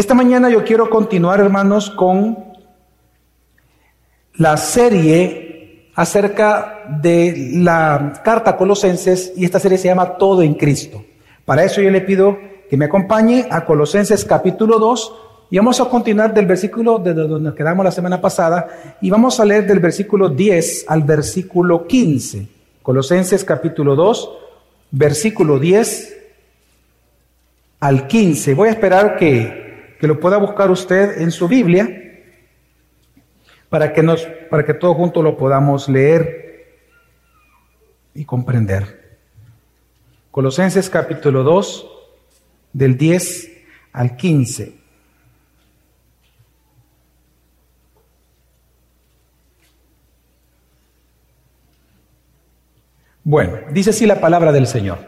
Esta 0.00 0.14
mañana 0.14 0.48
yo 0.48 0.64
quiero 0.64 0.88
continuar, 0.88 1.40
hermanos, 1.40 1.90
con 1.90 2.38
la 4.32 4.56
serie 4.56 5.90
acerca 5.94 6.84
de 7.02 7.50
la 7.56 8.22
carta 8.24 8.52
a 8.52 8.56
Colosenses 8.56 9.34
y 9.36 9.44
esta 9.44 9.60
serie 9.60 9.76
se 9.76 9.88
llama 9.88 10.16
Todo 10.16 10.40
en 10.40 10.54
Cristo. 10.54 11.04
Para 11.44 11.64
eso 11.64 11.82
yo 11.82 11.90
le 11.90 12.00
pido 12.00 12.38
que 12.70 12.78
me 12.78 12.86
acompañe 12.86 13.46
a 13.50 13.66
Colosenses 13.66 14.24
capítulo 14.24 14.78
2 14.78 15.14
y 15.50 15.58
vamos 15.58 15.78
a 15.82 15.84
continuar 15.84 16.32
del 16.32 16.46
versículo 16.46 16.98
de 16.98 17.12
donde 17.12 17.50
nos 17.50 17.54
quedamos 17.54 17.84
la 17.84 17.92
semana 17.92 18.22
pasada 18.22 18.96
y 19.02 19.10
vamos 19.10 19.38
a 19.38 19.44
leer 19.44 19.66
del 19.66 19.80
versículo 19.80 20.30
10 20.30 20.86
al 20.88 21.02
versículo 21.02 21.86
15. 21.86 22.48
Colosenses 22.82 23.44
capítulo 23.44 23.94
2, 23.96 24.30
versículo 24.92 25.58
10 25.58 26.16
al 27.80 28.06
15. 28.06 28.54
Voy 28.54 28.70
a 28.70 28.72
esperar 28.72 29.18
que, 29.18 29.69
que 30.00 30.06
lo 30.06 30.18
pueda 30.18 30.38
buscar 30.38 30.70
usted 30.70 31.20
en 31.20 31.30
su 31.30 31.46
Biblia 31.46 31.88
para 33.68 33.92
que, 33.92 34.02
nos, 34.02 34.22
para 34.48 34.64
que 34.64 34.72
todos 34.72 34.96
juntos 34.96 35.22
lo 35.22 35.36
podamos 35.36 35.88
leer 35.88 36.78
y 38.14 38.24
comprender. 38.24 39.18
Colosenses 40.30 40.88
capítulo 40.88 41.42
2, 41.42 41.86
del 42.72 42.96
10 42.96 43.50
al 43.92 44.16
15. 44.16 44.80
Bueno, 53.22 53.58
dice 53.70 53.90
así 53.90 54.06
la 54.06 54.20
palabra 54.20 54.50
del 54.50 54.66
Señor. 54.66 54.98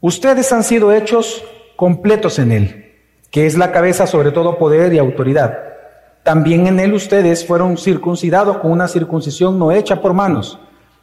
Ustedes 0.00 0.52
han 0.52 0.64
sido 0.64 0.92
hechos 0.92 1.44
completos 1.76 2.40
en 2.40 2.52
Él, 2.52 2.87
que 3.30 3.46
es 3.46 3.56
la 3.58 3.72
cabeza 3.72 4.06
sobre 4.06 4.32
todo 4.32 4.58
poder 4.58 4.92
y 4.92 4.98
autoridad. 4.98 5.58
También 6.22 6.66
en 6.66 6.80
Él 6.80 6.94
ustedes 6.94 7.46
fueron 7.46 7.76
circuncidados 7.76 8.58
con 8.58 8.70
una 8.70 8.88
circuncisión 8.88 9.58
no 9.58 9.72
hecha 9.72 10.00
por 10.00 10.14
manos, 10.14 10.58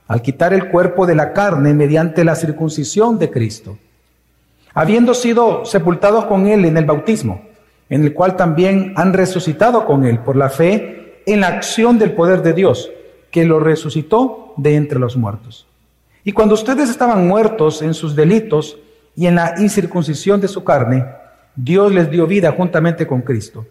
al 0.08 0.22
quitar 0.22 0.54
el 0.54 0.70
cuerpo 0.70 1.06
de 1.06 1.16
la 1.16 1.34
carne 1.34 1.74
mediante 1.74 2.24
la 2.24 2.36
circuncisión 2.36 3.18
de 3.18 3.32
Cristo, 3.32 3.78
habiendo 4.74 5.14
sido 5.14 5.66
sepultados 5.66 6.26
con 6.26 6.48
Él 6.48 6.66
en 6.66 6.78
el 6.78 6.86
bautismo, 6.86 7.42
en 7.90 8.04
el 8.04 8.14
cual 8.14 8.36
también 8.36 8.94
han 8.96 9.14
resucitado 9.14 9.86
con 9.86 10.06
Él 10.06 10.20
por 10.20 10.36
la 10.36 10.50
fe 10.50 11.22
en 11.26 11.42
la 11.42 11.48
acción 11.48 11.98
del 11.98 12.14
poder 12.14 12.42
de 12.42 12.54
Dios, 12.54 12.92
que 13.32 13.46
lo 13.46 13.60
resucitó 13.60 14.54
de 14.58 14.76
entre 14.76 15.00
los 15.00 15.18
muertos. 15.18 15.68
Y 16.24 16.32
cuando 16.32 16.56
ustedes 16.56 16.90
estaban 16.90 17.28
muertos 17.28 17.82
en 17.82 17.94
sus 17.94 18.16
delitos 18.16 18.78
y 19.16 19.28
en 19.28 19.36
la 19.36 19.56
incircuncisión 19.58 20.42
de 20.42 20.48
su 20.48 20.64
carne, 20.64 21.06
Dios 21.56 21.94
les 21.94 22.10
dio 22.10 22.28
vida 22.28 22.52
juntamente 22.52 23.08
con 23.08 23.22
Cristo, 23.22 23.66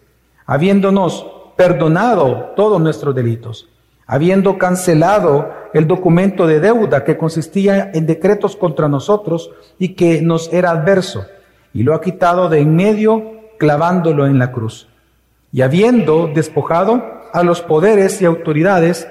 habiéndonos 0.45 1.25
perdonado 1.55 2.53
todos 2.55 2.81
nuestros 2.81 3.13
delitos, 3.13 3.69
habiendo 4.07 4.57
cancelado 4.57 5.51
el 5.73 5.87
documento 5.87 6.47
de 6.47 6.59
deuda 6.59 7.03
que 7.03 7.17
consistía 7.17 7.91
en 7.93 8.05
decretos 8.05 8.55
contra 8.55 8.87
nosotros 8.87 9.51
y 9.77 9.89
que 9.89 10.21
nos 10.21 10.51
era 10.51 10.71
adverso, 10.71 11.25
y 11.73 11.83
lo 11.83 11.93
ha 11.93 12.01
quitado 12.01 12.49
de 12.49 12.59
en 12.59 12.75
medio 12.75 13.31
clavándolo 13.57 14.25
en 14.25 14.39
la 14.39 14.51
cruz. 14.51 14.87
Y 15.51 15.61
habiendo 15.61 16.27
despojado 16.33 17.03
a 17.31 17.43
los 17.43 17.61
poderes 17.61 18.21
y 18.21 18.25
autoridades, 18.25 19.07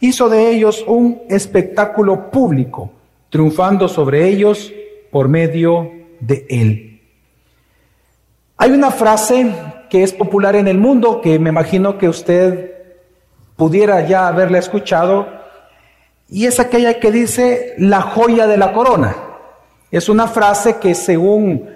hizo 0.00 0.28
de 0.28 0.50
ellos 0.50 0.84
un 0.86 1.22
espectáculo 1.28 2.30
público, 2.30 2.92
triunfando 3.30 3.88
sobre 3.88 4.28
ellos 4.28 4.72
por 5.10 5.28
medio 5.28 5.90
de 6.20 6.46
él. 6.48 6.97
Hay 8.60 8.72
una 8.72 8.90
frase 8.90 9.54
que 9.88 10.02
es 10.02 10.12
popular 10.12 10.56
en 10.56 10.66
el 10.66 10.78
mundo, 10.78 11.20
que 11.20 11.38
me 11.38 11.50
imagino 11.50 11.96
que 11.96 12.08
usted 12.08 12.72
pudiera 13.54 14.04
ya 14.04 14.26
haberla 14.26 14.58
escuchado, 14.58 15.28
y 16.28 16.46
es 16.46 16.58
aquella 16.58 16.98
que 16.98 17.12
dice 17.12 17.74
la 17.78 18.02
joya 18.02 18.48
de 18.48 18.56
la 18.56 18.72
corona. 18.72 19.16
Es 19.92 20.08
una 20.08 20.26
frase 20.26 20.78
que 20.78 20.96
según 20.96 21.70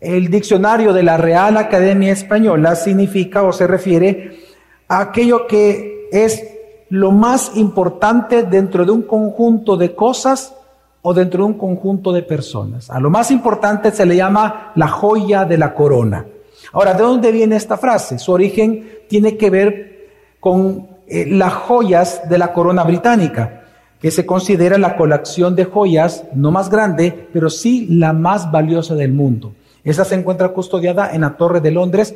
el 0.00 0.30
diccionario 0.30 0.92
de 0.92 1.02
la 1.02 1.16
Real 1.16 1.56
Academia 1.56 2.12
Española 2.12 2.76
significa 2.76 3.42
o 3.42 3.52
se 3.52 3.66
refiere 3.66 4.38
a 4.86 5.00
aquello 5.00 5.48
que 5.48 6.08
es 6.12 6.44
lo 6.88 7.10
más 7.10 7.56
importante 7.56 8.44
dentro 8.44 8.84
de 8.84 8.92
un 8.92 9.02
conjunto 9.02 9.76
de 9.76 9.92
cosas 9.96 10.54
o 11.02 11.14
dentro 11.14 11.44
de 11.44 11.52
un 11.52 11.58
conjunto 11.58 12.12
de 12.12 12.22
personas. 12.22 12.90
A 12.90 13.00
lo 13.00 13.10
más 13.10 13.30
importante 13.30 13.90
se 13.92 14.06
le 14.06 14.16
llama 14.16 14.72
la 14.74 14.88
joya 14.88 15.44
de 15.44 15.58
la 15.58 15.74
corona. 15.74 16.26
Ahora, 16.72 16.94
¿de 16.94 17.02
dónde 17.02 17.32
viene 17.32 17.56
esta 17.56 17.76
frase? 17.76 18.18
Su 18.18 18.32
origen 18.32 18.88
tiene 19.08 19.36
que 19.36 19.50
ver 19.50 20.08
con 20.40 20.88
eh, 21.06 21.26
las 21.26 21.54
joyas 21.54 22.28
de 22.28 22.38
la 22.38 22.52
corona 22.52 22.84
británica, 22.84 23.62
que 24.00 24.10
se 24.10 24.26
considera 24.26 24.78
la 24.78 24.96
colección 24.96 25.56
de 25.56 25.64
joyas 25.64 26.24
no 26.34 26.50
más 26.50 26.68
grande, 26.68 27.28
pero 27.32 27.50
sí 27.50 27.86
la 27.90 28.12
más 28.12 28.50
valiosa 28.50 28.94
del 28.94 29.12
mundo. 29.12 29.54
Esa 29.82 30.04
se 30.04 30.14
encuentra 30.14 30.50
custodiada 30.50 31.12
en 31.14 31.22
la 31.22 31.36
Torre 31.36 31.60
de 31.60 31.70
Londres. 31.70 32.14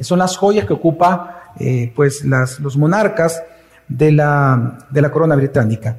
Son 0.00 0.18
las 0.18 0.36
joyas 0.36 0.66
que 0.66 0.74
ocupa 0.74 1.52
eh, 1.58 1.92
pues 1.96 2.24
las, 2.24 2.60
los 2.60 2.76
monarcas 2.76 3.42
de 3.88 4.12
la, 4.12 4.78
de 4.90 5.00
la 5.00 5.10
corona 5.10 5.34
británica. 5.34 5.98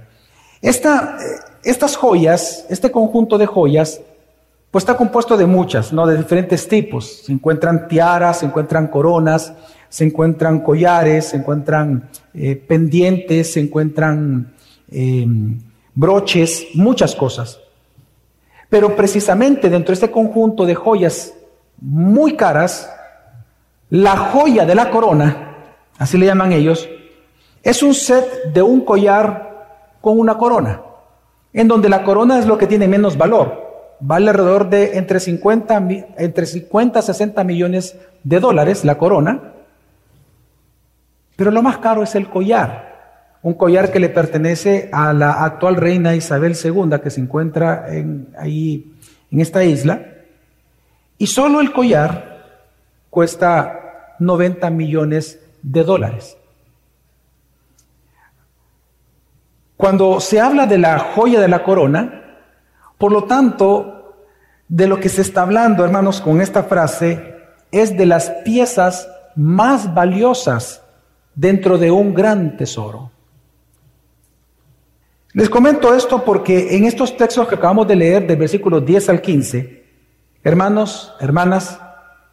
Esta, 0.62 1.18
estas 1.66 1.96
joyas, 1.98 2.66
este 2.70 2.92
conjunto 2.92 3.38
de 3.38 3.46
joyas, 3.46 4.02
pues 4.72 4.84
está 4.84 4.96
compuesto 4.96 5.38
de 5.38 5.46
muchas, 5.46 5.92
¿no? 5.94 6.06
De 6.06 6.18
diferentes 6.18 6.68
tipos. 6.68 7.24
Se 7.26 7.32
encuentran 7.32 7.88
tiaras, 7.88 8.40
se 8.40 8.46
encuentran 8.46 8.88
coronas, 8.88 9.54
se 9.90 10.04
encuentran 10.04 10.60
collares, 10.60 11.30
se 11.30 11.38
encuentran 11.38 12.10
eh, 12.34 12.56
pendientes, 12.56 13.54
se 13.54 13.62
encuentran 13.62 14.54
em, 14.92 15.60
broches, 15.94 16.68
muchas 16.74 17.16
cosas. 17.16 17.60
Pero 18.70 18.96
precisamente 18.96 19.70
dentro 19.70 19.92
de 19.92 19.94
este 19.94 20.12
conjunto 20.12 20.66
de 20.66 20.76
joyas 20.76 21.34
muy 21.80 22.36
caras, 22.36 22.90
la 23.90 24.18
joya 24.18 24.66
de 24.66 24.76
la 24.76 24.90
corona, 24.90 25.56
así 25.98 26.18
le 26.18 26.26
llaman 26.26 26.52
ellos, 26.52 26.90
es 27.64 27.82
un 27.82 27.94
set 27.94 28.52
de 28.54 28.62
un 28.62 28.82
collar 28.82 29.96
con 30.02 30.20
una 30.20 30.38
corona, 30.38 30.82
en 31.56 31.70
donde 31.70 31.88
la 31.88 32.04
corona 32.04 32.38
es 32.38 32.46
lo 32.46 32.58
que 32.58 32.68
tiene 32.68 32.88
menos 32.88 33.18
valor. 33.18 33.96
Vale 34.02 34.30
alrededor 34.30 34.70
de 34.70 34.98
entre 34.98 35.22
50, 35.22 35.88
entre 36.18 36.46
50 36.46 37.00
a 37.00 37.02
60 37.02 37.44
millones 37.46 37.98
de 38.24 38.42
dólares 38.42 38.84
la 38.84 38.98
corona, 38.98 39.54
pero 41.38 41.52
lo 41.52 41.62
más 41.62 41.78
caro 41.78 42.04
es 42.04 42.14
el 42.16 42.30
collar, 42.30 43.38
un 43.42 43.54
collar 43.54 43.90
que 43.92 44.02
le 44.02 44.10
pertenece 44.10 44.90
a 44.92 45.14
la 45.14 45.46
actual 45.46 45.78
reina 45.78 46.14
Isabel 46.14 46.58
II, 46.62 47.00
que 47.02 47.10
se 47.10 47.22
encuentra 47.22 47.86
en, 47.88 48.28
ahí 48.38 48.94
en 49.32 49.40
esta 49.40 49.64
isla, 49.64 50.02
y 51.18 51.28
solo 51.28 51.62
el 51.62 51.72
collar 51.72 52.44
cuesta 53.10 54.18
90 54.20 54.70
millones 54.72 55.40
de 55.62 55.84
dólares. 55.86 56.38
Cuando 59.78 60.20
se 60.20 60.40
habla 60.40 60.68
de 60.68 60.78
la 60.78 61.00
joya 61.00 61.40
de 61.40 61.48
la 61.48 61.64
corona, 61.64 62.24
por 62.98 63.12
lo 63.12 63.26
tanto, 63.26 64.16
de 64.68 64.88
lo 64.88 65.00
que 65.00 65.10
se 65.10 65.22
está 65.22 65.42
hablando, 65.42 65.84
hermanos, 65.84 66.22
con 66.22 66.42
esta 66.42 66.64
frase, 66.64 67.36
es 67.72 67.98
de 67.98 68.06
las 68.06 68.30
piezas 68.44 69.10
más 69.36 69.94
valiosas 69.94 70.82
dentro 71.36 71.78
de 71.78 71.92
un 71.92 72.14
gran 72.14 72.56
tesoro. 72.56 73.12
Les 75.34 75.50
comento 75.50 75.94
esto 75.94 76.24
porque 76.24 76.78
en 76.78 76.86
estos 76.86 77.18
textos 77.18 77.46
que 77.48 77.56
acabamos 77.56 77.88
de 77.88 77.98
leer, 77.98 78.26
del 78.26 78.38
versículo 78.38 78.80
10 78.80 79.10
al 79.10 79.22
15, 79.22 79.84
hermanos, 80.42 81.14
hermanas, 81.20 81.78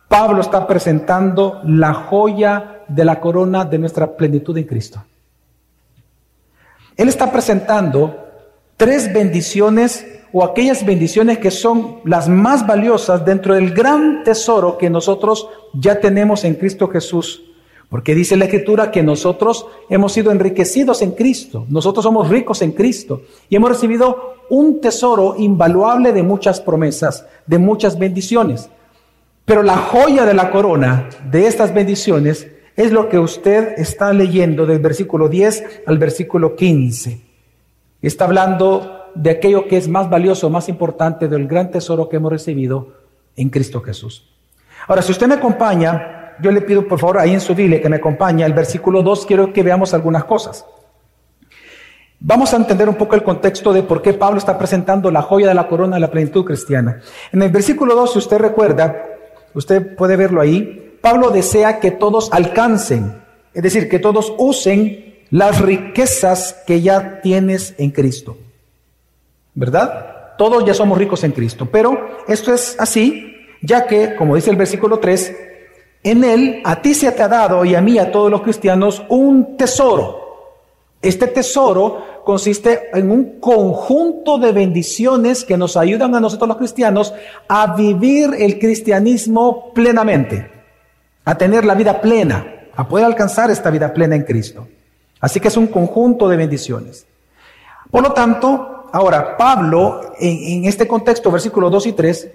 Pablo 0.07 0.41
está 0.41 0.67
presentando 0.69 1.61
la 1.65 1.93
joya 1.93 2.85
de 2.87 3.05
la 3.05 3.19
corona 3.19 3.65
de 3.65 3.79
nuestra 3.79 4.17
plenitud 4.17 4.57
en 4.57 4.65
Cristo. 4.65 5.03
Él 7.03 7.09
está 7.09 7.33
presentando 7.33 8.17
tres 8.77 9.13
bendiciones 9.13 10.07
o 10.33 10.45
aquellas 10.45 10.87
bendiciones 10.87 11.39
que 11.39 11.51
son 11.51 11.97
las 12.05 12.29
más 12.29 12.65
valiosas 12.65 13.25
dentro 13.25 13.57
del 13.57 13.75
gran 13.75 14.23
tesoro 14.23 14.79
que 14.79 14.89
nosotros 14.89 15.49
ya 15.75 15.99
tenemos 15.99 16.45
en 16.45 16.55
Cristo 16.55 16.87
Jesús. 16.87 17.43
Porque 17.89 18.15
dice 18.15 18.37
la 18.37 18.45
Escritura 18.45 18.93
que 18.93 19.03
nosotros 19.03 19.67
hemos 19.91 20.13
sido 20.13 20.31
enriquecidos 20.31 21.03
en 21.03 21.11
Cristo, 21.11 21.67
nosotros 21.69 22.05
somos 22.05 22.29
ricos 22.29 22.63
en 22.63 22.71
Cristo 22.71 23.23
y 23.49 23.57
hemos 23.57 23.71
recibido 23.71 24.37
un 24.49 24.81
tesoro 24.81 25.35
invaluable 25.37 26.13
de 26.13 26.23
muchas 26.23 26.61
promesas, 26.61 27.27
de 27.49 27.59
muchas 27.59 27.99
bendiciones. 27.99 28.71
Pero 29.45 29.65
la 29.65 29.77
joya 29.77 30.25
de 30.25 30.35
la 30.35 30.53
corona 30.53 31.09
de 31.33 31.49
estas 31.49 31.75
bendiciones 31.75 32.47
es 32.85 32.93
lo 32.93 33.09
que 33.09 33.19
usted 33.19 33.75
está 33.79 34.13
leyendo 34.13 34.67
del 34.67 34.79
versículo 34.79 35.29
10 35.29 35.83
al 35.87 35.99
versículo 35.99 36.57
15. 36.57 37.21
Está 38.01 38.25
hablando 38.25 39.11
de 39.15 39.31
aquello 39.31 39.69
que 39.69 39.77
es 39.77 39.89
más 39.89 40.09
valioso, 40.09 40.51
más 40.51 40.69
importante 40.69 41.29
del 41.29 41.47
gran 41.47 41.71
tesoro 41.71 42.09
que 42.09 42.17
hemos 42.17 42.33
recibido 42.33 42.95
en 43.37 43.51
Cristo 43.51 43.81
Jesús. 43.81 44.29
Ahora, 44.89 45.03
si 45.03 45.13
usted 45.13 45.27
me 45.27 45.35
acompaña 45.35 46.19
yo 46.41 46.51
le 46.51 46.61
pido 46.61 46.87
por 46.87 46.99
favor 46.99 47.19
ahí 47.19 47.33
en 47.33 47.41
su 47.41 47.55
Biblia 47.55 47.81
que 47.81 47.89
me 47.89 47.97
acompañe 47.97 48.45
al 48.45 48.53
versículo 48.53 49.03
2, 49.03 49.27
quiero 49.27 49.53
que 49.53 49.63
veamos 49.63 49.95
algunas 49.95 50.25
cosas. 50.25 50.65
Vamos 52.19 52.53
a 52.53 52.57
entender 52.57 52.89
un 52.89 52.95
poco 52.95 53.17
el 53.17 53.23
contexto 53.23 53.73
de 53.73 53.83
por 53.83 54.01
qué 54.01 54.13
Pablo 54.13 54.39
está 54.39 54.57
presentando 54.57 55.11
la 55.11 55.23
joya 55.23 55.49
de 55.49 55.55
la 55.55 55.67
corona 55.67 55.97
de 55.97 56.01
la 56.01 56.11
plenitud 56.11 56.45
cristiana. 56.45 57.01
En 57.33 57.43
el 57.43 57.51
versículo 57.51 57.95
2, 57.95 58.13
si 58.13 58.19
usted 58.19 58.39
recuerda, 58.39 59.05
usted 59.55 59.97
puede 59.97 60.17
verlo 60.17 60.41
ahí, 60.41 60.82
Pablo 61.03 61.31
desea 61.31 61.81
que 61.81 61.91
todos 61.91 62.33
alcancen, 62.33 63.21
es 63.53 63.63
decir, 63.63 63.89
que 63.91 63.99
todos 63.99 64.33
usen 64.39 65.17
las 65.31 65.61
riquezas 65.61 66.63
que 66.67 66.81
ya 66.81 67.21
tienes 67.21 67.75
en 67.77 67.91
Cristo. 67.91 68.39
¿Verdad? 69.55 70.37
Todos 70.39 70.65
ya 70.65 70.73
somos 70.73 70.97
ricos 70.97 71.25
en 71.25 71.33
Cristo, 71.33 71.69
pero 71.71 72.23
esto 72.29 72.55
es 72.55 72.77
así, 72.79 73.35
ya 73.61 73.87
que, 73.87 74.15
como 74.15 74.37
dice 74.37 74.51
el 74.51 74.57
versículo 74.57 74.99
3, 74.99 75.37
en 76.05 76.25
Él 76.25 76.63
a 76.65 76.81
ti 76.81 76.95
se 76.95 77.11
te 77.13 77.23
ha 77.23 77.29
dado 77.29 77.65
y 77.65 77.75
a 77.75 77.81
mí, 77.81 77.99
a 77.99 78.11
todos 78.11 78.31
los 78.31 78.43
cristianos, 78.43 79.03
un 79.09 79.57
tesoro. 79.57 80.21
Este 81.01 81.27
tesoro 81.27 82.23
consiste 82.25 82.91
en 82.93 83.11
un 83.11 83.41
conjunto 83.41 84.39
de 84.39 84.53
bendiciones 84.53 85.45
que 85.45 85.57
nos 85.57 85.77
ayudan 85.77 86.15
a 86.15 86.21
nosotros 86.21 86.47
los 86.49 86.59
cristianos 86.59 87.13
a 87.49 87.75
vivir 87.75 88.31
el 88.39 88.61
cristianismo 88.61 89.73
plenamente, 89.73 90.52
a 91.25 91.37
tener 91.37 91.65
la 91.65 91.75
vida 91.75 92.01
plena, 92.01 92.69
a 92.75 92.89
poder 92.89 93.07
alcanzar 93.07 93.51
esta 93.51 93.71
vida 93.71 93.93
plena 93.93 94.17
en 94.17 94.23
Cristo. 94.23 94.69
Así 95.21 95.41
que 95.41 95.49
es 95.49 95.57
un 95.57 95.69
conjunto 95.69 96.29
de 96.29 96.37
bendiciones. 96.37 97.07
Por 97.91 98.03
lo 98.03 98.13
tanto, 98.13 98.89
ahora 98.93 99.37
Pablo, 99.37 100.15
en, 100.19 100.65
este 100.65 100.89
contexto, 100.89 101.31
versículos 101.31 101.71
2 101.71 101.87
y 101.87 101.93
3, 101.93 102.29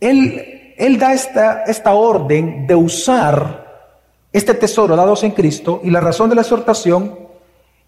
él, 0.00 0.74
él 0.76 0.98
da 0.98 1.12
esta, 1.12 1.64
esta 1.64 1.94
orden 1.94 2.66
de 2.66 2.74
usar 2.74 3.62
este 4.32 4.54
tesoro 4.54 4.96
dados 4.96 5.22
en 5.24 5.32
Cristo 5.32 5.80
y 5.84 5.90
la 5.90 6.00
razón 6.00 6.30
de 6.30 6.36
la 6.36 6.42
exhortación 6.42 7.18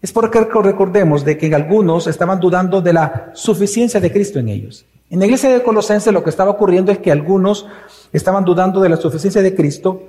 es 0.01 0.11
porque 0.11 0.39
recordemos 0.39 1.25
de 1.25 1.37
que 1.37 1.53
algunos 1.55 2.05
estaban 2.05 2.39
dudando 2.39 2.81
de 2.81 2.93
la 2.93 3.31
suficiencia 3.33 3.99
de 3.99 4.11
Cristo 4.11 4.37
en 4.37 4.49
ellos. 4.49 4.85
En 5.09 5.19
la 5.19 5.25
iglesia 5.25 5.49
de 5.49 5.63
Colosenses 5.63 6.13
lo 6.13 6.23
que 6.23 6.29
estaba 6.29 6.51
ocurriendo 6.51 6.91
es 6.91 6.99
que 6.99 7.11
algunos 7.11 7.67
estaban 8.15 8.45
dudando 8.45 8.79
de 8.79 8.89
la 8.89 8.97
suficiencia 8.97 9.41
de 9.41 9.53
Cristo 9.53 10.03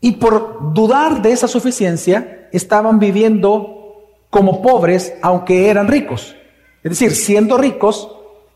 y 0.00 0.12
por 0.12 0.72
dudar 0.72 1.20
de 1.20 1.32
esa 1.32 1.46
suficiencia 1.46 2.48
estaban 2.52 2.98
viviendo 2.98 4.06
como 4.30 4.62
pobres 4.62 5.14
aunque 5.20 5.68
eran 5.68 5.88
ricos. 5.88 6.34
Es 6.82 6.90
decir, 6.90 7.12
siendo 7.14 7.58
ricos, 7.58 8.10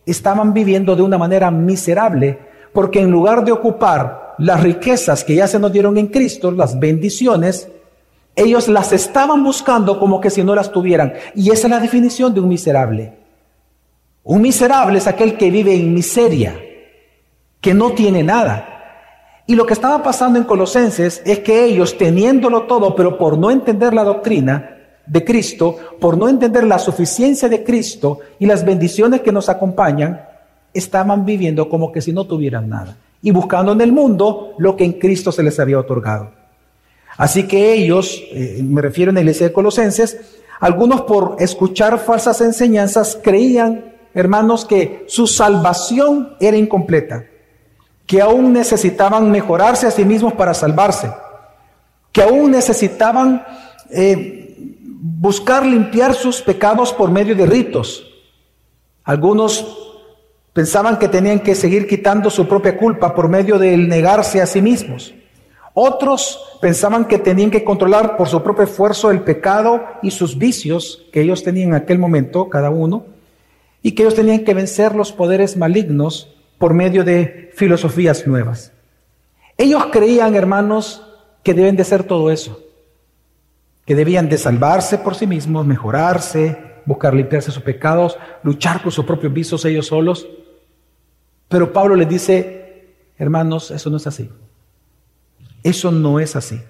estaban 0.07 0.55
viviendo 0.55 0.97
de 0.97 1.03
una 1.03 1.19
manera 1.19 1.51
miserable 1.51 2.39
porque 2.73 3.01
en 3.01 3.11
lugar 3.11 3.45
de 3.45 3.53
ocupar 3.53 4.35
las 4.39 4.63
riquezas 4.63 5.23
que 5.23 5.35
ya 5.35 5.47
se 5.47 5.59
nos 5.59 5.73
dieron 5.73 5.99
en 5.99 6.09
Cristo, 6.09 6.51
las 6.51 6.79
bendiciones, 6.79 7.69
ellos 8.35 8.69
las 8.69 8.93
estaban 8.93 9.45
buscando 9.45 9.99
como 9.99 10.21
que 10.21 10.31
si 10.31 10.43
no 10.43 10.55
las 10.55 10.73
tuvieran. 10.73 11.15
Y 11.35 11.51
esa 11.51 11.67
es 11.67 11.71
la 11.71 11.81
definición 11.81 12.35
de 12.35 12.41
un 12.41 12.49
miserable. 12.49 13.13
Un 14.25 14.43
miserable 14.43 14.99
es 14.99 15.07
aquel 15.07 15.37
que 15.37 15.51
vive 15.51 15.75
en 15.75 15.95
miseria, 15.95 16.59
que 17.67 17.75
no 17.75 17.91
tiene 17.95 18.23
nada. 18.23 19.43
Y 19.45 19.57
lo 19.57 19.67
que 19.67 19.73
estaba 19.73 20.01
pasando 20.01 20.39
en 20.39 20.45
Colosenses 20.45 21.21
es 21.27 21.41
que 21.41 21.65
ellos, 21.65 21.99
teniéndolo 21.99 22.63
todo, 22.63 22.95
pero 22.95 23.19
por 23.19 23.37
no 23.37 23.51
entender 23.51 23.93
la 23.93 24.05
doctrina 24.05 24.77
de 25.05 25.25
Cristo, 25.25 25.77
por 26.01 26.17
no 26.17 26.29
entender 26.29 26.63
la 26.63 26.79
suficiencia 26.79 27.49
de 27.49 27.65
Cristo 27.65 28.21
y 28.39 28.47
las 28.47 28.65
bendiciones 28.65 29.23
que 29.23 29.33
nos 29.33 29.49
acompañan, 29.49 30.21
estaban 30.73 31.25
viviendo 31.25 31.69
como 31.69 31.91
que 31.91 32.01
si 32.01 32.13
no 32.13 32.25
tuvieran 32.25 32.69
nada. 32.69 32.99
Y 33.21 33.33
buscando 33.33 33.73
en 33.73 33.81
el 33.81 33.91
mundo 33.91 34.55
lo 34.59 34.77
que 34.77 34.85
en 34.85 34.93
Cristo 34.93 35.33
se 35.33 35.43
les 35.43 35.59
había 35.59 35.81
otorgado. 35.81 36.31
Así 37.17 37.49
que 37.49 37.73
ellos, 37.73 38.23
eh, 38.31 38.61
me 38.63 38.81
refiero 38.81 39.11
en 39.11 39.17
la 39.17 39.23
iglesia 39.23 39.49
de 39.49 39.53
Colosenses, 39.53 40.39
algunos 40.61 41.01
por 41.03 41.35
escuchar 41.41 41.99
falsas 41.99 42.41
enseñanzas 42.43 43.19
creían, 43.21 43.87
hermanos, 44.15 44.65
que 44.65 45.05
su 45.09 45.27
salvación 45.27 46.37
era 46.39 46.57
incompleta, 46.57 47.25
que 48.07 48.21
aún 48.21 48.53
necesitaban 48.53 49.31
mejorarse 49.31 49.87
a 49.87 49.91
sí 49.91 50.05
mismos 50.05 50.33
para 50.35 50.55
salvarse, 50.55 51.11
que 52.13 52.23
aún 52.23 52.53
necesitaban 52.53 53.45
eh, 53.91 54.57
buscar 54.89 55.67
limpiar 55.67 56.15
sus 56.15 56.41
pecados 56.41 56.93
por 56.93 57.11
medio 57.11 57.35
de 57.35 57.47
ritos. 57.47 58.07
Algunos 59.05 59.87
pensaban 60.53 60.99
que 60.99 61.09
tenían 61.09 61.41
que 61.41 61.55
seguir 61.55 61.87
quitando 61.87 62.31
su 62.31 62.47
propia 62.49 62.77
culpa 62.77 63.15
por 63.15 63.29
medio 63.29 63.59
del 63.59 63.89
negarse 63.89 64.41
a 64.41 64.47
sí 64.47 64.63
mismos. 64.63 65.13
Otros 65.75 66.59
pensaban 66.63 67.05
que 67.05 67.19
tenían 67.19 67.51
que 67.51 67.63
controlar 67.63 68.17
por 68.17 68.29
su 68.29 68.43
propio 68.43 68.65
esfuerzo 68.65 69.11
el 69.11 69.21
pecado 69.21 69.85
y 70.03 70.11
sus 70.11 70.39
vicios 70.39 71.05
que 71.13 71.21
ellos 71.21 71.43
tenían 71.43 71.69
en 71.69 71.75
aquel 71.75 71.99
momento, 71.99 72.49
cada 72.49 72.71
uno, 72.71 73.05
y 73.83 73.93
que 73.93 74.05
ellos 74.05 74.15
tenían 74.15 74.45
que 74.45 74.55
vencer 74.55 74.95
los 74.95 75.13
poderes 75.13 75.57
malignos 75.57 76.36
por 76.59 76.75
medio 76.75 77.05
de 77.05 77.51
filosofías 77.55 78.27
nuevas. 78.27 78.73
Ellos 79.59 79.87
creían, 79.93 80.35
hermanos, 80.35 81.03
que 81.43 81.55
deben 81.55 81.77
de 81.77 81.85
ser 81.85 82.05
todo 82.05 82.31
eso, 82.31 82.61
que 83.85 83.95
debían 83.95 84.29
de 84.29 84.39
salvarse 84.39 84.99
por 84.99 85.15
sí 85.15 85.27
mismos, 85.27 85.67
mejorarse, 85.67 86.59
buscar 86.85 87.15
limpiarse 87.15 87.51
sus 87.51 87.63
pecados, 87.63 88.19
luchar 88.43 88.83
con 88.83 88.93
sus 88.93 89.05
propios 89.05 89.33
vicios 89.33 89.65
ellos 89.65 89.87
solos. 89.87 90.27
Pero 91.49 91.73
Pablo 91.73 91.95
les 91.95 92.09
dice, 92.09 92.95
hermanos, 93.19 93.71
eso 93.71 93.91
no 93.91 93.97
es 93.97 94.07
así. 94.07 94.31
Eso 95.63 95.91
no 95.91 96.21
es 96.21 96.37
así. 96.37 96.61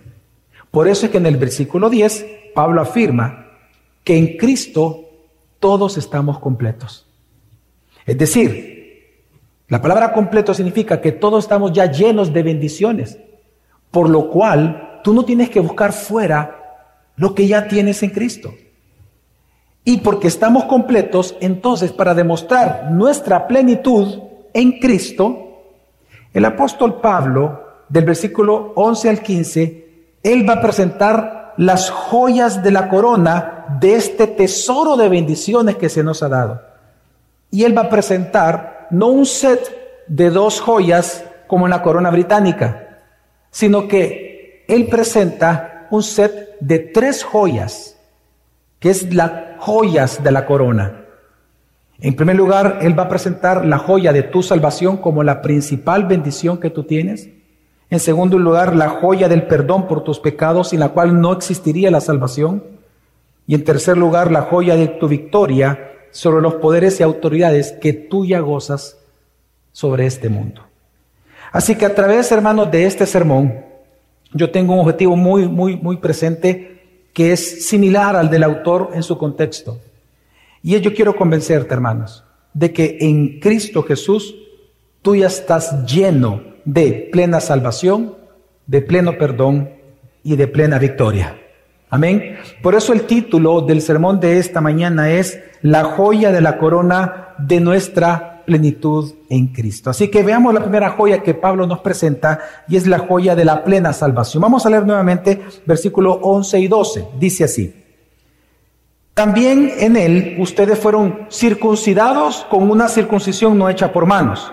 Por 0.71 0.89
eso 0.89 1.07
es 1.07 1.13
que 1.13 1.19
en 1.19 1.27
el 1.27 1.37
versículo 1.37 1.89
10 1.89 2.27
Pablo 2.55 2.81
afirma 2.81 3.47
que 4.05 4.17
en 4.17 4.37
Cristo 4.37 5.05
todos 5.59 5.99
estamos 5.99 6.39
completos. 6.39 7.07
Es 8.05 8.17
decir, 8.17 8.76
la 9.69 9.83
palabra 9.83 10.13
completo 10.13 10.55
significa 10.55 11.01
que 11.01 11.13
todos 11.13 11.45
estamos 11.45 11.73
ya 11.73 11.91
llenos 11.91 12.33
de 12.33 12.43
bendiciones, 12.43 13.19
por 13.91 14.09
lo 14.09 14.31
cual 14.31 15.01
tú 15.03 15.13
no 15.13 15.25
tienes 15.25 15.51
que 15.51 15.61
buscar 15.61 15.93
fuera 15.93 16.85
lo 17.17 17.35
que 17.35 17.49
ya 17.49 17.67
tienes 17.67 18.03
en 18.03 18.11
Cristo. 18.11 18.55
Y 19.85 19.99
porque 19.99 20.29
estamos 20.29 20.65
completos, 20.65 21.37
entonces 21.41 21.93
para 21.93 22.15
demostrar 22.15 22.91
nuestra 22.91 23.47
plenitud 23.47 24.21
en 24.53 24.79
Cristo, 24.79 25.63
el 26.33 26.45
apóstol 26.45 27.01
Pablo 27.01 27.63
del 27.89 28.05
versículo 28.05 28.73
11 28.77 29.09
al 29.11 29.21
15, 29.21 29.89
Él 30.23 30.49
va 30.49 30.55
a 30.55 30.61
presentar 30.61 31.55
las 31.57 31.91
joyas 31.91 32.63
de 32.63 32.71
la 32.71 32.89
corona 32.89 33.79
de 33.81 33.95
este 33.95 34.27
tesoro 34.27 34.97
de 34.97 35.09
bendiciones 35.09 35.77
que 35.77 35.89
se 35.89 36.03
nos 36.03 36.23
ha 36.23 36.29
dado. 36.29 36.63
Y 37.51 37.65
Él 37.65 37.77
va 37.77 37.83
a 37.83 37.89
presentar 37.89 38.76
no 38.91 39.09
un 39.09 39.27
set 39.27 40.05
de 40.07 40.31
dos 40.31 40.61
joyas 40.61 41.25
como 41.47 41.67
en 41.67 41.71
la 41.71 41.83
corona 41.83 42.11
británica, 42.11 43.01
sino 43.51 43.89
que 43.89 44.65
Él 44.69 44.89
presenta 44.89 45.87
un 45.91 46.03
set 46.03 46.57
de 46.61 46.79
tres 46.79 47.25
joyas, 47.25 47.99
que 48.79 48.91
es 48.91 49.15
las 49.15 49.33
joyas 49.59 50.23
de 50.23 50.33
la 50.33 50.47
corona. 50.47 51.05
En 51.99 52.15
primer 52.15 52.37
lugar, 52.37 52.81
Él 52.83 52.99
va 52.99 53.05
a 53.05 53.09
presentar 53.09 53.65
la 53.65 53.79
joya 53.79 54.13
de 54.13 54.23
tu 54.23 54.43
salvación 54.43 54.99
como 54.99 55.23
la 55.23 55.41
principal 55.41 56.05
bendición 56.05 56.59
que 56.59 56.71
tú 56.71 56.85
tienes. 56.85 57.31
En 57.89 58.01
segundo 58.01 58.39
lugar, 58.39 58.77
la 58.77 58.89
joya 58.89 59.29
del 59.29 59.47
perdón 59.47 59.87
por 59.87 60.05
tus 60.05 60.21
pecados, 60.21 60.71
sin 60.71 60.81
la 60.81 60.91
cual 60.91 61.21
no 61.21 61.33
existiría 61.33 61.91
la 61.91 62.01
salvación. 62.01 62.63
Y 63.47 63.55
en 63.55 63.65
tercer 63.65 63.97
lugar, 63.97 64.31
la 64.31 64.43
joya 64.43 64.77
de 64.77 64.89
tu 64.89 65.09
victoria 65.09 65.93
sobre 66.17 66.41
los 66.41 66.55
poderes 66.55 66.99
y 66.99 67.03
autoridades 67.03 67.73
que 67.73 67.93
tú 67.93 68.25
ya 68.25 68.41
gozas 68.41 68.97
sobre 69.71 70.07
este 70.07 70.31
mundo. 70.31 70.63
Así 71.53 71.75
que 71.75 71.85
a 71.85 71.95
través, 71.95 72.33
hermanos, 72.33 72.71
de 72.71 72.87
este 72.87 73.05
sermón, 73.05 73.55
yo 74.33 74.51
tengo 74.51 74.73
un 74.73 74.81
objetivo 74.81 75.15
muy, 75.15 75.47
muy, 75.47 75.77
muy 75.77 75.99
presente 75.99 77.11
que 77.13 77.33
es 77.33 77.69
similar 77.69 78.17
al 78.17 78.31
del 78.31 78.45
autor 78.45 78.93
en 78.95 79.03
su 79.03 79.19
contexto. 79.19 79.79
Y 80.63 80.81
yo 80.81 80.95
quiero 80.95 81.15
convencerte, 81.15 81.75
hermanos, 81.75 82.25
de 82.55 82.73
que 82.73 82.97
en 83.01 83.39
Cristo 83.39 83.83
Jesús 83.83 84.35
tú 85.03 85.17
ya 85.17 85.27
estás 85.27 85.85
lleno 85.85 86.43
de 86.65 87.11
plena 87.13 87.41
salvación, 87.41 88.17
de 88.67 88.81
pleno 88.81 89.19
perdón 89.19 89.71
y 90.23 90.37
de 90.37 90.47
plena 90.47 90.79
victoria. 90.79 91.37
Amén. 91.89 92.39
Por 92.63 92.75
eso 92.75 92.93
el 92.93 93.03
título 93.03 93.61
del 93.61 93.81
sermón 93.81 94.21
de 94.21 94.39
esta 94.39 94.61
mañana 94.61 95.11
es 95.11 95.41
La 95.63 95.85
joya 95.85 96.33
de 96.33 96.41
la 96.41 96.59
corona 96.59 97.35
de 97.39 97.61
nuestra 97.61 98.43
plenitud 98.45 99.15
en 99.29 99.49
Cristo. 99.49 99.91
Así 99.91 100.09
que 100.09 100.23
veamos 100.23 100.55
la 100.55 100.61
primera 100.61 100.91
joya 100.91 101.23
que 101.23 101.35
Pablo 101.35 101.67
nos 101.67 101.81
presenta 101.81 102.41
y 102.69 102.77
es 102.77 102.87
la 102.87 102.99
joya 102.99 103.35
de 103.35 103.45
la 103.45 103.65
plena 103.65 103.93
salvación. 103.93 104.43
Vamos 104.43 104.67
a 104.67 104.71
leer 104.71 104.87
nuevamente 104.87 105.43
versículo 105.67 106.15
11 106.15 106.61
y 106.61 106.69
12. 106.69 107.09
Dice 107.19 107.45
así. 107.45 107.83
También 109.15 109.73
en 109.79 109.97
él 109.97 110.37
ustedes 110.39 110.79
fueron 110.79 111.27
circuncidados 111.31 112.47
con 112.51 112.71
una 112.71 112.89
circuncisión 112.89 113.57
no 113.59 113.69
hecha 113.69 113.93
por 113.93 114.07
manos 114.07 114.53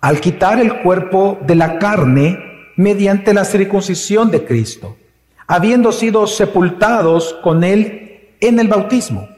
al 0.00 0.20
quitar 0.20 0.58
el 0.58 0.80
cuerpo 0.80 1.38
de 1.42 1.54
la 1.54 1.78
carne 1.78 2.38
mediante 2.76 3.34
la 3.34 3.44
circuncisión 3.44 4.30
de 4.30 4.44
Cristo, 4.44 4.96
habiendo 5.50 5.90
sido 5.90 6.28
sepultados 6.28 7.36
con 7.42 7.64
Él 7.64 8.20
en 8.40 8.60
el 8.60 8.68
bautismo, 8.68 9.28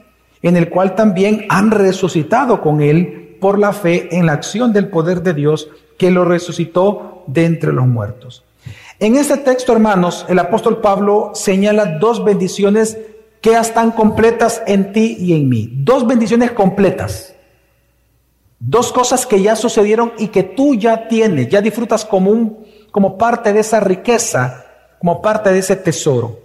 en 0.42 0.58
el 0.58 0.68
cual 0.68 0.94
también 0.94 1.46
han 1.48 1.70
resucitado 1.70 2.60
con 2.60 2.82
Él 2.82 3.38
por 3.40 3.58
la 3.58 3.72
fe 3.72 4.14
en 4.14 4.26
la 4.26 4.34
acción 4.34 4.74
del 4.74 4.88
poder 4.88 5.22
de 5.22 5.32
Dios 5.32 5.70
que 5.96 6.10
lo 6.10 6.26
resucitó 6.26 7.24
de 7.28 7.46
entre 7.46 7.72
los 7.72 7.86
muertos. 7.86 8.44
En 9.00 9.16
este 9.16 9.38
texto, 9.38 9.72
hermanos, 9.72 10.26
el 10.28 10.38
apóstol 10.38 10.82
Pablo 10.82 11.30
señala 11.32 11.96
dos 11.98 12.22
bendiciones 12.22 12.98
que 13.40 13.54
están 13.54 13.90
completas 13.90 14.62
en 14.66 14.92
ti 14.92 15.16
y 15.18 15.32
en 15.32 15.48
mí. 15.48 15.70
Dos 15.76 16.06
bendiciones 16.06 16.52
completas. 16.52 17.34
Dos 18.58 18.92
cosas 18.92 19.24
que 19.24 19.40
ya 19.40 19.56
sucedieron 19.56 20.12
y 20.18 20.28
que 20.28 20.42
tú 20.42 20.74
ya 20.74 21.08
tienes, 21.08 21.48
ya 21.48 21.62
disfrutas 21.62 22.04
como, 22.04 22.30
un, 22.30 22.66
como 22.90 23.16
parte 23.16 23.54
de 23.54 23.60
esa 23.60 23.80
riqueza, 23.80 24.66
como 25.02 25.20
parte 25.20 25.50
de 25.50 25.58
ese 25.58 25.74
tesoro. 25.74 26.38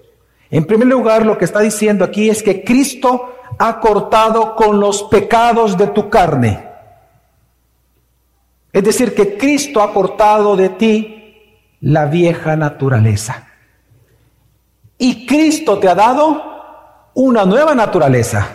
En 0.49 0.65
primer 0.65 0.87
lugar, 0.87 1.23
lo 1.23 1.37
que 1.37 1.45
está 1.45 1.59
diciendo 1.59 2.03
aquí 2.03 2.27
es 2.27 2.41
que 2.41 2.63
Cristo 2.63 3.35
ha 3.59 3.79
cortado 3.79 4.55
con 4.55 4.79
los 4.79 5.03
pecados 5.03 5.77
de 5.77 5.85
tu 5.85 6.09
carne. 6.09 6.67
Es 8.73 8.83
decir, 8.83 9.13
que 9.13 9.37
Cristo 9.37 9.83
ha 9.83 9.93
cortado 9.93 10.55
de 10.55 10.69
ti 10.69 11.43
la 11.81 12.07
vieja 12.07 12.55
naturaleza. 12.55 13.47
Y 14.97 15.27
Cristo 15.27 15.77
te 15.77 15.87
ha 15.87 15.93
dado 15.93 16.41
una 17.13 17.45
nueva 17.45 17.75
naturaleza. 17.75 18.47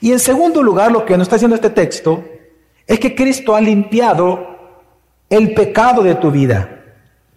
Y 0.00 0.10
en 0.10 0.18
segundo 0.18 0.60
lugar, 0.60 0.90
lo 0.90 1.04
que 1.04 1.16
nos 1.16 1.26
está 1.26 1.36
diciendo 1.36 1.54
este 1.54 1.70
texto 1.70 2.24
es 2.84 2.98
que 2.98 3.14
Cristo 3.14 3.54
ha 3.54 3.60
limpiado 3.60 4.44
el 5.30 5.54
pecado 5.54 6.02
de 6.02 6.16
tu 6.16 6.32
vida. 6.32 6.77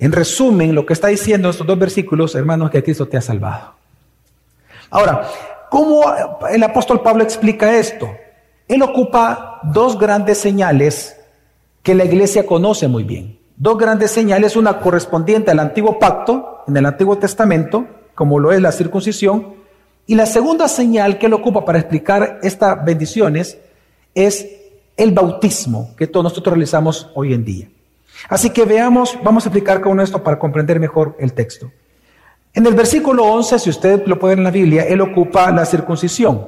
En 0.02 0.12
resumen, 0.12 0.74
lo 0.74 0.84
que 0.84 0.94
está 0.94 1.10
diciendo 1.10 1.52
estos 1.52 1.68
dos 1.68 1.78
versículos, 1.78 2.34
hermanos, 2.34 2.70
es 2.70 2.72
que 2.72 2.84
Cristo 2.84 3.08
te 3.08 3.18
ha 3.18 3.22
salvado. 3.22 3.76
Ahora, 4.90 5.30
¿cómo 5.70 6.02
el 6.50 6.64
apóstol 6.64 7.02
Pablo 7.04 7.24
explica 7.24 7.78
esto? 7.78 8.10
Él 8.68 8.82
ocupa 8.82 9.60
dos 9.62 10.00
grandes 10.00 10.40
señales 10.40 11.18
que 11.84 11.94
la 11.94 12.04
iglesia 12.04 12.48
conoce 12.48 12.88
muy 12.88 13.04
bien. 13.04 13.38
Dos 13.56 13.78
grandes 13.78 14.10
señales, 14.10 14.56
una 14.56 14.80
correspondiente 14.80 15.52
al 15.52 15.60
antiguo 15.60 16.00
pacto, 16.00 16.64
en 16.68 16.76
el 16.78 16.88
Antiguo 16.88 17.20
Testamento, 17.20 17.86
como 18.16 18.40
lo 18.40 18.52
es 18.52 18.60
la 18.60 18.72
circuncisión, 18.72 19.54
y 20.08 20.16
la 20.16 20.26
segunda 20.26 20.68
señal 20.68 21.20
que 21.20 21.28
él 21.28 21.34
ocupa 21.34 21.64
para 21.64 21.78
explicar 21.78 22.40
estas 22.42 22.84
bendiciones 22.84 23.60
es 24.16 24.48
el 24.98 25.12
bautismo 25.12 25.96
que 25.96 26.08
todos 26.08 26.24
nosotros 26.24 26.54
realizamos 26.54 27.12
hoy 27.14 27.36
en 27.36 27.46
día. 27.46 27.71
Así 28.30 28.50
que 28.52 28.66
veamos, 28.66 29.18
vamos 29.24 29.46
a 29.46 29.50
explicar 29.50 29.82
con 29.82 30.00
esto 30.00 30.24
para 30.24 30.40
comprender 30.40 30.80
mejor 30.80 31.16
el 31.20 31.34
texto. 31.34 31.72
En 32.54 32.66
el 32.66 32.74
versículo 32.74 33.24
11, 33.26 33.60
si 33.60 33.70
usted 33.70 34.06
lo 34.06 34.20
puede 34.20 34.34
en 34.34 34.44
la 34.44 34.52
Biblia, 34.52 34.84
él 34.84 35.02
ocupa 35.02 35.52
la 35.52 35.66
circuncisión. 35.66 36.48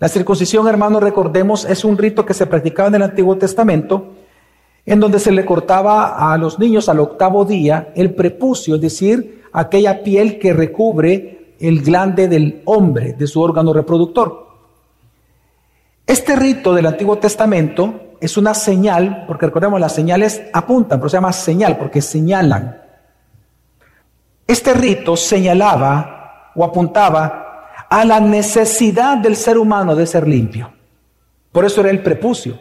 La 0.00 0.08
circuncisión, 0.08 0.66
hermanos, 0.68 1.02
recordemos, 1.02 1.64
es 1.64 1.84
un 1.84 1.98
rito 1.98 2.24
que 2.24 2.34
se 2.34 2.46
practicaba 2.46 2.88
en 2.88 2.96
el 2.96 3.02
Antiguo 3.02 3.36
Testamento, 3.36 4.14
en 4.86 5.00
donde 5.00 5.18
se 5.18 5.32
le 5.32 5.44
cortaba 5.44 6.32
a 6.32 6.38
los 6.38 6.58
niños 6.58 6.88
al 6.88 7.00
octavo 7.00 7.44
día 7.44 7.92
el 7.94 8.14
prepucio, 8.14 8.76
es 8.76 8.80
decir, 8.80 9.42
aquella 9.52 10.02
piel 10.02 10.38
que 10.38 10.52
recubre 10.52 11.54
el 11.60 11.82
glande 11.82 12.28
del 12.28 12.62
hombre, 12.64 13.12
de 13.12 13.26
su 13.26 13.40
órgano 13.40 13.72
reproductor. 13.72 14.46
Este 16.06 16.36
rito 16.36 16.72
del 16.74 16.86
Antiguo 16.86 17.18
Testamento 17.18 18.07
es 18.20 18.36
una 18.36 18.54
señal, 18.54 19.24
porque 19.26 19.46
recordemos, 19.46 19.80
las 19.80 19.94
señales 19.94 20.42
apuntan, 20.52 20.98
pero 20.98 21.08
se 21.08 21.16
llama 21.16 21.32
señal 21.32 21.76
porque 21.76 22.02
señalan. 22.02 22.82
Este 24.46 24.74
rito 24.74 25.16
señalaba 25.16 26.52
o 26.54 26.64
apuntaba 26.64 27.66
a 27.88 28.04
la 28.04 28.20
necesidad 28.20 29.18
del 29.18 29.36
ser 29.36 29.58
humano 29.58 29.94
de 29.94 30.06
ser 30.06 30.26
limpio. 30.26 30.72
Por 31.52 31.64
eso 31.64 31.80
era 31.80 31.90
el 31.90 32.02
prepucio, 32.02 32.58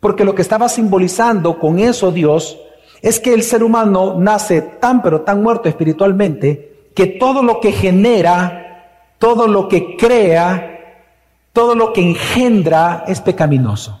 porque 0.00 0.24
lo 0.24 0.34
que 0.34 0.42
estaba 0.42 0.68
simbolizando 0.68 1.58
con 1.58 1.78
eso 1.78 2.10
Dios 2.10 2.58
es 3.02 3.20
que 3.20 3.34
el 3.34 3.42
ser 3.42 3.62
humano 3.62 4.16
nace 4.18 4.62
tan 4.62 5.02
pero 5.02 5.20
tan 5.22 5.42
muerto 5.42 5.68
espiritualmente 5.68 6.90
que 6.94 7.06
todo 7.06 7.42
lo 7.42 7.60
que 7.60 7.72
genera, 7.72 9.12
todo 9.18 9.46
lo 9.46 9.68
que 9.68 9.96
crea, 9.96 11.04
todo 11.52 11.74
lo 11.74 11.92
que 11.92 12.00
engendra 12.00 13.04
es 13.06 13.20
pecaminoso. 13.20 14.00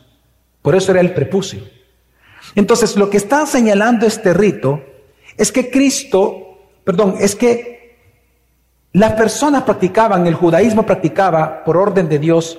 Por 0.66 0.74
eso 0.74 0.90
era 0.90 1.00
el 1.00 1.14
prepucio. 1.14 1.60
Entonces, 2.56 2.96
lo 2.96 3.08
que 3.08 3.18
está 3.18 3.46
señalando 3.46 4.04
este 4.04 4.34
rito 4.34 4.82
es 5.36 5.52
que 5.52 5.70
Cristo, 5.70 6.58
perdón, 6.82 7.14
es 7.20 7.36
que 7.36 8.00
las 8.92 9.12
personas 9.12 9.62
practicaban, 9.62 10.26
el 10.26 10.34
judaísmo 10.34 10.84
practicaba 10.84 11.62
por 11.62 11.76
orden 11.76 12.08
de 12.08 12.18
Dios, 12.18 12.58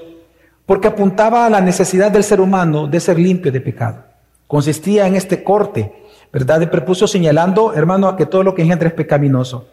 porque 0.66 0.88
apuntaba 0.88 1.46
a 1.46 1.50
la 1.50 1.60
necesidad 1.60 2.10
del 2.10 2.24
ser 2.24 2.40
humano 2.40 2.88
de 2.88 3.02
ser 3.02 3.20
limpio 3.20 3.52
de 3.52 3.60
pecado. 3.60 4.06
Consistía 4.48 5.06
en 5.06 5.16
este 5.16 5.44
corte, 5.44 5.92
¿verdad? 6.32 6.62
De 6.62 6.68
prepucio 6.68 7.08
señalando, 7.08 7.74
hermano, 7.74 8.08
a 8.08 8.16
que 8.16 8.26
todo 8.26 8.42
lo 8.42 8.56
que 8.56 8.62
engendra 8.62 8.88
es 8.88 8.94
pecaminoso. 8.94 9.68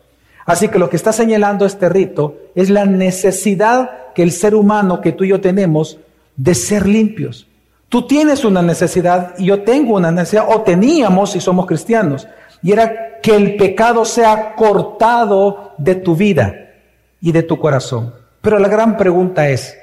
Así 0.45 0.67
que 0.67 0.81
lo 0.81 0.91
que 0.91 0.97
está 0.97 1.13
señalando 1.13 1.67
este 1.67 1.89
rito 1.89 2.37
es 2.57 2.69
la 2.69 2.85
necesidad 2.85 4.13
que 4.13 4.25
el 4.25 4.33
ser 4.33 4.57
humano 4.57 5.01
que 5.01 5.13
tú 5.13 5.23
y 5.23 5.29
yo 5.29 5.41
tenemos 5.41 5.99
de 6.35 6.57
ser 6.57 6.89
limpios. 6.89 7.47
Tú 7.95 8.09
tienes 8.09 8.45
una 8.45 8.61
necesidad 8.61 9.35
y 9.39 9.45
yo 9.45 9.63
tengo 9.63 9.95
una 9.95 10.11
necesidad, 10.11 10.47
o 10.49 10.63
teníamos 10.63 11.31
si 11.31 11.41
somos 11.41 11.65
cristianos, 11.65 12.27
y 12.61 12.73
era 12.73 13.21
que 13.21 13.37
el 13.37 13.55
pecado 13.55 14.05
sea 14.05 14.57
cortado 14.57 15.75
de 15.79 15.95
tu 15.95 16.17
vida 16.17 16.73
y 17.21 17.31
de 17.31 17.45
tu 17.45 17.57
corazón. 17.57 18.13
Pero 18.41 18.59
la 18.59 18.67
gran 18.67 18.97
pregunta 18.97 19.49
es, 19.49 19.79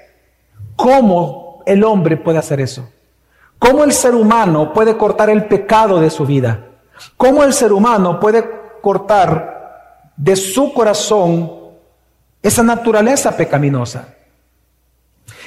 ¿cómo 0.76 1.64
el 1.66 1.86
hombre 1.86 2.18
puede 2.18 2.40
hacer 2.40 2.60
eso? 2.60 2.90
¿Cómo 3.58 3.86
el 3.86 3.94
ser 3.94 4.14
humano 4.14 4.74
puede 4.74 4.98
cortar 4.98 5.30
el 5.30 5.46
pecado 5.46 6.02
de 6.02 6.10
su 6.10 6.26
vida? 6.26 6.66
¿Cómo 7.16 7.46
el 7.46 7.54
ser 7.54 7.72
humano 7.72 8.20
puede 8.20 8.44
cortar 8.82 10.12
de 10.18 10.36
su 10.36 10.74
corazón 10.74 11.50
esa 12.44 12.62
naturaleza 12.62 13.38
pecaminosa. 13.38 14.16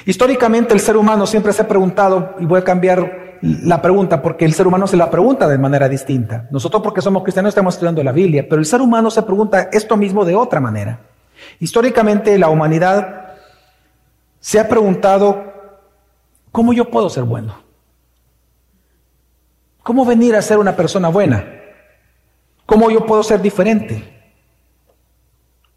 Históricamente 0.05 0.73
el 0.73 0.79
ser 0.79 0.97
humano 0.97 1.25
siempre 1.25 1.51
se 1.51 1.63
ha 1.63 1.67
preguntado, 1.67 2.35
y 2.39 2.45
voy 2.45 2.59
a 2.59 2.63
cambiar 2.63 3.39
la 3.41 3.81
pregunta 3.81 4.21
porque 4.21 4.45
el 4.45 4.53
ser 4.53 4.67
humano 4.67 4.87
se 4.87 4.97
la 4.97 5.09
pregunta 5.09 5.47
de 5.47 5.57
manera 5.57 5.89
distinta. 5.89 6.47
Nosotros 6.51 6.81
porque 6.81 7.01
somos 7.01 7.23
cristianos 7.23 7.49
estamos 7.49 7.73
estudiando 7.73 8.03
la 8.03 8.11
Biblia, 8.11 8.45
pero 8.47 8.59
el 8.59 8.65
ser 8.65 8.81
humano 8.81 9.11
se 9.11 9.23
pregunta 9.23 9.69
esto 9.71 9.97
mismo 9.97 10.25
de 10.25 10.35
otra 10.35 10.59
manera. 10.59 10.99
Históricamente 11.59 12.37
la 12.37 12.49
humanidad 12.49 13.33
se 14.39 14.59
ha 14.59 14.67
preguntado, 14.67 15.43
¿cómo 16.51 16.71
yo 16.73 16.89
puedo 16.89 17.09
ser 17.09 17.23
bueno? 17.23 17.55
¿Cómo 19.83 20.05
venir 20.05 20.35
a 20.35 20.41
ser 20.41 20.57
una 20.57 20.75
persona 20.75 21.09
buena? 21.09 21.45
¿Cómo 22.65 22.89
yo 22.89 23.05
puedo 23.05 23.21
ser 23.21 23.41
diferente? 23.41 24.03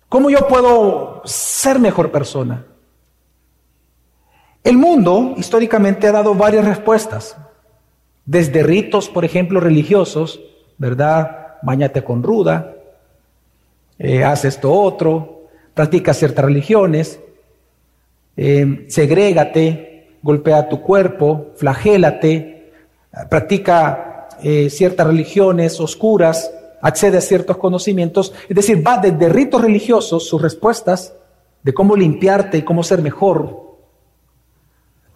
¿Cómo 0.09 0.31
yo 0.31 0.47
puedo 0.49 1.23
ser 1.25 1.79
mejor 1.79 2.11
persona? 2.11 2.65
El 4.69 4.77
mundo 4.77 5.33
históricamente 5.39 6.09
ha 6.09 6.13
dado 6.13 6.35
varias 6.35 6.63
respuestas, 6.63 7.39
desde 8.27 8.63
ritos, 8.63 9.09
por 9.09 9.25
ejemplo, 9.25 9.61
religiosos, 9.61 10.43
¿verdad? 10.77 11.55
Bañate 11.63 12.05
con 12.05 12.23
ruda, 12.23 12.75
eh, 13.99 14.25
haz 14.25 14.45
esto 14.45 14.71
otro, 14.71 15.45
practica 15.73 16.13
ciertas 16.13 16.45
religiones, 16.45 17.19
eh, 18.37 18.85
segrégate, 18.89 20.19
golpea 20.21 20.69
tu 20.69 20.83
cuerpo, 20.83 21.47
flagélate, 21.57 22.71
practica 23.31 24.29
eh, 24.43 24.69
ciertas 24.69 25.07
religiones 25.07 25.81
oscuras, 25.81 26.53
accede 26.83 27.17
a 27.17 27.23
ciertos 27.23 27.57
conocimientos, 27.57 28.35
es 28.47 28.55
decir, 28.55 28.87
va 28.87 28.99
desde 28.99 29.31
ritos 29.31 29.63
religiosos, 29.63 30.29
sus 30.29 30.43
respuestas 30.43 31.15
de 31.63 31.73
cómo 31.73 31.97
limpiarte 31.97 32.59
y 32.59 32.63
cómo 32.63 32.83
ser 32.83 33.01
mejor, 33.01 33.68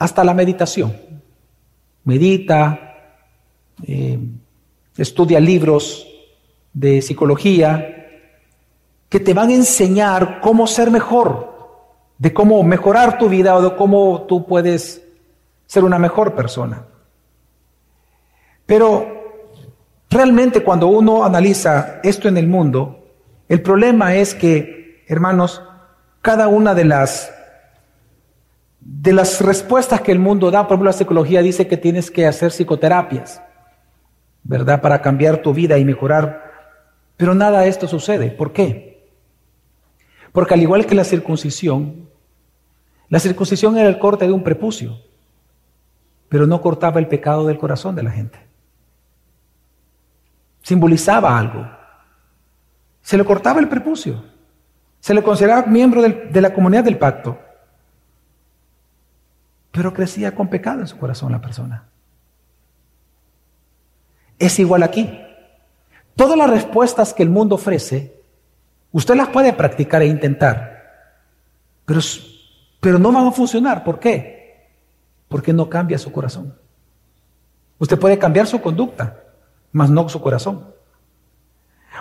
hasta 0.03 0.25
la 0.25 0.35
meditación. 0.35 0.95
Medita, 2.05 2.97
eh, 3.87 4.19
estudia 4.97 5.41
libros 5.41 6.07
de 6.73 7.03
psicología 7.03 7.89
que 9.09 9.21
te 9.21 9.35
van 9.35 9.51
a 9.51 9.55
enseñar 9.55 10.41
cómo 10.41 10.67
ser 10.67 10.91
mejor, 10.91 11.53
de 12.19 12.33
cómo 12.33 12.63
mejorar 12.63 13.19
tu 13.19 13.29
vida 13.29 13.55
o 13.57 13.63
de 13.63 13.77
cómo 13.77 14.23
tú 14.29 14.47
puedes 14.47 15.03
ser 15.67 15.85
una 15.85 15.99
mejor 15.99 16.35
persona. 16.35 16.87
Pero 18.67 19.23
Realmente 20.13 20.63
cuando 20.63 20.89
uno 20.89 21.25
analiza 21.25 22.01
esto 22.03 22.29
en 22.29 22.37
el 22.37 22.47
mundo, 22.47 23.07
el 23.49 23.63
problema 23.63 24.15
es 24.15 24.35
que, 24.35 25.07
hermanos, 25.09 25.63
cada 26.21 26.49
una 26.49 26.75
de 26.75 26.85
las 26.85 27.33
de 28.85 29.13
las 29.13 29.41
respuestas 29.41 30.01
que 30.01 30.13
el 30.13 30.19
mundo 30.19 30.51
da, 30.51 30.63
por 30.63 30.75
ejemplo, 30.75 30.91
la 30.91 30.97
psicología 30.97 31.43
dice 31.43 31.67
que 31.67 31.77
tienes 31.77 32.11
que 32.11 32.27
hacer 32.27 32.51
psicoterapias. 32.53 33.41
¿verdad? 34.45 34.81
Para 34.81 35.03
cambiar 35.03 35.39
tu 35.39 35.55
vida 35.55 35.79
y 35.79 35.85
mejorar. 35.85 36.51
Pero 37.17 37.35
nada 37.35 37.61
de 37.61 37.69
esto 37.69 37.87
sucede. 37.87 38.31
¿Por 38.31 38.53
qué? 38.53 39.11
Porque 40.33 40.55
al 40.55 40.63
igual 40.63 40.87
que 40.87 40.95
la 40.95 41.05
circuncisión, 41.05 42.09
la 43.09 43.21
circuncisión 43.21 43.77
era 43.77 43.89
el 43.89 43.99
corte 43.99 44.27
de 44.27 44.33
un 44.33 44.43
prepucio, 44.43 44.99
pero 46.29 46.47
no 46.47 46.61
cortaba 46.61 46.99
el 46.99 47.07
pecado 47.07 47.47
del 47.47 47.59
corazón 47.59 47.95
de 47.95 48.03
la 48.03 48.11
gente. 48.11 48.39
Simbolizaba 50.63 51.39
algo. 51.39 51.69
Se 53.03 53.19
le 53.19 53.25
cortaba 53.25 53.61
el 53.61 53.69
prepucio. 53.69 54.25
Se 55.01 55.13
le 55.13 55.23
consideraba 55.23 55.67
miembro 55.67 56.01
de 56.01 56.41
la 56.41 56.55
comunidad 56.55 56.85
del 56.85 56.97
pacto. 56.97 57.39
Pero 59.73 59.93
crecía 59.93 60.35
con 60.35 60.49
pecado 60.49 60.81
en 60.81 60.87
su 60.87 60.99
corazón 60.99 61.33
la 61.33 61.41
persona. 61.41 61.89
Es 64.39 64.59
igual 64.59 64.83
aquí. 64.83 65.21
Todas 66.15 66.37
las 66.37 66.51
respuestas 66.51 67.15
que 67.15 67.23
el 67.23 67.31
mundo 67.31 67.55
ofrece, 67.55 68.21
usted 68.93 69.15
las 69.17 69.29
puede 69.29 69.53
practicar 69.55 70.03
e 70.03 70.07
intentar, 70.07 70.73
pero, 71.87 72.01
pero 72.81 72.99
no 72.99 73.11
van 73.11 73.27
a 73.27 73.33
funcionar. 73.33 73.83
¿Por 73.83 73.99
qué? 73.99 74.69
Porque 75.29 75.53
no 75.53 75.69
cambia 75.71 75.99
su 75.99 76.13
corazón. 76.13 76.55
Usted 77.79 77.99
puede 77.99 78.19
cambiar 78.19 78.47
su 78.47 78.61
conducta, 78.61 79.23
mas 79.73 79.91
no 79.91 80.09
su 80.09 80.21
corazón. 80.21 80.67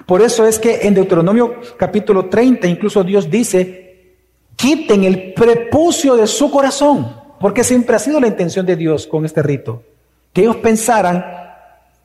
Por 0.05 0.21
eso 0.21 0.45
es 0.45 0.59
que 0.59 0.81
en 0.87 0.93
Deuteronomio 0.93 1.55
capítulo 1.77 2.25
30 2.25 2.67
incluso 2.67 3.03
Dios 3.03 3.29
dice, 3.29 4.17
quiten 4.55 5.03
el 5.03 5.33
prepucio 5.33 6.15
de 6.15 6.27
su 6.27 6.51
corazón, 6.51 7.20
porque 7.41 7.63
siempre 7.63 7.95
ha 7.95 7.99
sido 7.99 8.19
la 8.19 8.27
intención 8.27 8.65
de 8.65 8.75
Dios 8.75 9.07
con 9.07 9.25
este 9.25 9.41
rito, 9.41 9.81
que 10.31 10.41
ellos 10.41 10.57
pensaran 10.57 11.25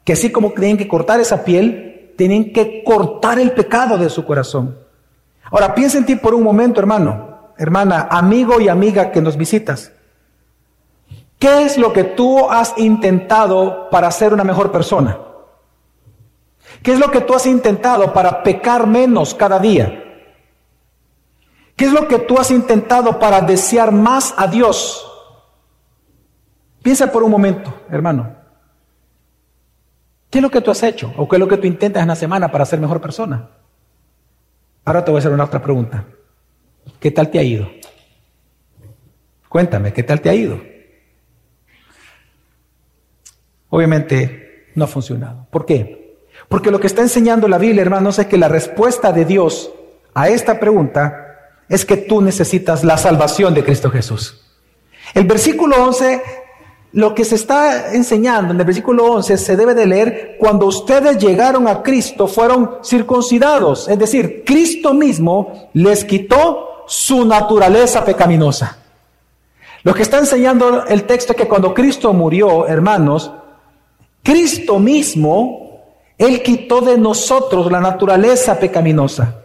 que 0.02 0.14
así 0.14 0.32
como 0.32 0.52
tenían 0.52 0.78
que 0.78 0.88
cortar 0.88 1.20
esa 1.20 1.44
piel, 1.44 2.14
tienen 2.16 2.52
que 2.52 2.82
cortar 2.82 3.38
el 3.38 3.52
pecado 3.52 3.98
de 3.98 4.08
su 4.08 4.24
corazón. 4.24 4.78
Ahora 5.50 5.74
piensa 5.74 5.98
en 5.98 6.06
ti 6.06 6.16
por 6.16 6.34
un 6.34 6.42
momento, 6.42 6.80
hermano, 6.80 7.52
hermana, 7.58 8.08
amigo 8.10 8.60
y 8.60 8.68
amiga 8.68 9.12
que 9.12 9.20
nos 9.20 9.36
visitas. 9.36 9.92
¿Qué 11.38 11.64
es 11.64 11.76
lo 11.76 11.92
que 11.92 12.04
tú 12.04 12.48
has 12.50 12.72
intentado 12.78 13.90
para 13.90 14.10
ser 14.10 14.32
una 14.32 14.44
mejor 14.44 14.72
persona? 14.72 15.18
¿Qué 16.82 16.92
es 16.92 16.98
lo 16.98 17.10
que 17.10 17.20
tú 17.20 17.34
has 17.34 17.46
intentado 17.46 18.12
para 18.12 18.42
pecar 18.42 18.86
menos 18.86 19.34
cada 19.34 19.58
día? 19.58 20.02
¿Qué 21.76 21.84
es 21.84 21.92
lo 21.92 22.08
que 22.08 22.20
tú 22.20 22.38
has 22.38 22.50
intentado 22.50 23.18
para 23.18 23.42
desear 23.42 23.92
más 23.92 24.32
a 24.38 24.46
Dios? 24.46 25.06
Piensa 26.86 27.10
por 27.10 27.24
un 27.24 27.32
momento, 27.32 27.82
hermano. 27.90 28.32
¿Qué 30.30 30.38
es 30.38 30.42
lo 30.42 30.52
que 30.52 30.60
tú 30.60 30.70
has 30.70 30.84
hecho? 30.84 31.12
¿O 31.16 31.28
qué 31.28 31.34
es 31.34 31.40
lo 31.40 31.48
que 31.48 31.56
tú 31.56 31.66
intentas 31.66 32.00
en 32.00 32.06
la 32.06 32.14
semana 32.14 32.52
para 32.52 32.64
ser 32.64 32.78
mejor 32.78 33.00
persona? 33.00 33.48
Ahora 34.84 35.04
te 35.04 35.10
voy 35.10 35.18
a 35.18 35.18
hacer 35.18 35.32
una 35.32 35.42
otra 35.42 35.60
pregunta. 35.60 36.04
¿Qué 37.00 37.10
tal 37.10 37.28
te 37.28 37.40
ha 37.40 37.42
ido? 37.42 37.68
Cuéntame, 39.48 39.92
¿qué 39.92 40.04
tal 40.04 40.20
te 40.20 40.30
ha 40.30 40.34
ido? 40.34 40.62
Obviamente 43.68 44.70
no 44.76 44.84
ha 44.84 44.86
funcionado. 44.86 45.48
¿Por 45.50 45.66
qué? 45.66 46.20
Porque 46.48 46.70
lo 46.70 46.78
que 46.78 46.86
está 46.86 47.02
enseñando 47.02 47.48
la 47.48 47.58
Biblia, 47.58 47.82
hermanos, 47.82 48.20
es 48.20 48.26
que 48.26 48.38
la 48.38 48.46
respuesta 48.46 49.10
de 49.10 49.24
Dios 49.24 49.72
a 50.14 50.28
esta 50.28 50.60
pregunta 50.60 51.50
es 51.68 51.84
que 51.84 51.96
tú 51.96 52.22
necesitas 52.22 52.84
la 52.84 52.96
salvación 52.96 53.54
de 53.54 53.64
Cristo 53.64 53.90
Jesús. 53.90 54.40
El 55.14 55.24
versículo 55.26 55.84
11, 55.84 56.45
lo 56.96 57.14
que 57.14 57.26
se 57.26 57.34
está 57.34 57.92
enseñando 57.92 58.54
en 58.54 58.58
el 58.58 58.64
versículo 58.64 59.04
11 59.04 59.36
se 59.36 59.54
debe 59.54 59.74
de 59.74 59.84
leer 59.84 60.36
cuando 60.38 60.64
ustedes 60.64 61.18
llegaron 61.18 61.68
a 61.68 61.82
Cristo, 61.82 62.26
fueron 62.26 62.78
circuncidados. 62.82 63.86
Es 63.86 63.98
decir, 63.98 64.44
Cristo 64.46 64.94
mismo 64.94 65.68
les 65.74 66.06
quitó 66.06 66.84
su 66.86 67.26
naturaleza 67.26 68.02
pecaminosa. 68.02 68.78
Lo 69.82 69.92
que 69.92 70.00
está 70.00 70.16
enseñando 70.16 70.86
el 70.86 71.04
texto 71.04 71.34
es 71.34 71.36
que 71.36 71.46
cuando 71.46 71.74
Cristo 71.74 72.14
murió, 72.14 72.66
hermanos, 72.66 73.30
Cristo 74.22 74.78
mismo 74.78 75.82
él 76.16 76.42
quitó 76.42 76.80
de 76.80 76.96
nosotros 76.96 77.70
la 77.70 77.80
naturaleza 77.80 78.58
pecaminosa. 78.58 79.42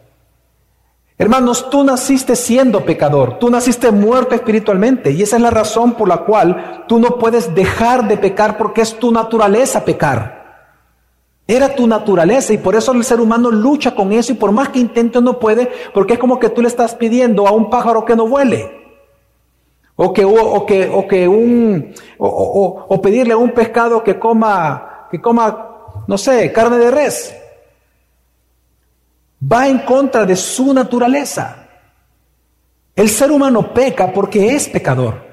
Hermanos, 1.22 1.70
tú 1.70 1.84
naciste 1.84 2.36
siendo 2.36 2.84
pecador, 2.84 3.38
tú 3.38 3.52
naciste 3.52 3.92
muerto 3.92 4.34
espiritualmente 4.34 5.12
y 5.12 5.22
esa 5.22 5.36
es 5.36 5.42
la 5.44 5.52
razón 5.52 5.94
por 5.94 6.08
la 6.08 6.24
cual 6.24 6.86
tú 6.88 6.98
no 6.98 7.20
puedes 7.20 7.54
dejar 7.54 8.08
de 8.08 8.18
pecar 8.18 8.58
porque 8.58 8.82
es 8.82 8.98
tu 8.98 9.12
naturaleza 9.12 9.86
pecar. 9.86 10.66
Era 11.46 11.76
tu 11.76 11.86
naturaleza 11.86 12.54
y 12.54 12.58
por 12.58 12.76
eso 12.76 12.92
el 12.94 13.04
ser 13.04 13.22
humano 13.22 13.52
lucha 13.52 13.94
con 13.94 14.12
eso 14.12 14.32
y 14.32 14.36
por 14.36 14.52
más 14.52 14.70
que 14.70 14.80
intente 14.80 15.22
no 15.22 15.38
puede 15.38 15.72
porque 15.94 16.14
es 16.14 16.20
como 16.20 16.40
que 16.40 16.50
tú 16.50 16.64
le 16.64 16.68
estás 16.68 16.96
pidiendo 16.96 17.48
a 17.48 17.52
un 17.52 17.70
pájaro 17.70 18.04
que 18.04 18.16
no 18.16 18.28
vuele. 18.28 18.72
O 19.98 20.14
que, 20.14 20.26
o, 20.26 20.66
que, 20.66 20.90
o 20.92 21.08
que 21.08 21.28
un, 21.28 21.94
o, 22.18 22.86
o 22.90 23.00
pedirle 23.00 23.34
a 23.34 23.38
un 23.38 23.52
pescado 23.52 24.02
que 24.04 24.18
coma, 24.18 25.08
que 25.12 25.22
coma 25.22 25.68
no 26.08 26.18
sé, 26.18 26.52
carne 26.52 26.80
de 26.80 26.90
res. 26.90 27.41
Va 29.42 29.68
en 29.68 29.80
contra 29.80 30.26
de 30.26 30.36
su 30.36 30.74
naturaleza. 30.74 31.68
El 32.96 33.10
ser 33.10 33.32
humano 33.32 33.74
peca 33.74 34.12
porque 34.14 34.56
es 34.56 34.68
pecador. 34.68 35.32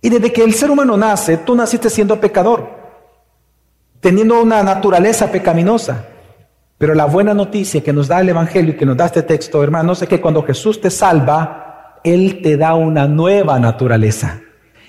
Y 0.00 0.08
desde 0.08 0.32
que 0.32 0.42
el 0.42 0.54
ser 0.54 0.70
humano 0.70 0.96
nace, 0.96 1.38
tú 1.38 1.54
naciste 1.54 1.88
siendo 1.88 2.20
pecador, 2.20 2.68
teniendo 4.00 4.42
una 4.42 4.62
naturaleza 4.62 5.30
pecaminosa. 5.30 6.06
Pero 6.76 6.94
la 6.94 7.06
buena 7.06 7.32
noticia 7.32 7.82
que 7.82 7.92
nos 7.92 8.08
da 8.08 8.20
el 8.20 8.28
Evangelio 8.28 8.74
y 8.74 8.76
que 8.76 8.84
nos 8.84 8.96
da 8.96 9.06
este 9.06 9.22
texto, 9.22 9.62
hermanos, 9.62 10.02
es 10.02 10.08
que 10.08 10.20
cuando 10.20 10.42
Jesús 10.42 10.80
te 10.80 10.90
salva, 10.90 12.00
Él 12.04 12.40
te 12.42 12.56
da 12.56 12.74
una 12.74 13.06
nueva 13.08 13.58
naturaleza. 13.58 14.40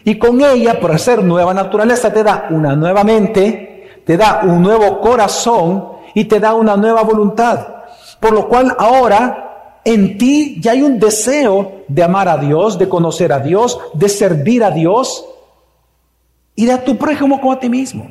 Y 0.03 0.19
con 0.19 0.41
ella, 0.41 0.79
por 0.79 0.99
ser 0.99 1.23
nueva 1.23 1.53
naturaleza, 1.53 2.11
te 2.11 2.23
da 2.23 2.47
una 2.49 2.75
nueva 2.75 3.03
mente, 3.03 4.01
te 4.05 4.17
da 4.17 4.41
un 4.43 4.61
nuevo 4.61 4.99
corazón 4.99 5.94
y 6.15 6.25
te 6.25 6.39
da 6.39 6.55
una 6.55 6.75
nueva 6.75 7.03
voluntad. 7.03 7.67
Por 8.19 8.33
lo 8.33 8.47
cual 8.47 8.75
ahora 8.79 9.81
en 9.83 10.17
ti 10.17 10.59
ya 10.59 10.71
hay 10.71 10.81
un 10.81 10.99
deseo 10.99 11.83
de 11.87 12.01
amar 12.01 12.27
a 12.27 12.37
Dios, 12.37 12.79
de 12.79 12.89
conocer 12.89 13.31
a 13.31 13.39
Dios, 13.39 13.79
de 13.93 14.09
servir 14.09 14.63
a 14.63 14.71
Dios 14.71 15.23
y 16.55 16.65
de 16.65 16.71
a 16.71 16.83
tu 16.83 16.97
prójimo 16.97 17.39
como 17.39 17.51
a 17.51 17.59
ti 17.59 17.69
mismo. 17.69 18.09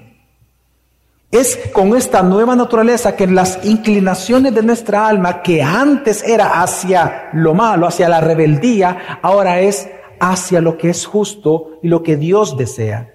Es 1.33 1.59
con 1.73 1.97
esta 1.97 2.23
nueva 2.23 2.55
naturaleza 2.55 3.17
que 3.17 3.27
las 3.27 3.65
inclinaciones 3.65 4.55
de 4.55 4.63
nuestra 4.63 5.09
alma, 5.09 5.43
que 5.43 5.63
antes 5.63 6.23
era 6.23 6.63
hacia 6.63 7.31
lo 7.33 7.55
malo, 7.55 7.89
hacia 7.89 8.09
la 8.09 8.21
rebeldía, 8.21 9.19
ahora 9.21 9.59
es 9.59 9.89
hacia 10.21 10.61
lo 10.61 10.79
que 10.79 10.91
es 10.91 11.07
justo 11.07 11.81
y 11.83 11.89
lo 11.89 12.05
que 12.05 12.17
Dios 12.17 12.57
desea. 12.57 13.15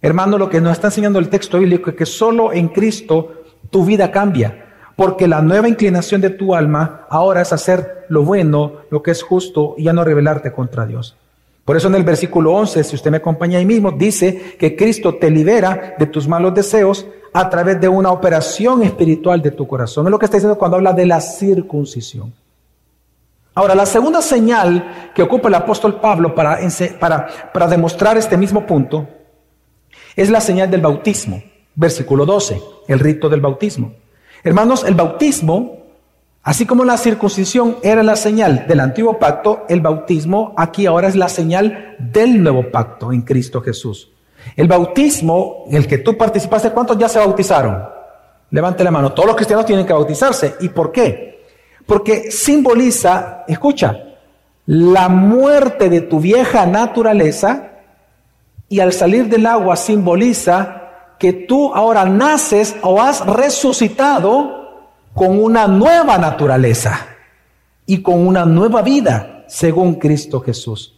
Hermano, 0.00 0.38
lo 0.38 0.48
que 0.48 0.60
nos 0.60 0.72
está 0.72 0.86
enseñando 0.86 1.18
el 1.18 1.28
texto 1.28 1.58
bíblico 1.58 1.90
es 1.90 1.96
que 1.96 2.06
solo 2.06 2.52
en 2.52 2.68
Cristo 2.68 3.37
tu 3.70 3.84
vida 3.84 4.10
cambia, 4.10 4.66
porque 4.96 5.28
la 5.28 5.42
nueva 5.42 5.68
inclinación 5.68 6.20
de 6.20 6.30
tu 6.30 6.54
alma 6.54 7.06
ahora 7.08 7.42
es 7.42 7.52
hacer 7.52 8.06
lo 8.08 8.24
bueno, 8.24 8.72
lo 8.90 9.02
que 9.02 9.10
es 9.10 9.22
justo 9.22 9.74
y 9.76 9.84
ya 9.84 9.92
no 9.92 10.04
rebelarte 10.04 10.52
contra 10.52 10.86
Dios. 10.86 11.16
Por 11.64 11.76
eso 11.76 11.88
en 11.88 11.96
el 11.96 12.02
versículo 12.02 12.54
11, 12.54 12.82
si 12.82 12.96
usted 12.96 13.10
me 13.10 13.18
acompaña 13.18 13.58
ahí 13.58 13.66
mismo, 13.66 13.92
dice 13.92 14.56
que 14.58 14.74
Cristo 14.74 15.16
te 15.16 15.30
libera 15.30 15.96
de 15.98 16.06
tus 16.06 16.26
malos 16.26 16.54
deseos 16.54 17.06
a 17.32 17.50
través 17.50 17.78
de 17.80 17.88
una 17.88 18.10
operación 18.10 18.82
espiritual 18.82 19.42
de 19.42 19.50
tu 19.50 19.66
corazón. 19.68 20.06
Es 20.06 20.10
lo 20.10 20.18
que 20.18 20.24
está 20.24 20.38
diciendo 20.38 20.56
cuando 20.56 20.78
habla 20.78 20.94
de 20.94 21.04
la 21.04 21.20
circuncisión. 21.20 22.32
Ahora, 23.54 23.74
la 23.74 23.86
segunda 23.86 24.22
señal 24.22 25.12
que 25.14 25.22
ocupa 25.22 25.48
el 25.48 25.54
apóstol 25.56 26.00
Pablo 26.00 26.34
para, 26.34 26.58
para, 26.98 27.26
para 27.52 27.66
demostrar 27.66 28.16
este 28.16 28.36
mismo 28.36 28.66
punto 28.66 29.06
es 30.16 30.30
la 30.30 30.40
señal 30.40 30.70
del 30.70 30.80
bautismo. 30.80 31.42
Versículo 31.78 32.26
12, 32.26 32.60
el 32.88 32.98
rito 32.98 33.28
del 33.28 33.40
bautismo. 33.40 33.92
Hermanos, 34.42 34.82
el 34.82 34.94
bautismo, 34.94 35.84
así 36.42 36.66
como 36.66 36.84
la 36.84 36.96
circuncisión 36.96 37.76
era 37.84 38.02
la 38.02 38.16
señal 38.16 38.66
del 38.66 38.80
antiguo 38.80 39.20
pacto, 39.20 39.64
el 39.68 39.80
bautismo 39.80 40.54
aquí 40.56 40.86
ahora 40.86 41.06
es 41.06 41.14
la 41.14 41.28
señal 41.28 41.94
del 42.00 42.42
nuevo 42.42 42.72
pacto 42.72 43.12
en 43.12 43.22
Cristo 43.22 43.60
Jesús. 43.60 44.10
El 44.56 44.66
bautismo, 44.66 45.66
el 45.70 45.86
que 45.86 45.98
tú 45.98 46.18
participaste, 46.18 46.72
¿cuántos 46.72 46.98
ya 46.98 47.08
se 47.08 47.20
bautizaron? 47.20 47.80
Levante 48.50 48.82
la 48.82 48.90
mano. 48.90 49.12
Todos 49.12 49.28
los 49.28 49.36
cristianos 49.36 49.64
tienen 49.64 49.86
que 49.86 49.92
bautizarse. 49.92 50.56
¿Y 50.58 50.70
por 50.70 50.90
qué? 50.90 51.46
Porque 51.86 52.32
simboliza, 52.32 53.44
escucha, 53.46 54.16
la 54.66 55.08
muerte 55.08 55.88
de 55.88 56.00
tu 56.00 56.18
vieja 56.18 56.66
naturaleza 56.66 57.70
y 58.68 58.80
al 58.80 58.92
salir 58.92 59.28
del 59.28 59.46
agua 59.46 59.76
simboliza 59.76 60.77
que 61.18 61.32
tú 61.32 61.74
ahora 61.74 62.04
naces 62.04 62.76
o 62.82 63.00
has 63.00 63.24
resucitado 63.26 64.88
con 65.14 65.42
una 65.42 65.66
nueva 65.66 66.18
naturaleza 66.18 67.06
y 67.86 68.02
con 68.02 68.26
una 68.26 68.44
nueva 68.44 68.82
vida 68.82 69.44
según 69.48 69.96
Cristo 69.96 70.40
Jesús. 70.40 70.94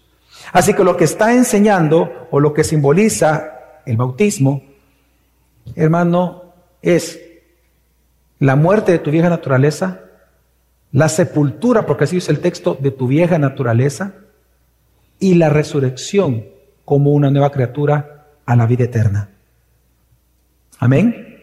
Así 0.52 0.74
que 0.74 0.85
lo 0.85 0.96
que 0.96 1.04
está 1.04 1.33
enseñando 1.33 2.28
o 2.30 2.40
lo 2.40 2.52
que 2.52 2.64
simboliza 2.64 3.80
el 3.87 3.96
bautismo 3.96 4.62
hermano, 5.74 6.42
es 6.83 7.20
la 8.38 8.56
muerte 8.56 8.92
de 8.92 8.98
tu 8.98 9.11
vieja 9.11 9.28
naturaleza, 9.28 10.00
la 10.92 11.09
sepultura, 11.09 11.87
porque 11.87 12.04
así 12.04 12.16
dice 12.16 12.33
el 12.33 12.40
texto, 12.40 12.76
de 12.80 12.90
tu 12.90 13.06
vieja 13.06 13.38
naturaleza, 13.38 14.14
y 15.18 15.35
la 15.35 15.50
resurrección 15.50 16.46
como 16.85 17.12
una 17.12 17.30
nueva 17.30 17.52
criatura 17.52 18.26
a 18.46 18.56
la 18.56 18.66
vida 18.66 18.85
eterna. 18.85 19.28
Amén. 20.80 21.38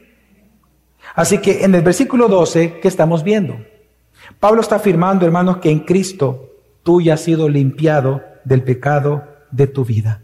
Así 1.16 1.38
que 1.38 1.64
en 1.64 1.74
el 1.76 1.84
versículo 1.84 2.28
12, 2.28 2.80
¿qué 2.82 2.88
estamos 2.88 3.24
viendo? 3.24 3.56
Pablo 4.40 4.62
está 4.62 4.76
afirmando, 4.76 5.26
hermanos, 5.26 5.58
que 5.58 5.70
en 5.70 5.80
Cristo 5.80 6.50
tú 6.84 7.02
ya 7.02 7.14
has 7.14 7.22
sido 7.22 7.48
limpiado 7.48 8.22
del 8.44 8.64
pecado 8.64 9.24
de 9.52 9.68
tu 9.68 9.86
vida. 9.86 10.22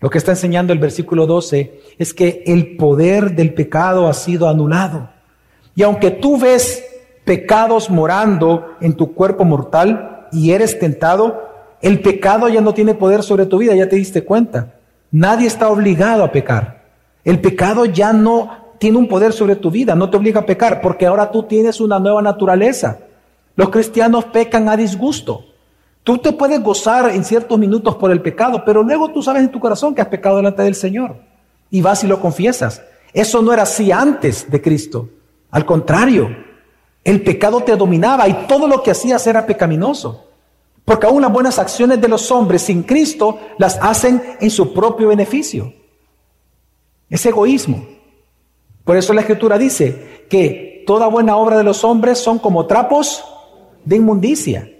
Lo 0.00 0.10
que 0.10 0.18
está 0.18 0.32
enseñando 0.32 0.72
el 0.72 0.78
versículo 0.78 1.26
12 1.26 1.80
es 1.98 2.14
que 2.14 2.44
el 2.46 2.76
poder 2.76 3.34
del 3.34 3.54
pecado 3.54 4.06
ha 4.06 4.14
sido 4.14 4.48
anulado. 4.48 5.10
Y 5.74 5.82
aunque 5.82 6.10
tú 6.10 6.38
ves 6.38 6.84
pecados 7.24 7.90
morando 7.90 8.76
en 8.80 8.94
tu 8.94 9.14
cuerpo 9.14 9.44
mortal 9.44 10.28
y 10.32 10.50
eres 10.50 10.78
tentado, 10.78 11.48
el 11.80 12.00
pecado 12.00 12.48
ya 12.48 12.60
no 12.60 12.74
tiene 12.74 12.94
poder 12.94 13.22
sobre 13.22 13.46
tu 13.46 13.58
vida, 13.58 13.74
ya 13.74 13.88
te 13.88 13.96
diste 13.96 14.22
cuenta. 14.22 14.74
Nadie 15.10 15.46
está 15.46 15.68
obligado 15.68 16.22
a 16.22 16.30
pecar. 16.30 16.77
El 17.24 17.40
pecado 17.40 17.84
ya 17.84 18.12
no 18.12 18.68
tiene 18.78 18.98
un 18.98 19.08
poder 19.08 19.32
sobre 19.32 19.56
tu 19.56 19.70
vida, 19.70 19.94
no 19.94 20.08
te 20.08 20.16
obliga 20.16 20.40
a 20.40 20.46
pecar, 20.46 20.80
porque 20.80 21.06
ahora 21.06 21.30
tú 21.30 21.42
tienes 21.42 21.80
una 21.80 21.98
nueva 21.98 22.22
naturaleza. 22.22 22.98
Los 23.56 23.70
cristianos 23.70 24.26
pecan 24.26 24.68
a 24.68 24.76
disgusto. 24.76 25.44
Tú 26.04 26.18
te 26.18 26.32
puedes 26.32 26.62
gozar 26.62 27.10
en 27.10 27.24
ciertos 27.24 27.58
minutos 27.58 27.96
por 27.96 28.10
el 28.10 28.22
pecado, 28.22 28.62
pero 28.64 28.82
luego 28.82 29.10
tú 29.10 29.22
sabes 29.22 29.42
en 29.42 29.50
tu 29.50 29.60
corazón 29.60 29.94
que 29.94 30.00
has 30.00 30.08
pecado 30.08 30.36
delante 30.36 30.62
del 30.62 30.74
Señor. 30.74 31.16
Y 31.70 31.82
vas 31.82 32.02
y 32.04 32.06
lo 32.06 32.20
confiesas. 32.20 32.80
Eso 33.12 33.42
no 33.42 33.52
era 33.52 33.64
así 33.64 33.90
antes 33.92 34.50
de 34.50 34.62
Cristo. 34.62 35.08
Al 35.50 35.66
contrario, 35.66 36.34
el 37.04 37.22
pecado 37.22 37.60
te 37.62 37.76
dominaba 37.76 38.28
y 38.28 38.46
todo 38.46 38.66
lo 38.66 38.82
que 38.82 38.92
hacías 38.92 39.26
era 39.26 39.44
pecaminoso. 39.44 40.24
Porque 40.84 41.06
aún 41.06 41.20
las 41.20 41.32
buenas 41.32 41.58
acciones 41.58 42.00
de 42.00 42.08
los 42.08 42.30
hombres 42.30 42.62
sin 42.62 42.82
Cristo 42.82 43.38
las 43.58 43.78
hacen 43.82 44.22
en 44.40 44.50
su 44.50 44.72
propio 44.72 45.08
beneficio. 45.08 45.74
Es 47.10 47.24
egoísmo. 47.26 47.86
Por 48.84 48.96
eso 48.96 49.12
la 49.12 49.20
Escritura 49.20 49.58
dice 49.58 50.26
que 50.28 50.84
toda 50.86 51.08
buena 51.08 51.36
obra 51.36 51.58
de 51.58 51.64
los 51.64 51.84
hombres 51.84 52.18
son 52.18 52.38
como 52.38 52.66
trapos 52.66 53.24
de 53.84 53.96
inmundicia. 53.96 54.70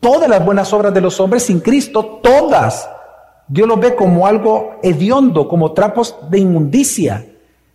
Todas 0.00 0.28
las 0.28 0.44
buenas 0.44 0.72
obras 0.72 0.92
de 0.92 1.00
los 1.00 1.20
hombres 1.20 1.44
sin 1.44 1.60
Cristo, 1.60 2.20
todas, 2.22 2.88
Dios 3.46 3.68
los 3.68 3.78
ve 3.78 3.94
como 3.94 4.26
algo 4.26 4.80
hediondo, 4.82 5.46
como 5.46 5.72
trapos 5.72 6.16
de 6.30 6.38
inmundicia. 6.38 7.26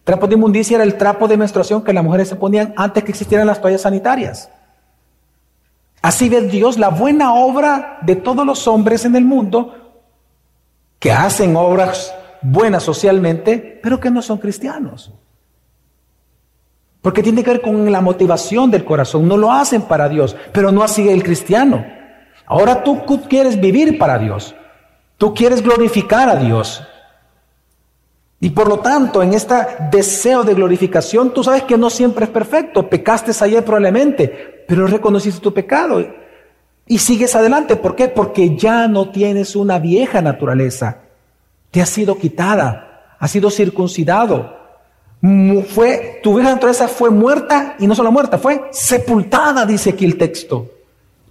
Trapos 0.03 0.27
de 0.27 0.35
inmundicia 0.35 0.75
era 0.75 0.83
el 0.83 0.97
trapo 0.97 1.27
de 1.27 1.37
menstruación 1.37 1.83
que 1.83 1.93
las 1.93 2.03
mujeres 2.03 2.29
se 2.29 2.35
ponían 2.35 2.73
antes 2.75 3.03
que 3.03 3.11
existieran 3.11 3.47
las 3.47 3.61
toallas 3.61 3.81
sanitarias. 3.81 4.49
Así 6.01 6.29
ve 6.29 6.41
Dios 6.41 6.77
la 6.77 6.89
buena 6.89 7.33
obra 7.33 7.99
de 8.01 8.15
todos 8.15 8.45
los 8.45 8.67
hombres 8.67 9.05
en 9.05 9.15
el 9.15 9.25
mundo 9.25 9.73
que 10.99 11.11
hacen 11.11 11.55
obras 11.55 12.13
buenas 12.41 12.83
socialmente, 12.83 13.79
pero 13.81 13.99
que 13.99 14.11
no 14.11 14.21
son 14.21 14.37
cristianos. 14.37 15.13
Porque 17.01 17.23
tiene 17.23 17.43
que 17.43 17.51
ver 17.51 17.61
con 17.61 17.91
la 17.91 18.01
motivación 18.01 18.69
del 18.71 18.83
corazón. 18.83 19.27
No 19.27 19.37
lo 19.37 19.51
hacen 19.51 19.83
para 19.83 20.09
Dios, 20.09 20.35
pero 20.51 20.71
no 20.71 20.83
así 20.83 21.07
el 21.07 21.23
cristiano. 21.23 21.85
Ahora 22.45 22.83
tú 22.83 23.03
quieres 23.29 23.59
vivir 23.59 23.97
para 23.97 24.17
Dios. 24.17 24.55
Tú 25.17 25.33
quieres 25.33 25.61
glorificar 25.61 26.29
a 26.29 26.35
Dios. 26.35 26.83
Y 28.39 28.51
por 28.51 28.67
lo 28.67 28.79
tanto, 28.79 29.23
en 29.23 29.33
este 29.33 29.55
deseo 29.91 30.43
de 30.43 30.53
glorificación, 30.53 31.33
tú 31.33 31.43
sabes 31.43 31.63
que 31.63 31.77
no 31.77 31.89
siempre 31.89 32.25
es 32.25 32.31
perfecto. 32.31 32.87
Pecaste 32.87 33.31
ayer 33.43 33.63
probablemente, 33.63 34.65
pero 34.67 34.85
reconociste 34.85 35.41
tu 35.41 35.53
pecado 35.53 36.05
y 36.85 36.97
sigues 36.99 37.35
adelante. 37.35 37.75
¿Por 37.75 37.95
qué? 37.95 38.09
Porque 38.09 38.55
ya 38.55 38.87
no 38.87 39.09
tienes 39.09 39.55
una 39.55 39.79
vieja 39.79 40.21
naturaleza. 40.21 41.06
Te 41.71 41.81
ha 41.81 41.85
sido 41.85 42.17
quitada, 42.17 43.15
ha 43.19 43.27
sido 43.27 43.49
circuncidado. 43.49 44.55
Fue, 45.69 46.19
tu 46.21 46.35
vieja 46.35 46.51
naturaleza 46.51 46.87
fue 46.87 47.09
muerta 47.09 47.75
y 47.79 47.87
no 47.87 47.95
solo 47.95 48.11
muerta, 48.11 48.37
fue 48.37 48.69
sepultada, 48.71 49.65
dice 49.65 49.91
aquí 49.91 50.05
el 50.05 50.17
texto. 50.17 50.69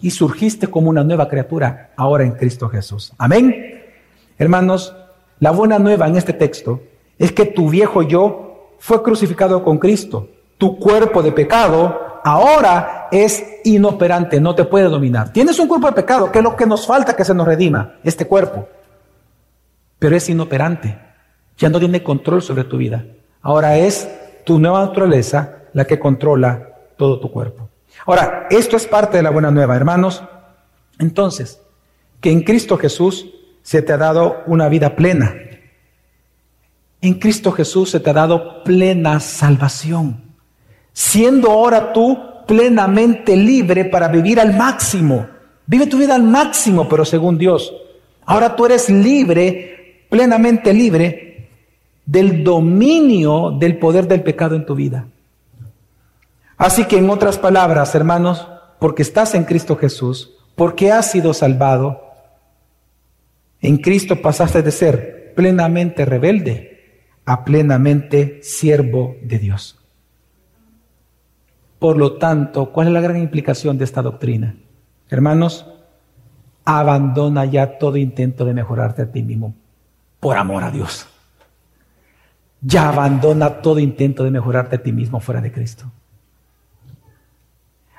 Y 0.00 0.10
surgiste 0.10 0.66
como 0.66 0.90
una 0.90 1.04
nueva 1.04 1.28
criatura 1.28 1.92
ahora 1.96 2.24
en 2.24 2.32
Cristo 2.32 2.68
Jesús. 2.68 3.12
Amén. 3.16 3.82
Hermanos, 4.38 4.94
la 5.38 5.50
buena 5.50 5.78
nueva 5.78 6.06
en 6.06 6.16
este 6.16 6.32
texto 6.32 6.82
es 7.18 7.32
que 7.32 7.46
tu 7.46 7.70
viejo 7.70 8.02
yo 8.02 8.74
fue 8.78 9.02
crucificado 9.02 9.62
con 9.62 9.78
Cristo. 9.78 10.28
Tu 10.58 10.78
cuerpo 10.78 11.22
de 11.22 11.32
pecado 11.32 12.20
ahora 12.24 13.08
es 13.10 13.44
inoperante, 13.64 14.40
no 14.40 14.54
te 14.54 14.64
puede 14.64 14.88
dominar. 14.88 15.32
Tienes 15.32 15.58
un 15.58 15.68
cuerpo 15.68 15.86
de 15.86 15.92
pecado, 15.92 16.30
que 16.30 16.38
es 16.38 16.44
lo 16.44 16.56
que 16.56 16.66
nos 16.66 16.86
falta 16.86 17.14
que 17.14 17.24
se 17.24 17.34
nos 17.34 17.46
redima, 17.46 17.94
este 18.02 18.26
cuerpo. 18.26 18.68
Pero 19.98 20.16
es 20.16 20.28
inoperante, 20.28 20.98
ya 21.56 21.68
no 21.68 21.78
tiene 21.78 22.02
control 22.02 22.42
sobre 22.42 22.64
tu 22.64 22.76
vida. 22.76 23.04
Ahora 23.42 23.76
es 23.78 24.08
tu 24.44 24.58
nueva 24.58 24.84
naturaleza 24.84 25.58
la 25.72 25.84
que 25.84 25.98
controla 25.98 26.68
todo 26.96 27.20
tu 27.20 27.30
cuerpo. 27.30 27.68
Ahora, 28.04 28.46
esto 28.50 28.76
es 28.76 28.86
parte 28.86 29.16
de 29.16 29.22
la 29.22 29.30
buena 29.30 29.50
nueva, 29.50 29.76
hermanos. 29.76 30.22
Entonces, 30.98 31.60
que 32.20 32.30
en 32.30 32.42
Cristo 32.42 32.76
Jesús 32.76 33.26
se 33.62 33.82
te 33.82 33.92
ha 33.92 33.96
dado 33.96 34.42
una 34.46 34.68
vida 34.68 34.96
plena, 34.96 35.34
en 37.00 37.14
Cristo 37.14 37.52
Jesús 37.52 37.90
se 37.90 38.00
te 38.00 38.10
ha 38.10 38.14
dado 38.14 38.64
plena 38.64 39.20
salvación, 39.20 40.22
siendo 40.92 41.50
ahora 41.50 41.92
tú 41.92 42.18
plenamente 42.46 43.36
libre 43.36 43.84
para 43.84 44.08
vivir 44.08 44.40
al 44.40 44.56
máximo. 44.56 45.26
Vive 45.66 45.86
tu 45.86 45.98
vida 45.98 46.14
al 46.14 46.22
máximo, 46.22 46.88
pero 46.88 47.04
según 47.04 47.36
Dios. 47.36 47.74
Ahora 48.24 48.56
tú 48.56 48.66
eres 48.66 48.88
libre, 48.88 49.75
plenamente 50.16 50.72
libre 50.72 51.50
del 52.06 52.42
dominio 52.42 53.50
del 53.50 53.78
poder 53.78 54.08
del 54.08 54.22
pecado 54.22 54.56
en 54.56 54.64
tu 54.64 54.74
vida. 54.74 55.08
Así 56.56 56.86
que 56.86 56.96
en 56.96 57.10
otras 57.10 57.36
palabras, 57.36 57.94
hermanos, 57.94 58.48
porque 58.78 59.02
estás 59.02 59.34
en 59.34 59.44
Cristo 59.44 59.76
Jesús, 59.76 60.32
porque 60.54 60.90
has 60.90 61.10
sido 61.10 61.34
salvado, 61.34 62.00
en 63.60 63.76
Cristo 63.76 64.22
pasaste 64.22 64.62
de 64.62 64.70
ser 64.70 65.34
plenamente 65.36 66.06
rebelde 66.06 67.02
a 67.26 67.44
plenamente 67.44 68.40
siervo 68.42 69.16
de 69.20 69.38
Dios. 69.38 69.78
Por 71.78 71.98
lo 71.98 72.14
tanto, 72.14 72.72
¿cuál 72.72 72.86
es 72.86 72.92
la 72.94 73.02
gran 73.02 73.18
implicación 73.18 73.76
de 73.76 73.84
esta 73.84 74.00
doctrina? 74.00 74.56
Hermanos, 75.10 75.66
abandona 76.64 77.44
ya 77.44 77.76
todo 77.76 77.98
intento 77.98 78.46
de 78.46 78.54
mejorarte 78.54 79.02
a 79.02 79.12
ti 79.12 79.22
mismo 79.22 79.54
por 80.26 80.36
amor 80.36 80.64
a 80.64 80.72
Dios. 80.72 81.06
Ya 82.60 82.88
abandona 82.88 83.62
todo 83.62 83.78
intento 83.78 84.24
de 84.24 84.32
mejorarte 84.32 84.74
a 84.74 84.82
ti 84.82 84.90
mismo 84.90 85.20
fuera 85.20 85.40
de 85.40 85.52
Cristo. 85.52 85.84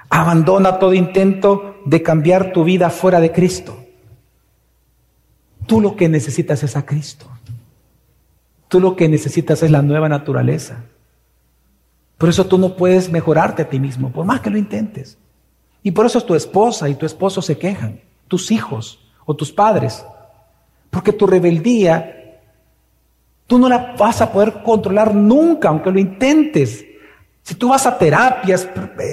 Abandona 0.09 0.77
todo 0.77 0.93
intento 0.93 1.77
de 1.85 2.03
cambiar 2.03 2.51
tu 2.51 2.65
vida 2.65 2.89
fuera 2.89 3.21
de 3.21 3.31
Cristo. 3.31 3.77
Tú 5.67 5.79
lo 5.79 5.95
que 5.95 6.09
necesitas 6.09 6.63
es 6.63 6.75
a 6.75 6.85
Cristo. 6.85 7.27
Tú 8.67 8.81
lo 8.81 8.97
que 8.97 9.07
necesitas 9.07 9.63
es 9.63 9.71
la 9.71 9.81
nueva 9.81 10.09
naturaleza. 10.09 10.83
Por 12.17 12.27
eso 12.27 12.45
tú 12.45 12.57
no 12.57 12.75
puedes 12.75 13.09
mejorarte 13.09 13.61
a 13.61 13.69
ti 13.69 13.79
mismo, 13.79 14.11
por 14.11 14.25
más 14.25 14.41
que 14.41 14.49
lo 14.49 14.57
intentes. 14.57 15.17
Y 15.81 15.91
por 15.91 16.05
eso 16.05 16.19
tu 16.19 16.35
esposa 16.35 16.89
y 16.89 16.95
tu 16.95 17.05
esposo 17.05 17.41
se 17.41 17.57
quejan, 17.57 18.01
tus 18.27 18.51
hijos 18.51 18.99
o 19.25 19.33
tus 19.33 19.53
padres. 19.53 20.03
Porque 20.89 21.13
tu 21.13 21.27
rebeldía, 21.27 22.16
tú 23.47 23.57
no 23.57 23.67
la 23.69 23.95
vas 23.97 24.21
a 24.21 24.31
poder 24.31 24.61
controlar 24.61 25.15
nunca, 25.15 25.69
aunque 25.69 25.89
lo 25.89 25.99
intentes. 25.99 26.85
Si 27.41 27.55
tú 27.55 27.69
vas 27.69 27.85
a 27.87 27.97
terapias, 27.97 28.67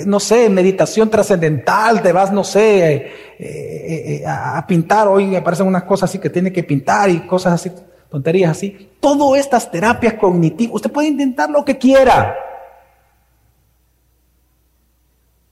no 0.07 0.18
sé, 0.18 0.51
meditación 0.51 1.09
trascendental, 1.09 2.03
te 2.03 2.12
vas, 2.12 2.33
no 2.33 2.42
sé, 2.42 2.97
eh, 2.97 3.12
eh, 3.38 4.16
eh, 4.16 4.27
a 4.27 4.66
pintar, 4.66 5.07
hoy 5.07 5.37
aparecen 5.37 5.68
unas 5.68 5.85
cosas 5.85 6.11
así 6.11 6.18
que 6.18 6.31
tiene 6.31 6.53
que 6.53 6.64
pintar 6.64 7.09
y 7.11 7.20
cosas 7.27 7.53
así 7.55 7.70
tonterías 8.11 8.51
así. 8.51 8.90
Todas 9.01 9.40
estas 9.40 9.70
terapias 9.70 10.14
cognitivas, 10.14 10.77
usted 10.77 10.90
puede 10.92 11.09
intentar 11.09 11.51
lo 11.51 11.64
que 11.64 11.79
quiera, 11.79 12.37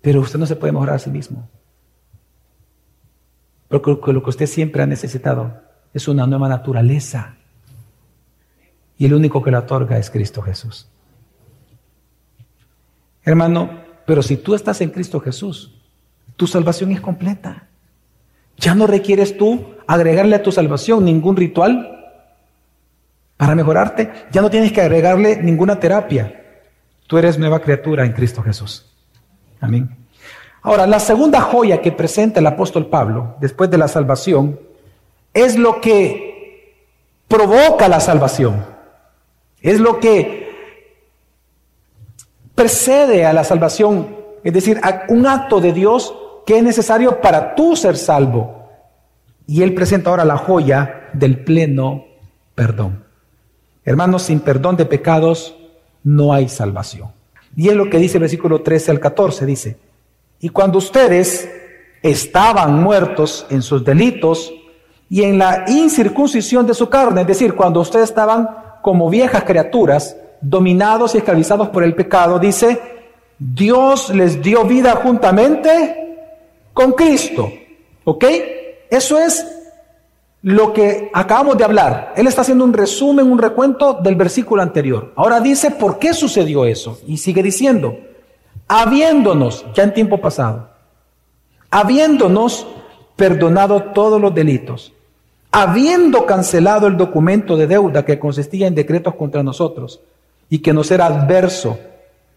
pero 0.00 0.20
usted 0.20 0.38
no 0.38 0.46
se 0.46 0.56
puede 0.56 0.72
mejorar 0.72 0.96
a 0.96 0.98
sí 1.00 1.10
mismo. 1.10 1.48
Porque 3.68 4.12
lo 4.12 4.22
que 4.22 4.30
usted 4.30 4.46
siempre 4.46 4.82
ha 4.82 4.86
necesitado 4.86 5.60
es 5.94 6.06
una 6.06 6.26
nueva 6.26 6.48
naturaleza. 6.48 7.36
Y 9.02 9.06
el 9.06 9.14
único 9.14 9.42
que 9.42 9.50
la 9.50 9.58
otorga 9.58 9.98
es 9.98 10.10
Cristo 10.10 10.42
Jesús. 10.42 10.86
Hermano, 13.24 13.80
pero 14.06 14.22
si 14.22 14.36
tú 14.36 14.54
estás 14.54 14.80
en 14.80 14.90
Cristo 14.90 15.18
Jesús, 15.18 15.74
tu 16.36 16.46
salvación 16.46 16.92
es 16.92 17.00
completa. 17.00 17.66
Ya 18.58 18.76
no 18.76 18.86
requieres 18.86 19.36
tú 19.36 19.74
agregarle 19.88 20.36
a 20.36 20.42
tu 20.44 20.52
salvación 20.52 21.04
ningún 21.04 21.34
ritual, 21.34 21.98
Para 23.36 23.56
mejorarte, 23.56 24.12
ya 24.30 24.40
no 24.40 24.50
tienes 24.50 24.70
que 24.70 24.82
agregarle 24.82 25.42
ninguna 25.42 25.80
terapia. 25.80 26.62
Tú 27.08 27.18
eres 27.18 27.40
nueva 27.40 27.58
criatura 27.58 28.04
en 28.04 28.12
Cristo 28.12 28.40
Jesús. 28.40 28.86
Amén. 29.60 29.96
Ahora, 30.62 30.86
la 30.86 31.00
segunda 31.00 31.40
joya 31.40 31.80
que 31.80 31.90
presenta 31.90 32.38
el 32.38 32.46
apóstol 32.46 32.86
Pablo 32.86 33.34
después 33.40 33.68
de 33.68 33.78
la 33.78 33.88
salvación 33.88 34.60
es 35.34 35.58
lo 35.58 35.80
que 35.80 36.86
provoca 37.26 37.88
la 37.88 37.98
salvación. 37.98 38.70
Es 39.62 39.80
lo 39.80 40.00
que 40.00 40.50
precede 42.54 43.24
a 43.24 43.32
la 43.32 43.44
salvación, 43.44 44.16
es 44.44 44.52
decir, 44.52 44.80
un 45.08 45.26
acto 45.26 45.60
de 45.60 45.72
Dios 45.72 46.14
que 46.44 46.58
es 46.58 46.62
necesario 46.62 47.20
para 47.20 47.54
tú 47.54 47.76
ser 47.76 47.96
salvo. 47.96 48.68
Y 49.46 49.62
él 49.62 49.74
presenta 49.74 50.10
ahora 50.10 50.24
la 50.24 50.36
joya 50.36 51.10
del 51.12 51.42
pleno 51.44 52.04
perdón. 52.54 53.04
Hermanos, 53.84 54.24
sin 54.24 54.40
perdón 54.40 54.76
de 54.76 54.84
pecados 54.84 55.56
no 56.04 56.32
hay 56.32 56.48
salvación. 56.48 57.10
Y 57.56 57.68
es 57.68 57.74
lo 57.74 57.90
que 57.90 57.98
dice 57.98 58.16
el 58.16 58.22
versículo 58.22 58.62
13 58.62 58.90
al 58.92 59.00
14, 59.00 59.46
dice, 59.46 59.76
y 60.40 60.48
cuando 60.48 60.78
ustedes 60.78 61.48
estaban 62.02 62.82
muertos 62.82 63.46
en 63.50 63.62
sus 63.62 63.84
delitos 63.84 64.52
y 65.08 65.22
en 65.22 65.38
la 65.38 65.64
incircuncisión 65.68 66.66
de 66.66 66.74
su 66.74 66.88
carne, 66.88 67.20
es 67.20 67.26
decir, 67.26 67.54
cuando 67.54 67.80
ustedes 67.80 68.08
estaban 68.08 68.61
como 68.82 69.08
viejas 69.08 69.44
criaturas, 69.44 70.16
dominados 70.40 71.14
y 71.14 71.18
esclavizados 71.18 71.68
por 71.68 71.84
el 71.84 71.94
pecado, 71.94 72.38
dice, 72.38 72.80
Dios 73.38 74.10
les 74.10 74.42
dio 74.42 74.64
vida 74.64 74.96
juntamente 75.02 76.18
con 76.72 76.92
Cristo. 76.92 77.50
¿Ok? 78.04 78.24
Eso 78.90 79.18
es 79.18 79.46
lo 80.42 80.72
que 80.72 81.10
acabamos 81.14 81.56
de 81.56 81.64
hablar. 81.64 82.12
Él 82.16 82.26
está 82.26 82.42
haciendo 82.42 82.64
un 82.64 82.72
resumen, 82.72 83.30
un 83.30 83.38
recuento 83.38 83.94
del 83.94 84.16
versículo 84.16 84.60
anterior. 84.60 85.12
Ahora 85.16 85.40
dice, 85.40 85.70
¿por 85.70 85.98
qué 85.98 86.12
sucedió 86.12 86.64
eso? 86.64 87.00
Y 87.06 87.18
sigue 87.18 87.42
diciendo, 87.42 87.96
habiéndonos, 88.68 89.64
ya 89.74 89.84
en 89.84 89.94
tiempo 89.94 90.20
pasado, 90.20 90.68
habiéndonos 91.70 92.66
perdonado 93.16 93.82
todos 93.94 94.20
los 94.20 94.34
delitos, 94.34 94.92
habiendo 95.52 96.24
cancelado 96.24 96.86
el 96.86 96.96
documento 96.96 97.56
de 97.56 97.66
deuda 97.66 98.04
que 98.04 98.18
consistía 98.18 98.66
en 98.66 98.74
decretos 98.74 99.14
contra 99.14 99.42
nosotros 99.42 100.00
y 100.48 100.60
que 100.60 100.72
nos 100.72 100.90
era 100.90 101.06
adverso 101.06 101.78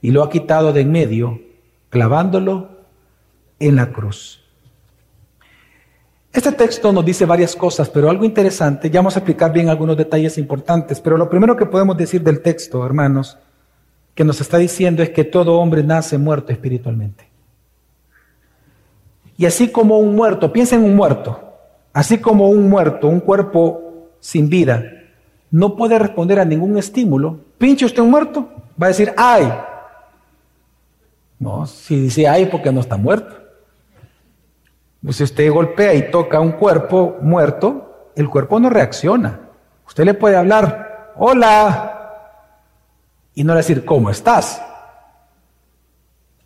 y 0.01 0.11
lo 0.11 0.21
ha 0.21 0.29
quitado 0.29 0.73
de 0.73 0.81
en 0.81 0.91
medio, 0.91 1.39
clavándolo 1.89 2.69
en 3.57 3.77
la 3.77 3.91
cruz. 3.91 4.41
Este 6.31 6.51
texto 6.51 6.91
nos 6.91 7.05
dice 7.05 7.25
varias 7.25 7.55
cosas, 7.55 7.89
pero 7.89 8.09
algo 8.09 8.25
interesante, 8.25 8.89
ya 8.89 8.99
vamos 8.99 9.15
a 9.15 9.19
explicar 9.19 9.53
bien 9.53 9.69
algunos 9.69 9.95
detalles 9.95 10.37
importantes, 10.37 10.99
pero 10.99 11.15
lo 11.15 11.29
primero 11.29 11.55
que 11.55 11.65
podemos 11.65 11.95
decir 11.95 12.21
del 12.21 12.41
texto, 12.41 12.85
hermanos, 12.85 13.37
que 14.13 14.25
nos 14.25 14.41
está 14.41 14.57
diciendo 14.57 15.01
es 15.01 15.11
que 15.11 15.23
todo 15.23 15.57
hombre 15.59 15.81
nace 15.83 16.17
muerto 16.17 16.51
espiritualmente. 16.51 17.29
Y 19.37 19.45
así 19.45 19.69
como 19.69 19.99
un 19.99 20.15
muerto, 20.15 20.51
piensa 20.51 20.75
en 20.75 20.83
un 20.83 20.95
muerto, 20.97 21.44
así 21.95 22.17
como 22.17 22.49
un 22.49 22.69
muerto, 22.69 23.07
un 23.07 23.21
cuerpo 23.21 24.09
sin 24.19 24.49
vida, 24.49 24.83
no 25.49 25.77
puede 25.77 25.97
responder 25.97 26.41
a 26.41 26.45
ningún 26.45 26.77
estímulo, 26.77 27.39
pinche 27.57 27.85
usted 27.85 28.03
un 28.03 28.11
muerto, 28.11 28.49
va 28.79 28.87
a 28.87 28.89
decir, 28.89 29.13
ay. 29.15 29.49
No, 31.39 31.65
si 31.65 31.97
dice 32.01 32.27
ay 32.27 32.47
porque 32.47 32.69
no 32.69 32.81
está 32.81 32.97
muerto. 32.97 33.37
Pues 35.01 35.15
si 35.15 35.23
usted 35.23 35.49
golpea 35.49 35.93
y 35.93 36.11
toca 36.11 36.41
un 36.41 36.51
cuerpo 36.51 37.15
muerto, 37.21 38.11
el 38.17 38.29
cuerpo 38.29 38.59
no 38.59 38.69
reacciona. 38.69 39.39
Usted 39.87 40.03
le 40.03 40.13
puede 40.15 40.35
hablar, 40.35 41.13
hola, 41.15 41.93
y 43.33 43.45
no 43.45 43.55
decir, 43.55 43.85
¿cómo 43.85 44.09
estás? 44.09 44.61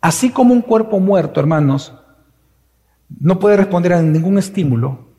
Así 0.00 0.30
como 0.30 0.54
un 0.54 0.62
cuerpo 0.62 1.00
muerto, 1.00 1.40
hermanos, 1.40 1.92
no 3.18 3.40
puede 3.40 3.56
responder 3.56 3.94
a 3.94 4.02
ningún 4.02 4.38
estímulo, 4.38 5.09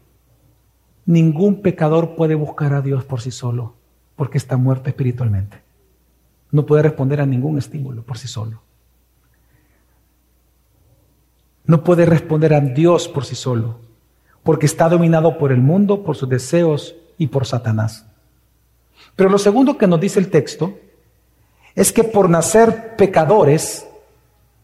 ningún 1.06 1.62
pecador 1.62 2.16
puede 2.16 2.36
buscar 2.36 2.74
a 2.74 2.82
Dios 2.82 3.04
por 3.04 3.22
sí 3.22 3.32
solo, 3.32 3.76
porque 4.16 4.38
está 4.38 4.58
muerto 4.58 4.90
espiritualmente. 4.90 5.58
No 6.52 6.66
puede 6.66 6.84
responder 6.84 7.22
a 7.22 7.26
ningún 7.26 7.58
estímulo 7.58 8.04
por 8.04 8.18
sí 8.18 8.28
solo. 8.28 8.62
No 11.66 11.84
puede 11.84 12.06
responder 12.06 12.54
a 12.54 12.60
Dios 12.60 13.08
por 13.08 13.26
sí 13.26 13.36
solo, 13.36 13.80
porque 14.44 14.66
está 14.66 14.90
dominado 14.90 15.38
por 15.38 15.52
el 15.52 15.62
mundo, 15.62 16.04
por 16.04 16.16
sus 16.16 16.28
deseos 16.28 16.96
y 17.18 17.28
por 17.28 17.46
Satanás. 17.46 18.06
Pero 19.16 19.30
lo 19.30 19.38
segundo 19.38 19.78
que 19.78 19.88
nos 19.88 20.00
dice 20.00 20.20
el 20.20 20.30
texto 20.30 20.78
es 21.76 21.92
que 21.92 22.04
por 22.04 22.30
nacer 22.30 22.96
pecadores, 22.96 23.88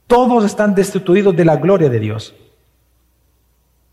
todos 0.08 0.44
están 0.46 0.76
destituidos 0.76 1.36
de 1.36 1.46
la 1.46 1.58
gloria 1.58 1.90
de 1.90 2.00
Dios. 2.00 2.34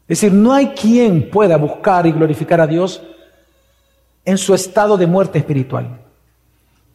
Es 0.07 0.21
decir, 0.21 0.33
no 0.33 0.53
hay 0.53 0.69
quien 0.69 1.31
pueda 1.31 1.57
buscar 1.57 2.07
y 2.07 2.13
glorificar 2.13 2.61
a 2.61 2.67
Dios 2.67 3.03
en 4.25 4.39
su 4.39 4.55
estado 4.55 4.97
de 4.97 5.07
muerte 5.07 5.39
espiritual. 5.39 6.01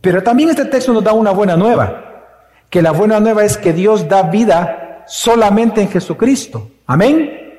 Pero 0.02 0.24
también 0.24 0.50
este 0.50 0.66
texto 0.66 0.94
nos 0.94 1.04
da 1.04 1.14
una 1.14 1.32
buena 1.32 1.58
nueva, 1.58 2.26
que 2.70 2.82
la 2.82 2.92
buena 2.92 3.20
nueva 3.20 3.44
es 3.44 3.58
que 3.58 3.74
Dios 3.74 4.08
da 4.08 4.24
vida 4.24 5.04
solamente 5.08 5.82
en 5.82 5.90
Jesucristo. 5.90 6.70
Amén. 6.86 7.58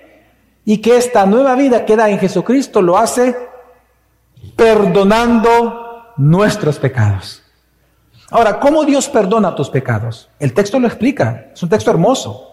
Y 0.65 0.79
que 0.79 0.97
esta 0.97 1.27
nueva 1.27 1.55
vida 1.57 1.85
que 1.85 1.97
da 1.97 2.09
en 2.09 2.19
Jesucristo 2.19 2.81
lo 2.81 2.97
hace 2.97 3.37
perdonando 4.57 6.13
nuestros 6.17 6.79
pecados. 6.79 7.43
Ahora, 8.31 8.61
¿cómo 8.61 8.85
Dios 8.85 9.09
perdona 9.09 9.55
tus 9.57 9.69
pecados? 9.69 10.31
El 10.39 10.55
texto 10.55 10.79
lo 10.79 10.87
explica, 10.87 11.49
es 11.53 11.63
un 11.63 11.69
texto 11.69 11.91
hermoso. 11.91 12.50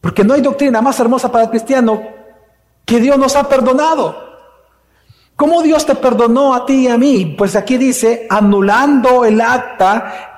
Porque 0.00 0.24
no 0.24 0.34
hay 0.34 0.40
doctrina 0.40 0.80
más 0.80 0.98
hermosa 1.00 1.30
para 1.30 1.44
el 1.44 1.50
cristiano 1.50 2.00
que 2.84 3.00
Dios 3.00 3.18
nos 3.18 3.36
ha 3.36 3.48
perdonado. 3.48 4.28
¿Cómo 5.36 5.62
Dios 5.62 5.86
te 5.86 5.94
perdonó 5.94 6.52
a 6.52 6.66
ti 6.66 6.86
y 6.86 6.88
a 6.88 6.98
mí? 6.98 7.36
Pues 7.38 7.54
aquí 7.54 7.76
dice, 7.76 8.26
anulando 8.28 9.24
el 9.24 9.40
acta. 9.40 10.34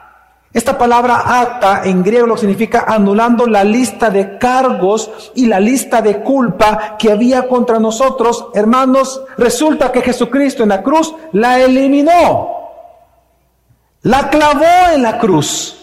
Esta 0.52 0.76
palabra 0.76 1.40
acta 1.40 1.82
en 1.84 2.02
griego 2.02 2.26
lo 2.26 2.36
significa 2.36 2.84
anulando 2.86 3.46
la 3.46 3.62
lista 3.64 4.10
de 4.10 4.36
cargos 4.36 5.30
y 5.34 5.46
la 5.46 5.60
lista 5.60 6.02
de 6.02 6.20
culpa 6.20 6.96
que 6.98 7.12
había 7.12 7.48
contra 7.48 7.78
nosotros. 7.78 8.48
Hermanos, 8.52 9.22
resulta 9.38 9.92
que 9.92 10.02
Jesucristo 10.02 10.64
en 10.64 10.70
la 10.70 10.82
cruz 10.82 11.14
la 11.32 11.60
eliminó. 11.60 12.58
La 14.02 14.28
clavó 14.28 14.92
en 14.92 15.02
la 15.02 15.18
cruz. 15.18 15.79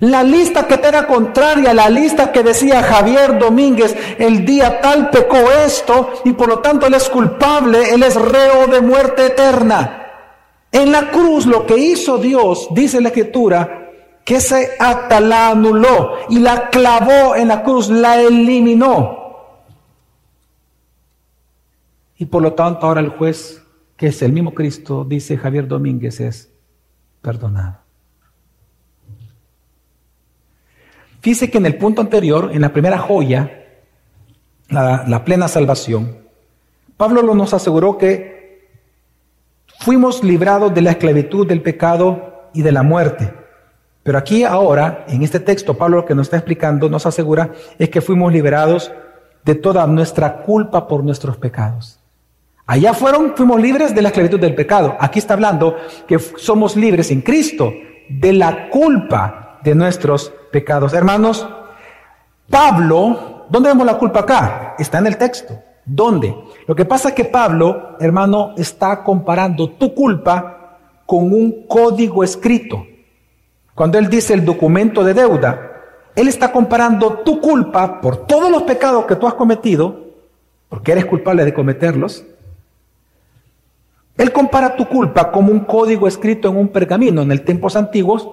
La 0.00 0.22
lista 0.22 0.68
que 0.68 0.78
te 0.78 0.88
era 0.88 1.06
contraria, 1.06 1.74
la 1.74 1.90
lista 1.90 2.30
que 2.30 2.44
decía 2.44 2.82
Javier 2.82 3.38
Domínguez, 3.38 3.96
el 4.18 4.44
día 4.44 4.80
tal 4.80 5.10
pecó 5.10 5.50
esto 5.50 6.12
y 6.24 6.32
por 6.34 6.48
lo 6.48 6.60
tanto 6.60 6.86
él 6.86 6.94
es 6.94 7.08
culpable, 7.08 7.92
él 7.92 8.04
es 8.04 8.14
reo 8.14 8.68
de 8.68 8.80
muerte 8.80 9.26
eterna. 9.26 10.06
En 10.70 10.92
la 10.92 11.10
cruz 11.10 11.46
lo 11.46 11.66
que 11.66 11.76
hizo 11.76 12.18
Dios, 12.18 12.68
dice 12.70 13.00
la 13.00 13.08
escritura, 13.08 13.90
que 14.24 14.36
ese 14.36 14.72
acta 14.78 15.20
la 15.20 15.50
anuló 15.50 16.16
y 16.28 16.38
la 16.38 16.68
clavó 16.70 17.34
en 17.34 17.48
la 17.48 17.64
cruz, 17.64 17.88
la 17.88 18.20
eliminó. 18.20 19.18
Y 22.18 22.26
por 22.26 22.42
lo 22.42 22.52
tanto 22.52 22.86
ahora 22.86 23.00
el 23.00 23.08
juez, 23.08 23.62
que 23.96 24.08
es 24.08 24.22
el 24.22 24.32
mismo 24.32 24.54
Cristo, 24.54 25.04
dice 25.04 25.36
Javier 25.36 25.66
Domínguez, 25.66 26.20
es 26.20 26.52
perdonado. 27.20 27.87
Fíjese 31.20 31.50
que 31.50 31.58
en 31.58 31.66
el 31.66 31.76
punto 31.76 32.00
anterior, 32.00 32.50
en 32.52 32.60
la 32.60 32.72
primera 32.72 32.98
joya, 32.98 33.66
la, 34.68 35.24
plena 35.24 35.48
salvación, 35.48 36.18
Pablo 36.96 37.22
nos 37.34 37.54
aseguró 37.54 37.98
que 37.98 38.68
fuimos 39.80 40.22
librados 40.22 40.74
de 40.74 40.82
la 40.82 40.92
esclavitud 40.92 41.46
del 41.46 41.62
pecado 41.62 42.50
y 42.54 42.62
de 42.62 42.72
la 42.72 42.82
muerte. 42.82 43.32
Pero 44.02 44.18
aquí 44.18 44.44
ahora, 44.44 45.04
en 45.08 45.22
este 45.22 45.40
texto, 45.40 45.74
Pablo 45.74 45.98
lo 45.98 46.04
que 46.04 46.14
nos 46.14 46.28
está 46.28 46.36
explicando, 46.36 46.88
nos 46.88 47.06
asegura, 47.06 47.52
es 47.78 47.88
que 47.90 48.00
fuimos 48.00 48.32
liberados 48.32 48.92
de 49.44 49.54
toda 49.54 49.86
nuestra 49.86 50.42
culpa 50.42 50.86
por 50.86 51.04
nuestros 51.04 51.36
pecados. 51.36 51.98
Allá 52.66 52.92
fueron, 52.94 53.34
fuimos 53.34 53.60
libres 53.60 53.94
de 53.94 54.02
la 54.02 54.08
esclavitud 54.08 54.38
del 54.38 54.54
pecado. 54.54 54.96
Aquí 55.00 55.18
está 55.18 55.34
hablando 55.34 55.76
que 56.06 56.18
somos 56.18 56.76
libres 56.76 57.10
en 57.10 57.22
Cristo 57.22 57.72
de 58.08 58.32
la 58.34 58.68
culpa 58.68 59.47
de 59.62 59.74
nuestros 59.74 60.32
pecados. 60.50 60.92
Hermanos, 60.92 61.46
Pablo, 62.50 63.46
¿dónde 63.48 63.68
vemos 63.68 63.86
la 63.86 63.98
culpa 63.98 64.20
acá? 64.20 64.74
Está 64.78 64.98
en 64.98 65.06
el 65.06 65.16
texto. 65.16 65.58
¿Dónde? 65.84 66.34
Lo 66.66 66.74
que 66.74 66.84
pasa 66.84 67.10
es 67.10 67.14
que 67.14 67.24
Pablo, 67.24 67.96
hermano, 68.00 68.54
está 68.56 69.02
comparando 69.02 69.70
tu 69.70 69.94
culpa 69.94 70.78
con 71.06 71.32
un 71.32 71.66
código 71.66 72.22
escrito. 72.22 72.86
Cuando 73.74 73.98
él 73.98 74.08
dice 74.10 74.34
el 74.34 74.44
documento 74.44 75.02
de 75.04 75.14
deuda, 75.14 75.68
él 76.14 76.26
está 76.26 76.50
comparando 76.50 77.20
tu 77.24 77.40
culpa 77.40 78.00
por 78.00 78.26
todos 78.26 78.50
los 78.50 78.64
pecados 78.64 79.06
que 79.06 79.14
tú 79.14 79.26
has 79.26 79.34
cometido, 79.34 80.08
porque 80.68 80.92
eres 80.92 81.06
culpable 81.06 81.44
de 81.44 81.54
cometerlos, 81.54 82.24
Él 84.16 84.32
compara 84.32 84.74
tu 84.74 84.86
culpa 84.88 85.30
como 85.30 85.52
un 85.52 85.60
código 85.60 86.08
escrito 86.08 86.48
en 86.48 86.56
un 86.56 86.68
pergamino. 86.68 87.22
En 87.22 87.30
el 87.30 87.44
tiempos 87.44 87.76
antiguos, 87.76 88.28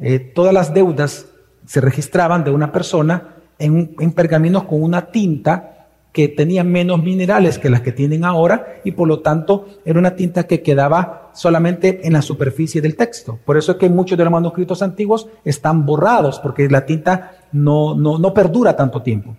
eh, 0.00 0.18
todas 0.18 0.54
las 0.54 0.72
deudas 0.74 1.26
se 1.66 1.80
registraban 1.80 2.44
de 2.44 2.50
una 2.50 2.72
persona 2.72 3.36
en, 3.58 3.94
en 3.98 4.12
pergaminos 4.12 4.64
con 4.64 4.82
una 4.82 5.10
tinta 5.10 5.78
que 6.12 6.28
tenía 6.28 6.64
menos 6.64 7.02
minerales 7.02 7.58
que 7.58 7.70
las 7.70 7.82
que 7.82 7.92
tienen 7.92 8.24
ahora 8.24 8.80
y 8.82 8.92
por 8.92 9.06
lo 9.06 9.20
tanto 9.20 9.66
era 9.84 9.98
una 9.98 10.16
tinta 10.16 10.46
que 10.46 10.62
quedaba 10.62 11.30
solamente 11.34 12.00
en 12.06 12.14
la 12.14 12.22
superficie 12.22 12.80
del 12.80 12.96
texto. 12.96 13.38
Por 13.44 13.56
eso 13.56 13.72
es 13.72 13.78
que 13.78 13.88
muchos 13.88 14.16
de 14.16 14.24
los 14.24 14.32
manuscritos 14.32 14.82
antiguos 14.82 15.28
están 15.44 15.84
borrados 15.84 16.40
porque 16.40 16.68
la 16.68 16.86
tinta 16.86 17.36
no, 17.52 17.94
no, 17.94 18.18
no 18.18 18.34
perdura 18.34 18.74
tanto 18.74 19.02
tiempo. 19.02 19.36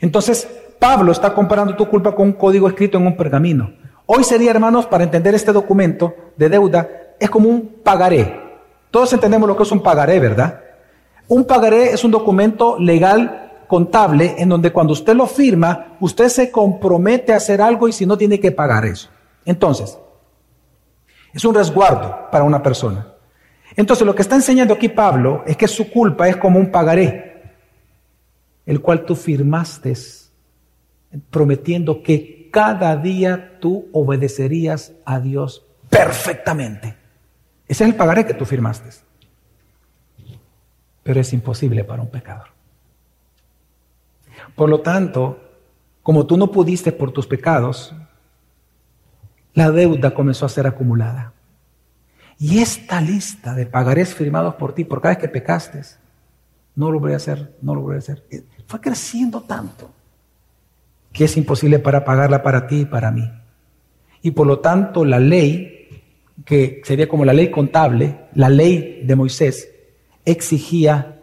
Entonces, 0.00 0.48
Pablo 0.78 1.12
está 1.12 1.34
comparando 1.34 1.74
tu 1.76 1.88
culpa 1.88 2.14
con 2.14 2.28
un 2.28 2.32
código 2.34 2.68
escrito 2.68 2.98
en 2.98 3.06
un 3.06 3.16
pergamino. 3.16 3.72
Hoy 4.06 4.24
sería, 4.24 4.50
hermanos, 4.50 4.86
para 4.86 5.04
entender 5.04 5.34
este 5.34 5.52
documento 5.52 6.14
de 6.36 6.48
deuda, 6.48 6.88
es 7.18 7.30
como 7.30 7.48
un 7.48 7.80
pagaré. 7.82 8.47
Todos 8.90 9.12
entendemos 9.12 9.48
lo 9.48 9.56
que 9.56 9.62
es 9.62 9.72
un 9.72 9.82
pagaré, 9.82 10.18
¿verdad? 10.18 10.60
Un 11.28 11.44
pagaré 11.44 11.92
es 11.92 12.04
un 12.04 12.10
documento 12.10 12.78
legal 12.78 13.64
contable 13.66 14.34
en 14.38 14.48
donde 14.48 14.72
cuando 14.72 14.94
usted 14.94 15.14
lo 15.14 15.26
firma, 15.26 15.96
usted 16.00 16.28
se 16.28 16.50
compromete 16.50 17.32
a 17.32 17.36
hacer 17.36 17.60
algo 17.60 17.86
y 17.86 17.92
si 17.92 18.06
no 18.06 18.16
tiene 18.16 18.40
que 18.40 18.50
pagar 18.50 18.86
eso. 18.86 19.10
Entonces, 19.44 19.98
es 21.32 21.44
un 21.44 21.54
resguardo 21.54 22.30
para 22.32 22.44
una 22.44 22.62
persona. 22.62 23.06
Entonces, 23.76 24.06
lo 24.06 24.14
que 24.14 24.22
está 24.22 24.34
enseñando 24.34 24.74
aquí 24.74 24.88
Pablo 24.88 25.44
es 25.46 25.56
que 25.56 25.68
su 25.68 25.90
culpa 25.90 26.28
es 26.28 26.36
como 26.36 26.58
un 26.58 26.70
pagaré, 26.70 27.42
el 28.64 28.80
cual 28.80 29.04
tú 29.04 29.14
firmaste 29.14 29.94
prometiendo 31.30 32.02
que 32.02 32.48
cada 32.50 32.96
día 32.96 33.58
tú 33.60 33.88
obedecerías 33.92 34.92
a 35.04 35.20
Dios 35.20 35.66
perfectamente. 35.90 36.97
Ese 37.68 37.84
es 37.84 37.90
el 37.90 37.96
pagaré 37.96 38.26
que 38.26 38.34
tú 38.34 38.44
firmaste. 38.44 38.88
Pero 41.02 41.20
es 41.20 41.32
imposible 41.32 41.84
para 41.84 42.02
un 42.02 42.10
pecador. 42.10 42.48
Por 44.54 44.68
lo 44.68 44.80
tanto, 44.80 45.38
como 46.02 46.26
tú 46.26 46.36
no 46.36 46.50
pudiste 46.50 46.90
por 46.90 47.12
tus 47.12 47.26
pecados, 47.26 47.94
la 49.54 49.70
deuda 49.70 50.14
comenzó 50.14 50.46
a 50.46 50.48
ser 50.48 50.66
acumulada. 50.66 51.32
Y 52.38 52.60
esta 52.60 53.00
lista 53.00 53.54
de 53.54 53.66
pagarés 53.66 54.14
firmados 54.14 54.54
por 54.54 54.74
ti 54.74 54.84
por 54.84 55.00
cada 55.00 55.14
vez 55.14 55.22
que 55.22 55.28
pecaste, 55.28 55.82
no 56.76 56.90
lo 56.92 57.00
voy 57.00 57.12
a 57.12 57.16
hacer, 57.16 57.56
no 57.60 57.74
lo 57.74 57.80
voy 57.80 57.96
a 57.96 57.98
hacer, 57.98 58.24
fue 58.66 58.80
creciendo 58.80 59.42
tanto 59.42 59.90
que 61.12 61.24
es 61.24 61.36
imposible 61.36 61.80
para 61.80 62.04
pagarla 62.04 62.42
para 62.42 62.68
ti 62.68 62.80
y 62.80 62.84
para 62.84 63.10
mí. 63.10 63.28
Y 64.22 64.30
por 64.30 64.46
lo 64.46 64.60
tanto 64.60 65.04
la 65.04 65.18
ley, 65.18 65.77
que 66.44 66.80
sería 66.84 67.08
como 67.08 67.24
la 67.24 67.32
ley 67.32 67.50
contable, 67.50 68.16
la 68.34 68.48
ley 68.48 69.02
de 69.04 69.16
Moisés, 69.16 69.70
exigía 70.24 71.18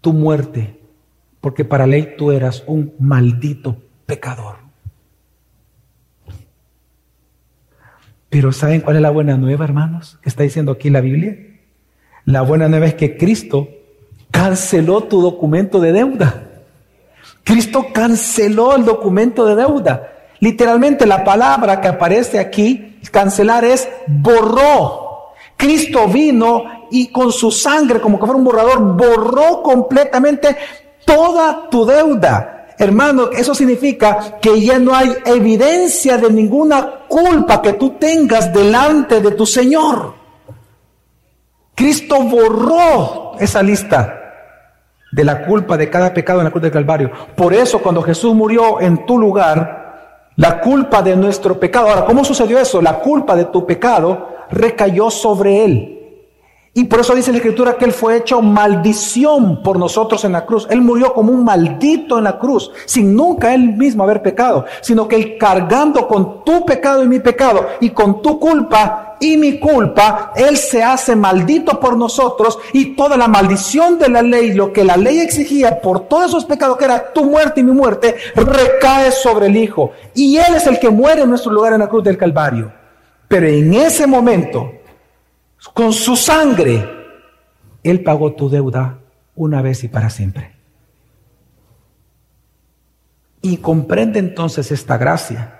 tu 0.00 0.12
muerte, 0.12 0.80
porque 1.40 1.64
para 1.64 1.86
ley 1.86 2.14
tú 2.16 2.32
eras 2.32 2.64
un 2.66 2.94
maldito 2.98 3.76
pecador. 4.06 4.56
Pero 8.28 8.50
¿saben 8.52 8.80
cuál 8.80 8.96
es 8.96 9.02
la 9.02 9.10
buena 9.10 9.36
nueva, 9.36 9.64
hermanos? 9.64 10.18
Que 10.22 10.30
está 10.30 10.42
diciendo 10.42 10.72
aquí 10.72 10.88
la 10.88 11.02
Biblia. 11.02 11.36
La 12.24 12.40
buena 12.40 12.68
nueva 12.68 12.86
es 12.86 12.94
que 12.94 13.16
Cristo 13.16 13.68
canceló 14.30 15.02
tu 15.02 15.20
documento 15.20 15.80
de 15.80 15.92
deuda. 15.92 16.48
Cristo 17.44 17.88
canceló 17.92 18.74
el 18.74 18.84
documento 18.84 19.44
de 19.44 19.56
deuda. 19.56 20.11
Literalmente 20.42 21.06
la 21.06 21.22
palabra 21.22 21.80
que 21.80 21.86
aparece 21.86 22.40
aquí, 22.40 22.98
cancelar, 23.12 23.64
es 23.64 23.88
borró. 24.08 25.34
Cristo 25.56 26.08
vino 26.08 26.64
y 26.90 27.12
con 27.12 27.30
su 27.30 27.52
sangre, 27.52 28.00
como 28.00 28.18
que 28.18 28.26
fuera 28.26 28.38
un 28.38 28.44
borrador, 28.44 28.80
borró 28.80 29.62
completamente 29.62 30.56
toda 31.04 31.70
tu 31.70 31.86
deuda. 31.86 32.74
Hermano, 32.76 33.30
eso 33.30 33.54
significa 33.54 34.40
que 34.40 34.60
ya 34.60 34.80
no 34.80 34.96
hay 34.96 35.14
evidencia 35.26 36.18
de 36.18 36.28
ninguna 36.28 37.06
culpa 37.06 37.62
que 37.62 37.74
tú 37.74 37.90
tengas 37.90 38.52
delante 38.52 39.20
de 39.20 39.30
tu 39.30 39.46
Señor. 39.46 40.12
Cristo 41.76 42.20
borró 42.20 43.34
esa 43.38 43.62
lista 43.62 44.18
de 45.12 45.22
la 45.22 45.46
culpa 45.46 45.76
de 45.76 45.88
cada 45.88 46.12
pecado 46.12 46.40
en 46.40 46.46
la 46.46 46.50
cruz 46.50 46.64
del 46.64 46.72
Calvario. 46.72 47.12
Por 47.36 47.54
eso 47.54 47.78
cuando 47.78 48.02
Jesús 48.02 48.34
murió 48.34 48.80
en 48.80 49.06
tu 49.06 49.16
lugar, 49.16 49.81
la 50.42 50.58
culpa 50.58 51.02
de 51.02 51.14
nuestro 51.14 51.60
pecado, 51.60 51.88
ahora, 51.88 52.04
¿cómo 52.04 52.24
sucedió 52.24 52.58
eso? 52.58 52.82
La 52.82 52.98
culpa 52.98 53.36
de 53.36 53.44
tu 53.44 53.64
pecado 53.64 54.26
recayó 54.50 55.08
sobre 55.08 55.64
él. 55.64 56.01
Y 56.74 56.84
por 56.84 57.00
eso 57.00 57.14
dice 57.14 57.32
la 57.32 57.36
Escritura 57.36 57.76
que 57.76 57.84
Él 57.84 57.92
fue 57.92 58.16
hecho 58.16 58.40
maldición 58.40 59.62
por 59.62 59.78
nosotros 59.78 60.24
en 60.24 60.32
la 60.32 60.46
cruz. 60.46 60.66
Él 60.70 60.80
murió 60.80 61.12
como 61.12 61.30
un 61.30 61.44
maldito 61.44 62.16
en 62.16 62.24
la 62.24 62.38
cruz, 62.38 62.70
sin 62.86 63.14
nunca 63.14 63.52
Él 63.52 63.74
mismo 63.76 64.04
haber 64.04 64.22
pecado, 64.22 64.64
sino 64.80 65.06
que 65.06 65.16
Él 65.16 65.36
cargando 65.38 66.08
con 66.08 66.42
tu 66.44 66.64
pecado 66.64 67.04
y 67.04 67.08
mi 67.08 67.20
pecado 67.20 67.66
y 67.80 67.90
con 67.90 68.22
tu 68.22 68.40
culpa 68.40 69.16
y 69.20 69.36
mi 69.36 69.60
culpa, 69.60 70.32
Él 70.34 70.56
se 70.56 70.82
hace 70.82 71.14
maldito 71.14 71.78
por 71.78 71.94
nosotros 71.94 72.58
y 72.72 72.96
toda 72.96 73.18
la 73.18 73.28
maldición 73.28 73.98
de 73.98 74.08
la 74.08 74.22
ley, 74.22 74.54
lo 74.54 74.72
que 74.72 74.82
la 74.82 74.96
ley 74.96 75.20
exigía 75.20 75.78
por 75.78 76.08
todos 76.08 76.30
esos 76.30 76.46
pecados 76.46 76.78
que 76.78 76.86
era 76.86 77.12
tu 77.12 77.24
muerte 77.24 77.60
y 77.60 77.64
mi 77.64 77.72
muerte, 77.72 78.16
recae 78.34 79.12
sobre 79.12 79.46
el 79.46 79.56
Hijo. 79.58 79.92
Y 80.14 80.38
Él 80.38 80.54
es 80.56 80.66
el 80.66 80.80
que 80.80 80.88
muere 80.88 81.20
en 81.20 81.28
nuestro 81.28 81.52
lugar 81.52 81.74
en 81.74 81.80
la 81.80 81.88
cruz 81.88 82.02
del 82.02 82.16
Calvario. 82.16 82.72
Pero 83.28 83.46
en 83.46 83.74
ese 83.74 84.06
momento, 84.06 84.70
con 85.68 85.92
su 85.92 86.16
sangre, 86.16 86.88
Él 87.82 88.02
pagó 88.02 88.34
tu 88.34 88.48
deuda 88.48 88.98
una 89.34 89.62
vez 89.62 89.84
y 89.84 89.88
para 89.88 90.10
siempre. 90.10 90.52
Y 93.40 93.56
comprende 93.58 94.18
entonces 94.18 94.70
esta 94.70 94.98
gracia. 94.98 95.58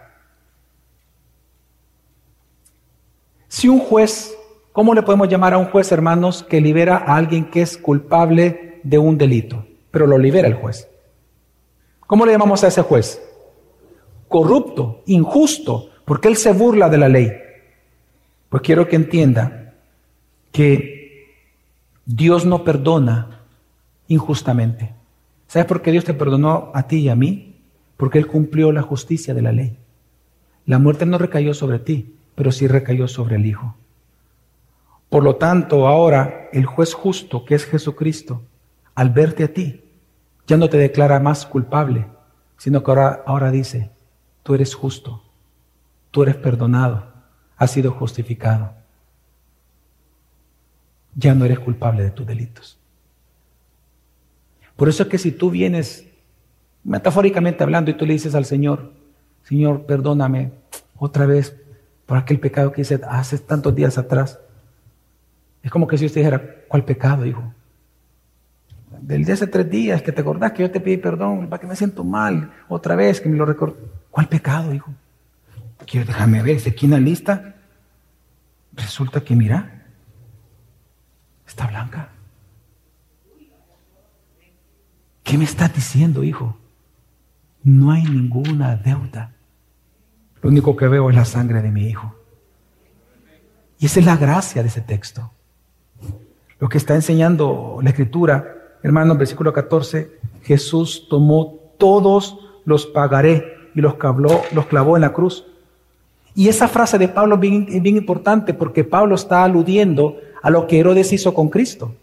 Si 3.48 3.68
un 3.68 3.80
juez, 3.80 4.36
¿cómo 4.72 4.94
le 4.94 5.02
podemos 5.02 5.28
llamar 5.28 5.54
a 5.54 5.58
un 5.58 5.66
juez, 5.66 5.90
hermanos, 5.92 6.42
que 6.42 6.60
libera 6.60 6.96
a 6.96 7.16
alguien 7.16 7.50
que 7.50 7.62
es 7.62 7.76
culpable 7.76 8.80
de 8.82 8.98
un 8.98 9.18
delito? 9.18 9.66
Pero 9.90 10.06
lo 10.06 10.16
libera 10.16 10.48
el 10.48 10.54
juez. 10.54 10.88
¿Cómo 12.06 12.24
le 12.24 12.32
llamamos 12.32 12.62
a 12.64 12.68
ese 12.68 12.82
juez? 12.82 13.20
Corrupto, 14.28 15.02
injusto, 15.06 15.90
porque 16.04 16.28
él 16.28 16.36
se 16.36 16.52
burla 16.52 16.88
de 16.88 16.98
la 16.98 17.08
ley. 17.08 17.32
Pues 18.48 18.62
quiero 18.62 18.86
que 18.86 18.96
entienda 18.96 19.61
que 20.52 21.34
Dios 22.04 22.44
no 22.44 22.62
perdona 22.62 23.40
injustamente. 24.06 24.94
¿Sabes 25.46 25.66
por 25.66 25.82
qué 25.82 25.90
Dios 25.90 26.04
te 26.04 26.14
perdonó 26.14 26.70
a 26.74 26.86
ti 26.86 26.98
y 26.98 27.08
a 27.08 27.16
mí? 27.16 27.56
Porque 27.96 28.18
Él 28.18 28.26
cumplió 28.26 28.70
la 28.70 28.82
justicia 28.82 29.34
de 29.34 29.42
la 29.42 29.52
ley. 29.52 29.78
La 30.66 30.78
muerte 30.78 31.06
no 31.06 31.18
recayó 31.18 31.54
sobre 31.54 31.78
ti, 31.78 32.16
pero 32.34 32.52
sí 32.52 32.68
recayó 32.68 33.08
sobre 33.08 33.36
el 33.36 33.46
Hijo. 33.46 33.74
Por 35.08 35.24
lo 35.24 35.36
tanto, 35.36 35.88
ahora 35.88 36.48
el 36.52 36.66
juez 36.66 36.94
justo, 36.94 37.44
que 37.44 37.54
es 37.54 37.64
Jesucristo, 37.66 38.42
al 38.94 39.10
verte 39.10 39.44
a 39.44 39.52
ti, 39.52 39.82
ya 40.46 40.56
no 40.56 40.68
te 40.68 40.76
declara 40.76 41.20
más 41.20 41.46
culpable, 41.46 42.06
sino 42.56 42.82
que 42.82 42.90
ahora, 42.90 43.22
ahora 43.26 43.50
dice, 43.50 43.90
tú 44.42 44.54
eres 44.54 44.74
justo, 44.74 45.22
tú 46.10 46.22
eres 46.22 46.36
perdonado, 46.36 47.12
has 47.56 47.70
sido 47.70 47.92
justificado 47.92 48.81
ya 51.14 51.34
no 51.34 51.44
eres 51.44 51.58
culpable 51.58 52.02
de 52.02 52.10
tus 52.10 52.26
delitos. 52.26 52.78
Por 54.76 54.88
eso 54.88 55.04
es 55.04 55.08
que 55.08 55.18
si 55.18 55.32
tú 55.32 55.50
vienes, 55.50 56.06
metafóricamente 56.84 57.62
hablando, 57.62 57.90
y 57.90 57.94
tú 57.94 58.06
le 58.06 58.14
dices 58.14 58.34
al 58.34 58.44
Señor, 58.44 58.92
Señor, 59.44 59.84
perdóname 59.86 60.52
otra 60.96 61.26
vez 61.26 61.56
por 62.06 62.18
aquel 62.18 62.40
pecado 62.40 62.72
que 62.72 62.82
hice 62.82 63.00
hace 63.08 63.38
tantos 63.38 63.74
días 63.74 63.98
atrás, 63.98 64.38
es 65.62 65.70
como 65.70 65.86
que 65.86 65.96
si 65.96 66.06
usted 66.06 66.20
dijera, 66.20 66.42
¿cuál 66.68 66.84
pecado, 66.84 67.24
hijo? 67.24 67.52
Del 69.00 69.24
día 69.24 69.34
hace 69.34 69.46
tres 69.46 69.68
días 69.70 70.02
que 70.02 70.12
te 70.12 70.20
acordás 70.20 70.52
que 70.52 70.62
yo 70.62 70.70
te 70.70 70.80
pedí 70.80 70.96
perdón, 70.96 71.48
para 71.48 71.60
que 71.60 71.66
me 71.66 71.76
siento 71.76 72.04
mal, 72.04 72.52
otra 72.68 72.96
vez 72.96 73.20
que 73.20 73.28
me 73.28 73.36
lo 73.36 73.44
recuerdo. 73.44 73.76
¿Cuál 74.10 74.28
pecado, 74.28 74.74
hijo? 74.74 74.92
Quiero 75.86 76.06
déjame 76.06 76.42
ver, 76.42 76.58
aquí 76.66 76.86
en 76.86 76.92
la 76.92 77.00
lista. 77.00 77.54
Resulta 78.74 79.20
que 79.20 79.34
mira, 79.34 79.81
Está 81.52 81.66
blanca. 81.66 82.08
¿Qué 85.22 85.36
me 85.36 85.44
estás 85.44 85.74
diciendo, 85.74 86.24
hijo? 86.24 86.56
No 87.62 87.90
hay 87.92 88.04
ninguna 88.04 88.74
deuda. 88.74 89.32
Lo 90.40 90.48
único 90.48 90.74
que 90.74 90.88
veo 90.88 91.10
es 91.10 91.14
la 91.14 91.26
sangre 91.26 91.60
de 91.60 91.70
mi 91.70 91.88
hijo. 91.88 92.14
Y 93.78 93.84
esa 93.84 94.00
es 94.00 94.06
la 94.06 94.16
gracia 94.16 94.62
de 94.62 94.68
ese 94.68 94.80
texto. 94.80 95.30
Lo 96.58 96.70
que 96.70 96.78
está 96.78 96.94
enseñando 96.94 97.80
la 97.82 97.90
escritura, 97.90 98.78
hermanos, 98.82 99.18
versículo 99.18 99.52
14, 99.52 100.10
Jesús 100.44 101.06
tomó 101.10 101.74
todos 101.76 102.38
los 102.64 102.86
pagaré 102.86 103.44
y 103.74 103.82
los 103.82 103.96
clavó, 103.96 104.42
los 104.54 104.64
clavó 104.68 104.96
en 104.96 105.02
la 105.02 105.12
cruz. 105.12 105.44
Y 106.34 106.48
esa 106.48 106.66
frase 106.66 106.96
de 106.96 107.08
Pablo 107.08 107.34
es 107.34 107.40
bien, 107.42 107.66
bien 107.82 107.98
importante 107.98 108.54
porque 108.54 108.84
Pablo 108.84 109.16
está 109.16 109.44
aludiendo 109.44 110.16
a 110.42 110.50
lo 110.50 110.66
que 110.66 110.80
Herodes 110.80 111.12
hizo 111.12 111.32
con 111.32 111.48
Cristo. 111.48 111.94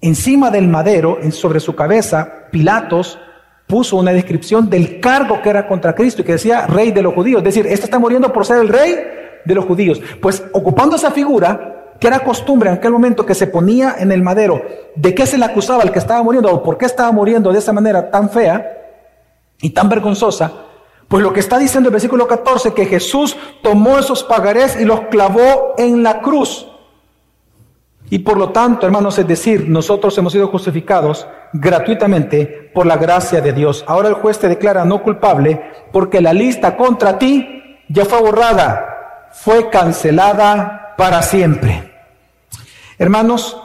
Encima 0.00 0.50
del 0.50 0.68
madero, 0.68 1.18
sobre 1.32 1.58
su 1.58 1.74
cabeza, 1.74 2.46
Pilatos 2.52 3.18
puso 3.66 3.96
una 3.96 4.12
descripción 4.12 4.70
del 4.70 5.00
cargo 5.00 5.42
que 5.42 5.50
era 5.50 5.66
contra 5.66 5.94
Cristo 5.94 6.22
y 6.22 6.24
que 6.24 6.32
decía 6.32 6.66
rey 6.66 6.92
de 6.92 7.02
los 7.02 7.14
judíos. 7.14 7.40
Es 7.40 7.44
decir, 7.44 7.66
este 7.66 7.86
está 7.86 7.98
muriendo 7.98 8.32
por 8.32 8.46
ser 8.46 8.58
el 8.58 8.68
rey 8.68 8.96
de 9.44 9.54
los 9.54 9.64
judíos. 9.64 10.00
Pues 10.20 10.42
ocupando 10.52 10.96
esa 10.96 11.10
figura, 11.10 11.96
que 11.98 12.06
era 12.06 12.20
costumbre 12.20 12.70
en 12.70 12.76
aquel 12.76 12.92
momento 12.92 13.26
que 13.26 13.34
se 13.34 13.48
ponía 13.48 13.96
en 13.98 14.12
el 14.12 14.22
madero, 14.22 14.62
de 14.94 15.14
qué 15.14 15.26
se 15.26 15.36
le 15.36 15.44
acusaba 15.44 15.82
al 15.82 15.90
que 15.90 15.98
estaba 15.98 16.22
muriendo 16.22 16.50
o 16.50 16.62
por 16.62 16.78
qué 16.78 16.86
estaba 16.86 17.10
muriendo 17.10 17.52
de 17.52 17.58
esa 17.58 17.72
manera 17.72 18.10
tan 18.10 18.30
fea 18.30 18.78
y 19.60 19.70
tan 19.70 19.88
vergonzosa, 19.88 20.52
pues 21.08 21.22
lo 21.22 21.32
que 21.32 21.40
está 21.40 21.58
diciendo 21.58 21.88
el 21.88 21.92
versículo 21.92 22.28
14, 22.28 22.72
que 22.72 22.86
Jesús 22.86 23.36
tomó 23.62 23.98
esos 23.98 24.22
pagarés 24.22 24.80
y 24.80 24.84
los 24.84 25.00
clavó 25.06 25.74
en 25.76 26.02
la 26.02 26.20
cruz. 26.20 26.68
Y 28.10 28.20
por 28.20 28.38
lo 28.38 28.50
tanto, 28.50 28.86
hermanos, 28.86 29.18
es 29.18 29.26
decir, 29.26 29.68
nosotros 29.68 30.16
hemos 30.16 30.32
sido 30.32 30.48
justificados 30.48 31.26
gratuitamente 31.52 32.70
por 32.72 32.86
la 32.86 32.96
gracia 32.96 33.40
de 33.40 33.52
Dios. 33.52 33.84
Ahora 33.86 34.08
el 34.08 34.14
juez 34.14 34.38
te 34.38 34.48
declara 34.48 34.84
no 34.84 35.02
culpable 35.02 35.60
porque 35.92 36.20
la 36.20 36.32
lista 36.32 36.76
contra 36.76 37.18
ti 37.18 37.78
ya 37.88 38.04
fue 38.04 38.20
borrada, 38.20 39.28
fue 39.32 39.68
cancelada 39.68 40.94
para 40.96 41.20
siempre. 41.22 41.92
Hermanos, 42.98 43.60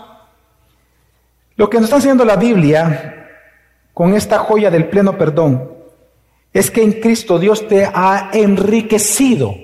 lo 1.56 1.70
que 1.70 1.78
nos 1.78 1.86
está 1.86 1.98
enseñando 1.98 2.26
la 2.26 2.36
Biblia 2.36 3.30
con 3.94 4.14
esta 4.14 4.40
joya 4.40 4.70
del 4.70 4.90
pleno 4.90 5.18
perdón 5.18 5.72
es 6.52 6.70
que 6.70 6.84
en 6.84 6.94
Cristo 6.94 7.40
Dios 7.40 7.68
te 7.68 7.90
ha 7.92 8.30
enriquecido 8.34 9.56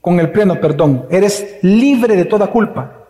con 0.00 0.18
el 0.20 0.30
pleno 0.30 0.60
perdón. 0.60 1.06
Eres 1.10 1.58
libre 1.62 2.16
de 2.16 2.24
toda 2.24 2.48
culpa. 2.48 3.01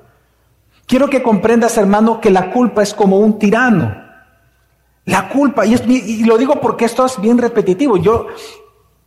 Quiero 0.87 1.09
que 1.09 1.23
comprendas, 1.23 1.77
hermano, 1.79 2.21
que 2.21 2.31
la 2.31 2.51
culpa 2.51 2.83
es 2.83 2.95
como 2.95 3.19
un 3.19 3.39
tirano. 3.39 4.03
La 5.05 5.29
culpa, 5.29 5.67
y, 5.67 5.75
y, 5.75 6.25
lo 6.25 6.39
digo 6.39 6.61
porque 6.61 6.85
esto 6.85 7.05
es 7.05 7.21
bien 7.21 7.39
repetitivo. 7.39 7.97
Yo 7.97 8.27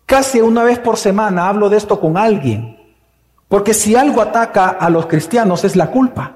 casi 0.05 0.41
una 0.41 0.63
vez 0.63 0.79
por 0.79 0.97
semana 0.97 1.47
hablo 1.47 1.69
de 1.69 1.77
esto 1.77 1.99
con 1.99 2.17
alguien. 2.17 2.77
Porque 3.47 3.73
si 3.73 3.95
algo 3.95 4.21
ataca 4.21 4.69
a 4.69 4.89
los 4.89 5.05
cristianos 5.05 5.63
es 5.63 5.75
la 5.75 5.91
culpa. 5.91 6.35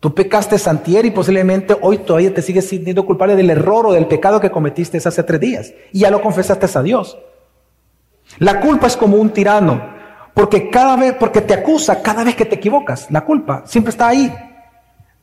Tú 0.00 0.14
pecaste 0.14 0.58
Santier 0.58 1.04
y 1.04 1.10
posiblemente 1.10 1.76
hoy 1.80 1.98
todavía 1.98 2.34
te 2.34 2.42
sigues 2.42 2.68
sintiendo 2.68 3.06
culpable 3.06 3.36
del 3.36 3.50
error 3.50 3.86
o 3.86 3.92
del 3.92 4.06
pecado 4.06 4.40
que 4.40 4.50
cometiste 4.50 4.98
hace 4.98 5.22
tres 5.22 5.40
días. 5.40 5.74
Y 5.92 6.00
ya 6.00 6.10
lo 6.10 6.20
confesaste 6.20 6.66
a 6.76 6.82
Dios. 6.82 7.18
La 8.38 8.60
culpa 8.60 8.86
es 8.86 8.96
como 8.96 9.16
un 9.16 9.30
tirano. 9.30 9.91
Porque 10.34 10.70
cada 10.70 10.96
vez, 10.96 11.14
porque 11.18 11.40
te 11.40 11.54
acusa 11.54 12.02
cada 12.02 12.24
vez 12.24 12.34
que 12.34 12.44
te 12.44 12.54
equivocas. 12.54 13.10
La 13.10 13.24
culpa 13.24 13.62
siempre 13.66 13.90
está 13.90 14.08
ahí, 14.08 14.32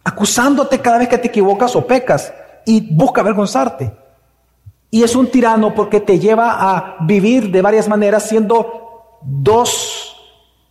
acusándote 0.04 0.80
cada 0.80 1.00
vez 1.00 1.08
que 1.08 1.18
te 1.18 1.28
equivocas 1.28 1.76
o 1.76 1.86
pecas 1.86 2.34
y 2.66 2.94
busca 2.96 3.22
avergonzarte. 3.22 3.92
Y 4.92 5.04
es 5.04 5.16
un 5.16 5.28
tirano 5.28 5.74
porque 5.74 6.00
te 6.00 6.20
lleva 6.20 6.58
a 6.60 6.98
vivir 7.02 7.52
de 7.52 7.62
varias 7.62 7.88
maneras, 7.88 8.24
siendo 8.24 9.20
dos 9.22 10.16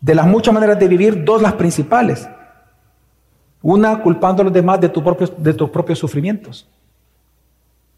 de 0.00 0.14
las 0.14 0.26
muchas 0.26 0.54
maneras 0.54 0.78
de 0.78 0.88
vivir, 0.88 1.24
dos 1.24 1.42
las 1.42 1.54
principales. 1.54 2.28
Una 3.62 4.00
culpando 4.02 4.42
a 4.42 4.44
los 4.44 4.52
demás 4.52 4.80
de, 4.80 4.88
de 4.88 5.54
tus 5.54 5.70
propios 5.70 5.98
sufrimientos. 5.98 6.68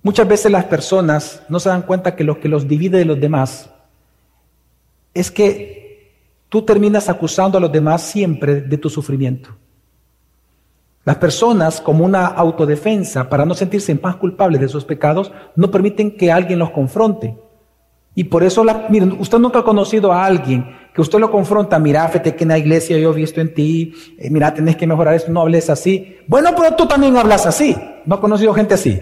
Muchas 0.02 0.26
veces 0.26 0.50
las 0.50 0.64
personas 0.64 1.42
no 1.48 1.60
se 1.60 1.68
dan 1.68 1.82
cuenta 1.82 2.16
que 2.16 2.24
lo 2.24 2.40
que 2.40 2.48
los 2.48 2.66
divide 2.66 2.98
de 2.98 3.04
los 3.04 3.20
demás 3.20 3.68
es 5.12 5.30
que 5.30 5.79
tú 6.50 6.62
terminas 6.62 7.08
acusando 7.08 7.56
a 7.56 7.60
los 7.60 7.72
demás 7.72 8.02
siempre 8.02 8.60
de 8.60 8.76
tu 8.76 8.90
sufrimiento. 8.90 9.56
Las 11.04 11.16
personas, 11.16 11.80
como 11.80 12.04
una 12.04 12.26
autodefensa, 12.26 13.30
para 13.30 13.46
no 13.46 13.54
sentirse 13.54 13.94
más 13.94 14.16
culpables 14.16 14.60
de 14.60 14.68
sus 14.68 14.84
pecados, 14.84 15.32
no 15.56 15.70
permiten 15.70 16.14
que 16.14 16.30
alguien 16.30 16.58
los 16.58 16.70
confronte. 16.70 17.38
Y 18.14 18.24
por 18.24 18.42
eso, 18.42 18.64
miren, 18.90 19.12
usted 19.12 19.38
nunca 19.38 19.60
ha 19.60 19.64
conocido 19.64 20.12
a 20.12 20.26
alguien 20.26 20.76
que 20.92 21.00
usted 21.00 21.20
lo 21.20 21.30
confronta, 21.30 21.78
mira, 21.78 22.06
fíjate 22.08 22.34
que 22.34 22.42
en 22.42 22.48
la 22.48 22.58
iglesia 22.58 22.98
yo 22.98 23.12
he 23.12 23.14
visto 23.14 23.40
en 23.40 23.54
ti, 23.54 23.94
eh, 24.18 24.28
mira, 24.28 24.52
tenés 24.52 24.76
que 24.76 24.86
mejorar 24.86 25.14
esto, 25.14 25.30
no 25.30 25.40
hables 25.40 25.70
así. 25.70 26.18
Bueno, 26.26 26.50
pero 26.56 26.74
tú 26.74 26.86
también 26.86 27.16
hablas 27.16 27.46
así. 27.46 27.76
No 28.04 28.16
ha 28.16 28.20
conocido 28.20 28.52
gente 28.52 28.74
así. 28.74 29.00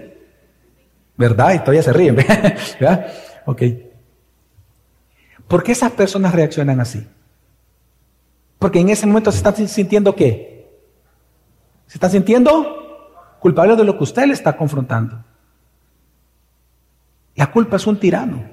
¿Verdad? 1.16 1.54
Y 1.54 1.58
todavía 1.60 1.82
se 1.82 1.92
ríen. 1.92 2.16
¿verdad? 2.80 3.06
Ok. 3.46 3.62
¿Por 5.48 5.62
qué 5.62 5.72
esas 5.72 5.92
personas 5.92 6.34
reaccionan 6.34 6.78
así? 6.78 7.04
Porque 8.58 8.80
en 8.80 8.88
ese 8.90 9.06
momento 9.06 9.30
se 9.30 9.38
están 9.38 9.68
sintiendo 9.68 10.14
qué? 10.14 10.68
Se 11.86 11.96
están 11.96 12.10
sintiendo 12.10 13.36
culpables 13.38 13.76
de 13.76 13.84
lo 13.84 13.96
que 13.96 14.04
usted 14.04 14.26
le 14.26 14.32
está 14.32 14.56
confrontando. 14.56 15.24
La 17.36 17.50
culpa 17.50 17.76
es 17.76 17.86
un 17.86 17.98
tirano. 17.98 18.44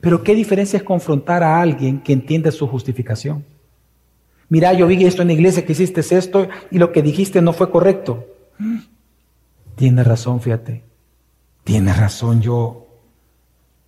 Pero 0.00 0.22
¿qué 0.22 0.34
diferencia 0.34 0.78
es 0.78 0.82
confrontar 0.82 1.42
a 1.42 1.60
alguien 1.60 2.00
que 2.00 2.14
entiende 2.14 2.50
su 2.50 2.66
justificación? 2.66 3.44
Mira, 4.48 4.72
yo 4.72 4.86
vi 4.86 5.04
esto 5.04 5.22
en 5.22 5.28
la 5.28 5.34
iglesia, 5.34 5.64
que 5.64 5.72
hiciste 5.72 6.00
esto 6.00 6.48
y 6.70 6.78
lo 6.78 6.90
que 6.90 7.02
dijiste 7.02 7.42
no 7.42 7.52
fue 7.52 7.70
correcto. 7.70 8.26
Tiene 9.76 10.02
razón, 10.02 10.40
fíjate. 10.40 10.82
Tiene 11.62 11.92
razón, 11.92 12.40
yo, 12.40 12.86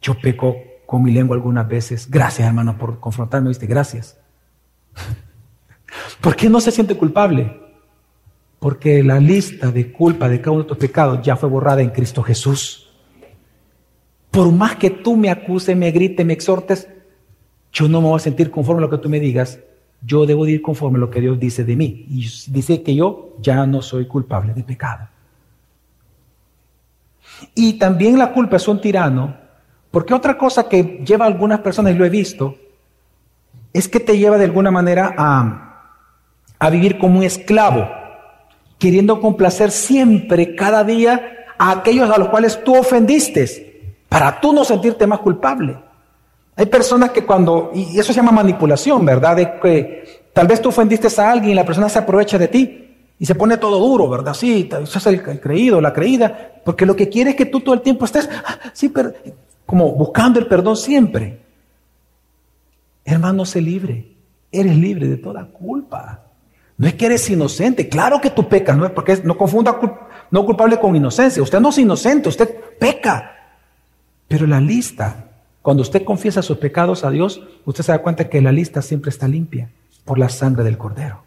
yo 0.01 0.15
peco 0.21 0.55
con 0.87 1.03
mi 1.03 1.11
lengua 1.11 1.37
algunas 1.37 1.67
veces. 1.67 2.09
Gracias, 2.09 2.47
hermano, 2.47 2.77
por 2.77 3.01
confrontarme, 3.01 3.49
viste, 3.49 3.67
gracias. 3.67 4.22
¿Por 6.21 6.37
qué 6.37 6.49
no 6.49 6.61
se 6.61 6.71
siente 6.71 6.97
culpable? 6.97 7.61
Porque 8.59 9.03
la 9.03 9.19
lista 9.19 9.71
de 9.71 9.91
culpa 9.93 10.29
de 10.29 10.41
cada 10.41 10.53
uno 10.53 10.63
de 10.63 10.69
tus 10.69 10.79
pecados 10.79 11.21
ya 11.23 11.37
fue 11.37 11.49
borrada 11.49 11.83
en 11.83 11.91
Cristo 11.91 12.23
Jesús. 12.23 12.91
Por 14.31 14.53
más 14.53 14.77
que 14.77 14.91
tú 14.91 15.17
me 15.17 15.31
acuses, 15.31 15.77
me 15.77 15.91
grites, 15.91 16.25
me 16.25 16.33
exhortes, 16.33 16.89
yo 17.73 17.89
no 17.89 18.01
me 18.01 18.09
voy 18.09 18.17
a 18.17 18.21
sentir 18.21 18.51
conforme 18.51 18.81
a 18.81 18.87
lo 18.87 18.91
que 18.91 18.99
tú 18.99 19.09
me 19.09 19.21
digas. 19.21 19.59
Yo 20.05 20.27
debo 20.27 20.47
ir 20.47 20.63
conforme 20.63 20.99
a 20.99 21.01
lo 21.01 21.11
que 21.11 21.21
Dios 21.21 21.39
dice 21.39 21.65
de 21.65 21.77
mí. 21.77 22.07
Y 22.09 22.29
dice 22.49 22.83
que 22.83 22.95
yo 22.95 23.37
ya 23.41 23.67
no 23.67 23.83
soy 23.83 24.07
culpable 24.07 24.53
de 24.55 24.63
pecado. 24.63 25.09
Y 27.55 27.75
también 27.75 28.19
la 28.19 28.33
culpa 28.33 28.57
es 28.57 28.69
un 28.69 28.81
tirano, 28.81 29.37
porque 29.91 30.15
otra 30.15 30.39
cosa 30.39 30.69
que 30.69 31.03
lleva 31.05 31.27
algunas 31.27 31.61
personas, 31.61 31.95
y 31.95 31.99
lo 31.99 32.05
he 32.05 32.11
visto, 32.11 32.57
es 33.73 33.89
que 33.89 34.01
te 34.01 34.19
lleva 34.19 34.39
de 34.39 34.45
alguna 34.45 34.71
manera 34.71 35.15
a, 35.17 35.91
a 36.59 36.71
vivir 36.71 36.99
como 36.99 37.19
un 37.19 37.25
esclavo, 37.25 37.89
queriendo 38.79 39.21
complacer 39.21 39.71
siempre, 39.71 40.55
cada 40.55 40.85
día, 40.85 41.45
a 41.59 41.71
aquellos 41.71 42.11
a 42.11 42.19
los 42.19 42.29
cuales 42.29 42.63
tú 42.65 42.77
ofendiste, 42.77 43.97
para 44.09 44.41
tú 44.41 44.53
no 44.53 44.65
sentirte 44.65 45.07
más 45.07 45.21
culpable. 45.21 45.77
Hay 46.57 46.67
personas 46.67 47.11
que 47.11 47.25
cuando, 47.25 47.71
y 47.75 47.99
eso 47.99 48.13
se 48.13 48.19
llama 48.19 48.33
manipulación, 48.33 49.05
¿verdad? 49.07 49.61
Que 49.61 50.23
tal 50.33 50.47
vez 50.47 50.61
tú 50.61 50.69
ofendiste 50.69 51.09
a 51.21 51.31
alguien 51.31 51.53
y 51.53 51.55
la 51.55 51.65
persona 51.65 51.89
se 51.89 51.99
aprovecha 51.99 52.37
de 52.37 52.49
ti 52.49 52.83
y 53.19 53.25
se 53.25 53.35
pone 53.35 53.57
todo 53.57 53.79
duro, 53.79 54.09
¿verdad? 54.09 54.35
Sí, 54.35 54.69
eso 54.83 54.99
es 54.99 55.07
el, 55.07 55.23
creído, 55.41 55.81
la 55.81 55.93
creída, 55.93 56.53
porque 56.65 56.85
lo 56.85 56.97
que 56.97 57.09
quiere 57.09 57.31
es 57.31 57.37
que 57.37 57.47
tú 57.47 57.61
todo 57.61 57.75
el 57.75 57.81
tiempo 57.81 58.05
estés, 58.05 58.29
ah, 58.45 58.59
sí, 58.73 58.89
pero, 58.89 59.13
como 59.65 59.93
buscando 59.93 60.39
el 60.39 60.47
perdón 60.47 60.77
siempre. 60.77 61.41
Hermano, 63.05 63.45
sé 63.45 63.61
libre. 63.61 64.17
Eres 64.51 64.77
libre 64.77 65.09
de 65.09 65.17
toda 65.17 65.47
culpa. 65.47 66.25
No 66.77 66.87
es 66.87 66.95
que 66.95 67.07
eres 67.07 67.29
inocente. 67.31 67.89
Claro 67.89 68.21
que 68.21 68.31
tú 68.31 68.49
pecas, 68.49 68.77
no 68.77 68.85
es 68.85 68.93
porque 68.93 69.21
no 69.25 69.37
confunda 69.37 69.79
no 70.31 70.45
culpable 70.45 70.79
con 70.79 70.97
inocencia. 70.97 71.43
Usted 71.43 71.61
no 71.61 71.69
es 71.69 71.79
inocente, 71.79 72.29
usted 72.29 72.49
peca. 72.79 73.33
Pero 74.29 74.47
la 74.47 74.61
lista, 74.61 75.29
cuando 75.61 75.83
usted 75.83 76.05
confiesa 76.05 76.43
sus 76.43 76.59
pecados 76.59 77.05
a 77.05 77.11
Dios, 77.11 77.43
usted 77.65 77.85
se 77.85 77.93
da 77.93 78.03
cuenta 78.03 78.29
que 78.29 78.41
la 78.41 78.53
lista 78.53 78.83
siempre 78.83 79.11
está 79.11 79.29
limpia 79.29 79.71
por 80.05 80.19
la 80.19 80.29
sangre 80.29 80.65
del 80.65 80.79
Cordero. 80.79 81.23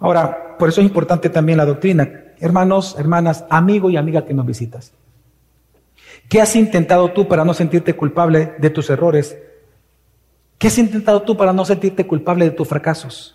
Ahora, 0.00 0.56
por 0.58 0.68
eso 0.68 0.80
es 0.80 0.86
importante 0.86 1.28
también 1.28 1.58
la 1.58 1.64
doctrina. 1.64 2.10
Hermanos, 2.40 2.96
hermanas, 2.98 3.44
amigo 3.50 3.88
y 3.88 3.96
amiga 3.96 4.24
que 4.24 4.34
nos 4.34 4.46
visitas. 4.46 4.92
¿Qué 6.28 6.40
has 6.40 6.56
intentado 6.56 7.12
tú 7.12 7.28
para 7.28 7.44
no 7.44 7.54
sentirte 7.54 7.94
culpable 7.94 8.54
de 8.58 8.70
tus 8.70 8.90
errores 8.90 9.36
¿Qué 10.62 10.68
has 10.68 10.78
intentado 10.78 11.22
tú 11.22 11.36
para 11.36 11.52
no 11.52 11.64
sentirte 11.64 12.06
culpable 12.06 12.44
de 12.44 12.52
tus 12.52 12.68
fracasos? 12.68 13.34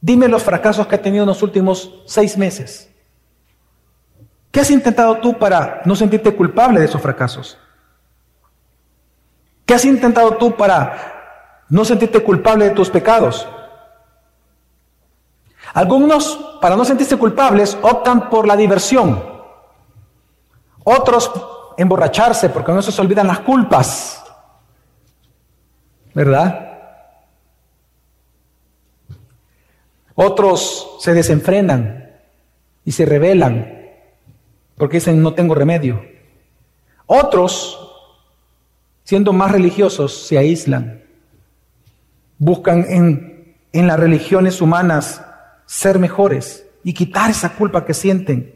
Dime 0.00 0.28
los 0.28 0.44
fracasos 0.44 0.86
que 0.86 0.94
has 0.94 1.02
tenido 1.02 1.24
en 1.24 1.28
los 1.28 1.42
últimos 1.42 1.92
seis 2.06 2.38
meses. 2.38 2.88
¿Qué 4.52 4.60
has 4.60 4.70
intentado 4.70 5.16
tú 5.16 5.36
para 5.36 5.82
no 5.84 5.96
sentirte 5.96 6.32
culpable 6.36 6.78
de 6.78 6.86
esos 6.86 7.02
fracasos? 7.02 7.58
¿Qué 9.66 9.74
has 9.74 9.84
intentado 9.84 10.36
tú 10.36 10.54
para 10.54 11.64
no 11.68 11.84
sentirte 11.84 12.22
culpable 12.22 12.66
de 12.66 12.70
tus 12.70 12.88
pecados? 12.88 13.48
Algunos, 15.74 16.58
para 16.60 16.76
no 16.76 16.84
sentirse 16.84 17.16
culpables, 17.16 17.76
optan 17.82 18.30
por 18.30 18.46
la 18.46 18.54
diversión. 18.54 19.20
Otros, 20.84 21.28
emborracharse, 21.76 22.50
porque 22.50 22.70
no 22.70 22.80
se 22.82 23.00
olvidan 23.02 23.26
las 23.26 23.40
culpas 23.40 24.17
¿verdad? 26.14 26.68
Otros 30.14 30.96
se 31.00 31.14
desenfrenan 31.14 32.10
y 32.84 32.92
se 32.92 33.06
rebelan 33.06 33.78
porque 34.76 34.96
dicen 34.98 35.22
no 35.22 35.34
tengo 35.34 35.54
remedio. 35.54 36.02
Otros, 37.06 37.78
siendo 39.04 39.32
más 39.32 39.52
religiosos, 39.52 40.26
se 40.26 40.38
aíslan. 40.38 41.02
Buscan 42.38 42.86
en, 42.88 43.56
en 43.72 43.86
las 43.86 43.98
religiones 43.98 44.60
humanas 44.60 45.24
ser 45.66 45.98
mejores 45.98 46.66
y 46.84 46.94
quitar 46.94 47.30
esa 47.30 47.54
culpa 47.54 47.84
que 47.84 47.94
sienten. 47.94 48.54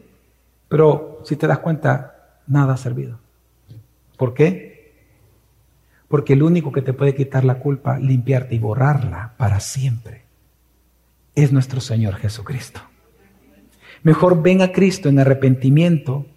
Pero 0.69 1.21
si 1.25 1.35
te 1.35 1.47
das 1.47 1.59
cuenta, 1.59 2.39
nada 2.47 2.73
ha 2.73 2.77
servido. 2.77 3.19
¿Por 4.17 4.33
qué? 4.33 4.72
Porque 6.13 6.33
el 6.33 6.43
único 6.43 6.71
que 6.71 6.83
te 6.83 6.93
puede 6.93 7.15
quitar 7.15 7.43
la 7.43 7.55
culpa, 7.55 7.97
limpiarte 7.97 8.53
y 8.53 8.59
borrarla 8.59 9.33
para 9.35 9.59
siempre, 9.59 10.21
es 11.33 11.51
nuestro 11.51 11.81
Señor 11.81 12.17
Jesucristo. 12.17 12.81
Mejor 14.03 14.43
ven 14.43 14.61
a 14.61 14.71
Cristo 14.71 15.09
en 15.09 15.17
arrepentimiento 15.17 16.27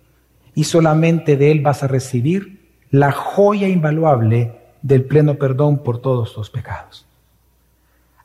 y 0.54 0.64
solamente 0.64 1.36
de 1.36 1.50
Él 1.50 1.60
vas 1.60 1.82
a 1.82 1.88
recibir 1.88 2.70
la 2.90 3.12
joya 3.12 3.68
invaluable 3.68 4.54
del 4.80 5.04
pleno 5.04 5.34
perdón 5.34 5.82
por 5.82 6.00
todos 6.00 6.32
tus 6.32 6.48
pecados. 6.48 7.06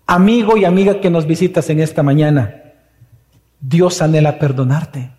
Amigo 0.07 0.55
y 0.55 0.63
amiga 0.63 1.01
que 1.01 1.09
nos 1.09 1.27
visitas 1.27 1.69
en 1.69 1.81
esta 1.81 2.01
mañana, 2.01 2.63
Dios 3.59 4.01
anhela 4.01 4.39
perdonarte. 4.39 5.11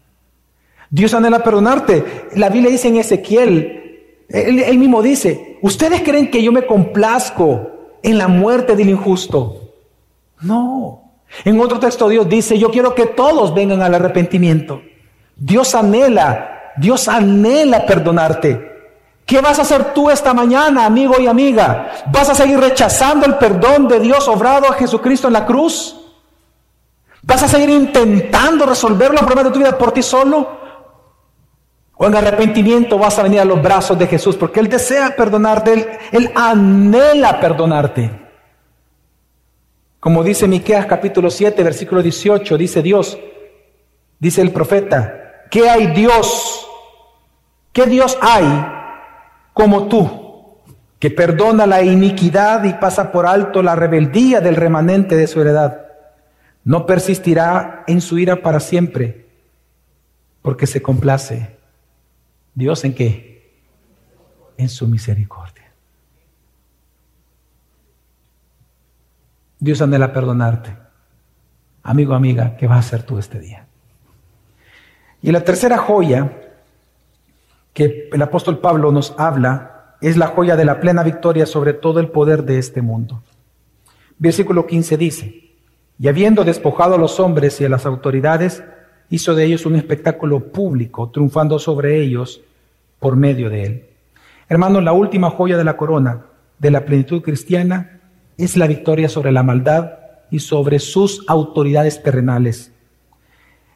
Dios 0.89 1.13
anhela 1.13 1.45
perdonarte. 1.45 2.31
La 2.37 2.49
Biblia 2.49 2.71
dice 2.71 2.89
en 2.89 2.97
Ezequiel, 2.97 4.25
él, 4.31 4.61
él, 4.61 4.79
mismo 4.79 5.03
dice, 5.03 5.52
¿ustedes 5.63 6.03
creen 6.03 6.31
que 6.31 6.43
yo 6.43 6.53
me 6.53 6.67
complazco 6.67 7.71
en 8.03 8.19
la 8.19 8.29
muerte 8.29 8.77
del 8.77 8.91
injusto? 8.91 9.61
No. 10.43 11.03
En 11.45 11.59
otro 11.61 11.79
texto 11.79 12.09
Dios 12.09 12.29
dice, 12.29 12.59
yo 12.59 12.71
quiero 12.71 12.95
que 12.95 13.07
todos 13.07 13.55
vengan 13.55 13.81
al 13.81 13.95
arrepentimiento. 13.95 14.83
Dios 15.35 15.75
anhela, 15.75 16.73
Dios 16.77 17.09
anhela 17.09 17.87
perdonarte. 17.87 18.71
¿Qué 19.25 19.41
vas 19.41 19.59
a 19.59 19.63
hacer 19.63 19.95
tú 19.95 20.11
esta 20.11 20.35
mañana, 20.35 20.85
amigo 20.85 21.15
y 21.19 21.27
amiga? 21.27 21.91
¿Vas 22.13 22.29
a 22.29 22.35
seguir 22.35 22.59
rechazando 22.59 23.25
el 23.25 23.37
perdón 23.37 23.89
de 23.89 24.01
Dios 24.01 24.29
obrado 24.29 24.69
a 24.69 24.75
Jesucristo 24.75 25.29
en 25.29 25.33
la 25.33 25.47
cruz? 25.47 25.97
¿Vas 27.23 27.43
a 27.43 27.49
seguir 27.49 27.71
intentando 27.71 28.67
resolver 28.67 29.13
los 29.13 29.21
problemas 29.21 29.45
de 29.45 29.51
tu 29.53 29.59
vida 29.61 29.79
por 29.79 29.93
ti 29.93 30.03
solo? 30.03 30.62
¿O 32.03 32.07
en 32.09 32.17
arrepentimiento 32.17 32.99
vas 32.99 33.17
a 33.21 33.23
venir 33.23 33.39
a 33.39 33.45
los 33.45 33.63
brazos 33.63 33.97
de 33.97 34.09
Jesús? 34.09 34.35
Porque 34.35 34.59
Él 34.59 34.69
desea 34.69 35.15
perdonarte, 35.15 35.73
Él, 35.73 35.87
él 36.11 36.33
anhela 36.35 37.39
perdonarte. 37.39 38.11
Como 40.01 40.25
dice 40.25 40.49
Miqueas 40.49 40.87
capítulo 40.87 41.31
7, 41.31 41.63
versículo 41.63 42.03
18, 42.03 42.59
dice 42.59 42.83
Dios, 42.83 43.17
dice 44.19 44.43
el 44.43 44.51
profeta, 44.51 45.45
¿qué 45.49 45.71
hay 45.71 45.93
Dios? 45.93 46.67
¿Qué 47.73 47.87
Dios 47.87 48.19
hay 48.21 48.47
como 49.53 49.87
tú, 49.87 50.57
que 50.99 51.09
perdona 51.09 51.67
la 51.67 51.85
iniquidad 51.85 52.65
y 52.65 52.73
pasa 52.73 53.13
por 53.13 53.27
alto 53.27 53.63
la 53.63 53.77
rebeldía 53.77 54.41
del 54.41 54.57
remanente 54.57 55.15
de 55.15 55.29
su 55.29 55.41
heredad? 55.41 55.83
No 56.65 56.85
persistirá 56.85 57.85
en 57.87 58.01
su 58.01 58.19
ira 58.19 58.43
para 58.43 58.59
siempre, 58.59 59.25
porque 60.43 60.67
se 60.67 60.83
complace. 60.83 61.62
¿Dios 62.55 62.85
en 62.85 62.95
qué? 62.95 63.63
En 64.57 64.69
su 64.69 64.87
misericordia. 64.87 65.73
Dios 69.59 69.81
anhela 69.81 70.13
perdonarte. 70.13 70.77
Amigo, 71.83 72.15
amiga, 72.15 72.57
¿qué 72.57 72.67
vas 72.67 72.77
a 72.77 72.81
hacer 72.81 73.05
tú 73.05 73.19
este 73.19 73.39
día? 73.39 73.67
Y 75.21 75.31
la 75.31 75.45
tercera 75.45 75.79
joya 75.79 76.33
que 77.73 78.09
el 78.13 78.23
apóstol 78.23 78.59
Pablo 78.59 78.93
nos 78.93 79.15
habla 79.19 79.97
es 80.01 80.17
la 80.17 80.27
joya 80.27 80.57
de 80.57 80.65
la 80.65 80.81
plena 80.81 81.03
victoria 81.03 81.47
sobre 81.47 81.73
todo 81.73 82.01
el 82.01 82.09
poder 82.09 82.45
de 82.45 82.59
este 82.59 82.83
mundo. 82.83 83.23
Versículo 84.19 84.67
15 84.67 84.97
dice, 84.97 85.43
y 85.99 86.09
habiendo 86.09 86.45
despojado 86.45 86.97
a 86.97 86.99
los 86.99 87.21
hombres 87.21 87.61
y 87.61 87.65
a 87.65 87.69
las 87.69 87.87
autoridades, 87.87 88.65
hizo 89.13 89.35
de 89.35 89.45
ellos 89.45 89.67
un 89.67 89.77
espectáculo 89.77 90.51
público, 90.51 91.11
triunfando 91.11 91.59
sobre 91.59 92.01
ellos 92.01 92.41
por 92.99 93.15
medio 93.15 93.51
de 93.51 93.63
él. 93.63 93.85
Hermanos, 94.49 94.83
la 94.83 94.95
última 94.95 95.29
joya 95.29 95.59
de 95.59 95.65
la 95.65 95.77
corona 95.77 96.25
de 96.59 96.71
la 96.71 96.87
plenitud 96.87 97.21
cristiana 97.21 98.01
es 98.39 98.57
la 98.57 98.67
victoria 98.67 99.11
sobre 99.11 99.31
la 99.31 99.43
maldad 99.43 99.93
y 100.31 100.39
sobre 100.39 100.79
sus 100.79 101.27
autoridades 101.29 102.03
terrenales. 102.03 102.73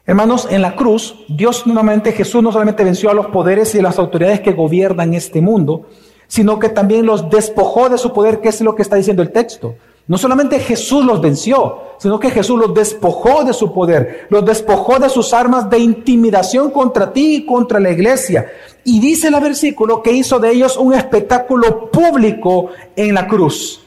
Hermanos, 0.07 0.47
en 0.49 0.63
la 0.63 0.75
cruz, 0.75 1.23
Dios 1.29 1.67
nuevamente, 1.67 2.13
Jesús 2.13 2.41
no 2.41 2.51
solamente 2.51 2.83
venció 2.83 3.11
a 3.11 3.13
los 3.13 3.27
poderes 3.27 3.75
y 3.75 3.81
las 3.81 3.99
autoridades 3.99 4.41
que 4.41 4.53
gobiernan 4.53 5.13
este 5.13 5.39
mundo, 5.39 5.87
sino 6.25 6.57
que 6.57 6.69
también 6.69 7.05
los 7.05 7.29
despojó 7.29 7.89
de 7.89 7.99
su 7.99 8.11
poder, 8.11 8.41
que 8.41 8.49
es 8.49 8.59
lo 8.61 8.73
que 8.73 8.81
está 8.81 8.95
diciendo 8.95 9.21
el 9.21 9.31
texto. 9.31 9.75
No 10.07 10.17
solamente 10.17 10.59
Jesús 10.59 11.03
los 11.03 11.19
venció, 11.19 11.81
sino 11.97 12.19
que 12.19 12.31
Jesús 12.31 12.57
los 12.57 12.73
despojó 12.73 13.43
de 13.43 13.53
su 13.53 13.73
poder, 13.73 14.27
los 14.29 14.45
despojó 14.45 14.99
de 14.99 15.09
sus 15.09 15.33
armas 15.33 15.69
de 15.69 15.79
intimidación 15.79 16.71
contra 16.71 17.11
ti 17.11 17.35
y 17.35 17.45
contra 17.45 17.79
la 17.79 17.91
iglesia. 17.91 18.45
Y 18.85 19.01
dice 19.01 19.27
el 19.27 19.39
versículo 19.41 20.01
que 20.01 20.13
hizo 20.13 20.39
de 20.39 20.51
ellos 20.51 20.77
un 20.77 20.93
espectáculo 20.93 21.91
público 21.91 22.69
en 22.95 23.13
la 23.13 23.27
cruz. 23.27 23.81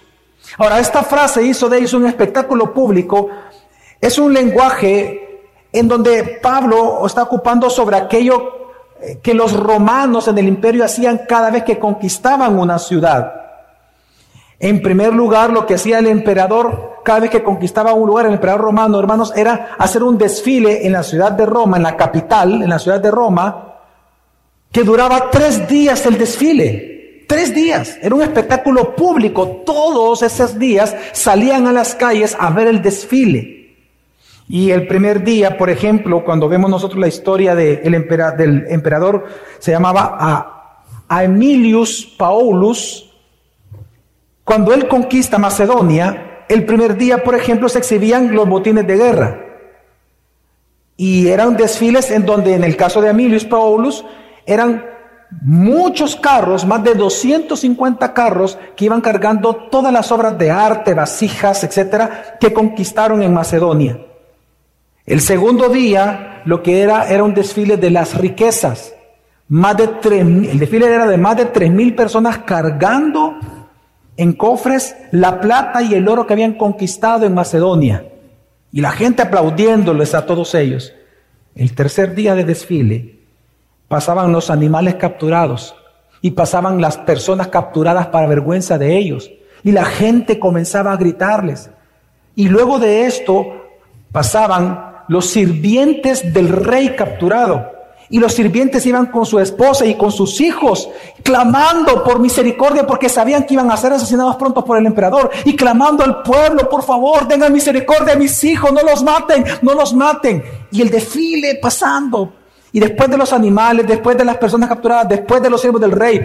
Ahora, 0.58 0.78
esta 0.78 1.02
frase 1.02 1.42
hizo 1.42 1.68
de 1.68 1.78
ellos 1.78 1.94
un 1.94 2.06
espectáculo 2.06 2.74
público, 2.74 3.28
es 3.98 4.18
un 4.18 4.34
lenguaje 4.34 5.48
en 5.72 5.88
donde 5.88 6.38
Pablo 6.42 7.06
está 7.06 7.22
ocupando 7.22 7.70
sobre 7.70 7.96
aquello 7.96 8.60
eh, 9.00 9.20
que 9.22 9.32
los 9.32 9.52
romanos 9.54 10.28
en 10.28 10.36
el 10.36 10.48
imperio 10.48 10.84
hacían 10.84 11.22
cada 11.28 11.50
vez 11.50 11.64
que 11.64 11.78
conquistaban 11.78 12.58
una 12.58 12.78
ciudad. 12.78 13.32
En 14.60 14.82
primer 14.82 15.14
lugar, 15.14 15.50
lo 15.50 15.66
que 15.66 15.74
hacía 15.74 15.98
el 15.98 16.06
emperador 16.06 17.00
cada 17.02 17.20
vez 17.20 17.30
que 17.30 17.42
conquistaba 17.42 17.94
un 17.94 18.06
lugar, 18.06 18.26
el 18.26 18.34
emperador 18.34 18.60
romano, 18.60 19.00
hermanos, 19.00 19.32
era 19.34 19.74
hacer 19.78 20.02
un 20.02 20.18
desfile 20.18 20.86
en 20.86 20.92
la 20.92 21.02
ciudad 21.02 21.32
de 21.32 21.46
Roma, 21.46 21.78
en 21.78 21.82
la 21.82 21.96
capital, 21.96 22.62
en 22.62 22.68
la 22.68 22.78
ciudad 22.78 23.00
de 23.00 23.10
Roma, 23.10 23.78
que 24.70 24.84
duraba 24.84 25.30
tres 25.30 25.66
días 25.66 26.04
el 26.04 26.18
desfile. 26.18 27.24
Tres 27.26 27.54
días, 27.54 27.96
era 28.02 28.14
un 28.14 28.22
espectáculo 28.22 28.94
público. 28.94 29.62
Todos 29.64 30.22
esos 30.22 30.58
días 30.58 30.94
salían 31.12 31.66
a 31.66 31.72
las 31.72 31.94
calles 31.94 32.36
a 32.38 32.50
ver 32.50 32.66
el 32.66 32.82
desfile. 32.82 33.76
Y 34.48 34.72
el 34.72 34.86
primer 34.86 35.22
día, 35.22 35.56
por 35.56 35.70
ejemplo, 35.70 36.24
cuando 36.24 36.48
vemos 36.48 36.70
nosotros 36.70 37.00
la 37.00 37.06
historia 37.08 37.54
del 37.54 37.94
emperador, 37.94 39.26
se 39.58 39.70
llamaba 39.70 40.16
a, 40.18 40.84
a 41.08 41.24
Emilius 41.24 42.04
Paulus. 42.18 43.09
Cuando 44.50 44.74
él 44.74 44.88
conquista 44.88 45.38
Macedonia, 45.38 46.44
el 46.48 46.66
primer 46.66 46.96
día, 46.96 47.22
por 47.22 47.36
ejemplo, 47.36 47.68
se 47.68 47.78
exhibían 47.78 48.34
los 48.34 48.48
botines 48.48 48.84
de 48.84 48.96
guerra. 48.96 49.44
Y 50.96 51.28
eran 51.28 51.56
desfiles 51.56 52.10
en 52.10 52.26
donde, 52.26 52.56
en 52.56 52.64
el 52.64 52.76
caso 52.76 53.00
de 53.00 53.10
Emilius 53.10 53.44
Paulus, 53.44 54.04
eran 54.44 54.84
muchos 55.42 56.16
carros, 56.16 56.66
más 56.66 56.82
de 56.82 56.96
250 56.96 58.12
carros 58.12 58.58
que 58.74 58.86
iban 58.86 59.00
cargando 59.00 59.54
todas 59.54 59.92
las 59.92 60.10
obras 60.10 60.36
de 60.36 60.50
arte, 60.50 60.94
vasijas, 60.94 61.62
etcétera, 61.62 62.36
que 62.40 62.52
conquistaron 62.52 63.22
en 63.22 63.32
Macedonia. 63.32 64.00
El 65.06 65.20
segundo 65.20 65.68
día, 65.68 66.42
lo 66.44 66.60
que 66.60 66.82
era, 66.82 67.08
era 67.08 67.22
un 67.22 67.34
desfile 67.34 67.76
de 67.76 67.90
las 67.90 68.18
riquezas. 68.18 68.96
Más 69.46 69.76
de 69.76 69.90
el 70.18 70.58
desfile 70.58 70.92
era 70.92 71.06
de 71.06 71.18
más 71.18 71.36
de 71.36 71.44
tres 71.44 71.70
mil 71.70 71.94
personas 71.94 72.38
cargando 72.38 73.38
en 74.20 74.34
cofres 74.34 74.96
la 75.12 75.40
plata 75.40 75.80
y 75.80 75.94
el 75.94 76.06
oro 76.06 76.26
que 76.26 76.34
habían 76.34 76.52
conquistado 76.52 77.24
en 77.24 77.32
Macedonia. 77.32 78.04
Y 78.70 78.82
la 78.82 78.90
gente 78.90 79.22
aplaudiéndoles 79.22 80.14
a 80.14 80.26
todos 80.26 80.54
ellos. 80.54 80.92
El 81.54 81.74
tercer 81.74 82.14
día 82.14 82.34
de 82.34 82.44
desfile, 82.44 83.20
pasaban 83.88 84.30
los 84.30 84.50
animales 84.50 84.96
capturados 84.96 85.74
y 86.20 86.32
pasaban 86.32 86.82
las 86.82 86.98
personas 86.98 87.48
capturadas 87.48 88.08
para 88.08 88.26
vergüenza 88.26 88.76
de 88.76 88.98
ellos. 88.98 89.30
Y 89.64 89.72
la 89.72 89.86
gente 89.86 90.38
comenzaba 90.38 90.92
a 90.92 90.98
gritarles. 90.98 91.70
Y 92.34 92.50
luego 92.50 92.78
de 92.78 93.06
esto 93.06 93.46
pasaban 94.12 94.96
los 95.08 95.30
sirvientes 95.30 96.34
del 96.34 96.50
rey 96.50 96.90
capturado. 96.90 97.72
Y 98.10 98.18
los 98.18 98.34
sirvientes 98.34 98.84
iban 98.86 99.06
con 99.06 99.24
su 99.24 99.38
esposa 99.38 99.86
y 99.86 99.94
con 99.94 100.10
sus 100.10 100.40
hijos, 100.40 100.90
clamando 101.22 102.02
por 102.02 102.18
misericordia 102.18 102.84
porque 102.84 103.08
sabían 103.08 103.44
que 103.44 103.54
iban 103.54 103.70
a 103.70 103.76
ser 103.76 103.92
asesinados 103.92 104.34
pronto 104.36 104.64
por 104.64 104.76
el 104.76 104.84
emperador. 104.84 105.30
Y 105.44 105.54
clamando 105.54 106.02
al 106.02 106.22
pueblo, 106.22 106.68
por 106.68 106.82
favor, 106.82 107.28
tengan 107.28 107.52
misericordia 107.52 108.14
a 108.14 108.18
mis 108.18 108.42
hijos, 108.42 108.72
no 108.72 108.82
los 108.82 109.04
maten, 109.04 109.44
no 109.62 109.74
los 109.74 109.94
maten. 109.94 110.42
Y 110.72 110.82
el 110.82 110.90
desfile 110.90 111.60
pasando 111.62 112.34
y 112.72 112.80
después 112.80 113.10
de 113.10 113.16
los 113.16 113.32
animales, 113.32 113.86
después 113.86 114.16
de 114.16 114.24
las 114.24 114.36
personas 114.38 114.68
capturadas, 114.68 115.08
después 115.08 115.42
de 115.42 115.50
los 115.50 115.60
siervos 115.60 115.80
del 115.80 115.92
rey, 115.92 116.20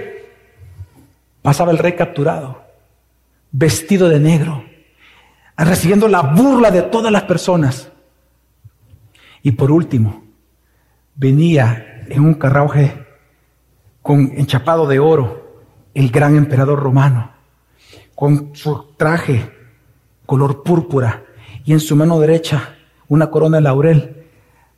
pasaba 1.42 1.72
el 1.72 1.78
rey 1.78 1.94
capturado. 1.94 2.64
vestido 3.58 4.10
de 4.10 4.20
negro, 4.20 4.66
recibiendo 5.56 6.10
la 6.10 6.22
burla 6.22 6.72
de 6.72 6.82
todas 6.82 7.10
las 7.10 7.24
personas. 7.24 7.90
Y 9.44 9.52
por 9.52 9.72
último, 9.72 10.25
venía 11.16 12.04
en 12.08 12.22
un 12.22 12.36
carruaje 12.36 13.06
con 14.02 14.32
enchapado 14.36 14.88
de 14.88 15.00
oro 15.00 15.64
el 15.94 16.10
gran 16.12 16.36
emperador 16.36 16.80
romano, 16.80 17.32
con 18.14 18.56
su 18.56 18.94
traje 18.98 19.50
color 20.26 20.64
púrpura 20.64 21.24
y 21.64 21.74
en 21.74 21.80
su 21.80 21.96
mano 21.96 22.20
derecha 22.20 22.76
una 23.08 23.30
corona 23.30 23.58
de 23.58 23.64
laurel, 23.64 24.26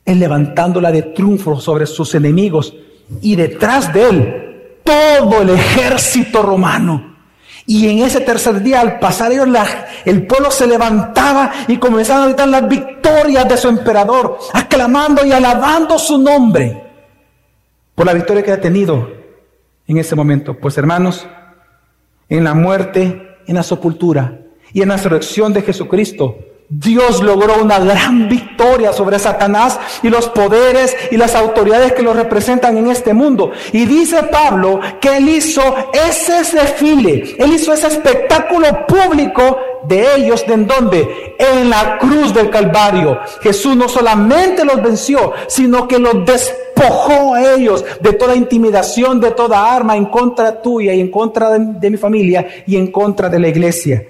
él 0.04 0.18
levantándola 0.18 0.92
de 0.92 1.02
triunfo 1.02 1.60
sobre 1.60 1.86
sus 1.86 2.14
enemigos 2.14 2.74
y 3.20 3.36
detrás 3.36 3.92
de 3.92 4.08
él 4.08 4.80
todo 4.84 5.42
el 5.42 5.50
ejército 5.50 6.42
romano. 6.42 7.17
Y 7.70 7.86
en 7.86 7.98
ese 7.98 8.22
tercer 8.22 8.62
día, 8.62 8.80
al 8.80 8.98
pasar 8.98 9.30
ellos, 9.30 9.46
el 10.06 10.26
pueblo 10.26 10.50
se 10.50 10.66
levantaba 10.66 11.52
y 11.68 11.76
comenzaron 11.76 12.22
a 12.22 12.26
gritar 12.28 12.48
las 12.48 12.66
victorias 12.66 13.46
de 13.46 13.58
su 13.58 13.68
emperador, 13.68 14.38
aclamando 14.54 15.22
y 15.26 15.32
alabando 15.32 15.98
su 15.98 16.16
nombre 16.16 16.82
por 17.94 18.06
la 18.06 18.14
victoria 18.14 18.42
que 18.42 18.52
ha 18.52 18.60
tenido 18.62 19.10
en 19.86 19.98
ese 19.98 20.16
momento. 20.16 20.58
Pues 20.58 20.78
hermanos, 20.78 21.26
en 22.30 22.42
la 22.42 22.54
muerte, 22.54 23.36
en 23.46 23.56
la 23.56 23.62
sepultura 23.62 24.38
y 24.72 24.80
en 24.80 24.88
la 24.88 24.96
resurrección 24.96 25.52
de 25.52 25.60
Jesucristo, 25.60 26.38
Dios 26.70 27.22
logró 27.22 27.62
una 27.62 27.78
gran 27.78 28.28
victoria 28.28 28.92
sobre 28.92 29.18
Satanás 29.18 29.80
y 30.02 30.10
los 30.10 30.28
poderes 30.28 30.94
y 31.10 31.16
las 31.16 31.34
autoridades 31.34 31.94
que 31.94 32.02
lo 32.02 32.12
representan 32.12 32.76
en 32.76 32.90
este 32.90 33.14
mundo. 33.14 33.52
Y 33.72 33.86
dice 33.86 34.24
Pablo 34.24 34.78
que 35.00 35.16
él 35.16 35.30
hizo 35.30 35.62
ese 35.94 36.34
desfile, 36.54 37.36
él 37.38 37.54
hizo 37.54 37.72
ese 37.72 37.86
espectáculo 37.86 38.86
público 38.86 39.58
de 39.84 40.16
ellos, 40.16 40.46
¿de 40.46 40.52
en 40.52 40.66
dónde? 40.66 41.36
En 41.38 41.70
la 41.70 41.96
cruz 41.96 42.34
del 42.34 42.50
Calvario. 42.50 43.18
Jesús 43.40 43.74
no 43.74 43.88
solamente 43.88 44.62
los 44.62 44.82
venció, 44.82 45.32
sino 45.46 45.88
que 45.88 45.98
los 45.98 46.26
despojó 46.26 47.34
a 47.34 47.54
ellos 47.54 47.82
de 48.02 48.12
toda 48.12 48.36
intimidación, 48.36 49.20
de 49.20 49.30
toda 49.30 49.74
arma 49.74 49.96
en 49.96 50.04
contra 50.04 50.60
tuya 50.60 50.92
y 50.92 51.00
en 51.00 51.10
contra 51.10 51.48
de, 51.50 51.78
de 51.80 51.90
mi 51.90 51.96
familia 51.96 52.46
y 52.66 52.76
en 52.76 52.88
contra 52.88 53.30
de 53.30 53.38
la 53.38 53.48
iglesia. 53.48 54.06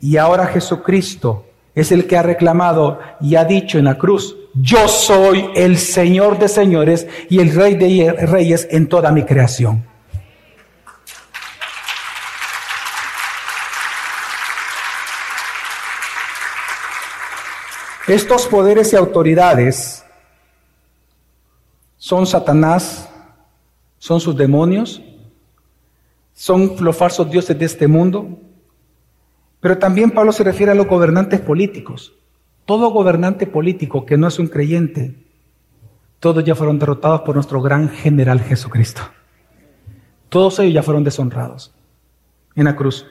Y 0.00 0.16
ahora 0.16 0.46
Jesucristo 0.46 1.45
es 1.76 1.92
el 1.92 2.06
que 2.06 2.16
ha 2.16 2.22
reclamado 2.22 2.98
y 3.20 3.36
ha 3.36 3.44
dicho 3.44 3.78
en 3.78 3.84
la 3.84 3.98
cruz, 3.98 4.34
yo 4.54 4.88
soy 4.88 5.50
el 5.54 5.76
Señor 5.76 6.38
de 6.38 6.48
señores 6.48 7.06
y 7.28 7.38
el 7.38 7.54
Rey 7.54 7.74
de 7.74 8.12
reyes 8.12 8.66
en 8.70 8.88
toda 8.88 9.12
mi 9.12 9.24
creación. 9.24 9.84
Estos 18.08 18.46
poderes 18.46 18.92
y 18.94 18.96
autoridades 18.96 20.02
son 21.98 22.26
Satanás, 22.26 23.10
son 23.98 24.18
sus 24.20 24.34
demonios, 24.34 25.02
son 26.32 26.76
los 26.80 26.96
falsos 26.96 27.30
dioses 27.30 27.58
de 27.58 27.66
este 27.66 27.86
mundo, 27.86 28.38
pero 29.66 29.78
también 29.78 30.12
Pablo 30.12 30.30
se 30.30 30.44
refiere 30.44 30.70
a 30.70 30.76
los 30.76 30.86
gobernantes 30.86 31.40
políticos. 31.40 32.14
Todo 32.66 32.92
gobernante 32.92 33.48
político 33.48 34.06
que 34.06 34.16
no 34.16 34.28
es 34.28 34.38
un 34.38 34.46
creyente, 34.46 35.16
todos 36.20 36.44
ya 36.44 36.54
fueron 36.54 36.78
derrotados 36.78 37.22
por 37.22 37.34
nuestro 37.34 37.60
gran 37.60 37.88
general 37.88 38.40
Jesucristo. 38.42 39.02
Todos 40.28 40.60
ellos 40.60 40.72
ya 40.72 40.84
fueron 40.84 41.02
deshonrados 41.02 41.74
en 42.54 42.66
la 42.66 42.76
cruz. 42.76 43.06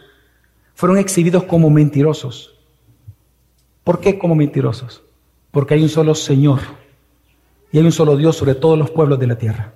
Fueron 0.75 0.97
exhibidos 0.97 1.43
como 1.43 1.69
mentirosos. 1.69 2.57
¿Por 3.83 3.99
qué 3.99 4.17
como 4.17 4.33
mentirosos? 4.33 5.03
Porque 5.51 5.73
hay 5.73 5.83
un 5.83 5.89
solo 5.89 6.15
Señor 6.15 6.61
y 7.73 7.79
hay 7.79 7.83
un 7.83 7.91
solo 7.91 8.15
Dios 8.15 8.37
sobre 8.37 8.55
todos 8.55 8.79
los 8.79 8.91
pueblos 8.91 9.19
de 9.19 9.27
la 9.27 9.37
tierra. 9.37 9.73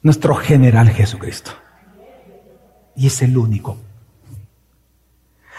Nuestro 0.00 0.36
general 0.36 0.88
Jesucristo. 0.88 1.50
Y 2.96 3.08
es 3.08 3.20
el 3.20 3.36
único 3.36 3.76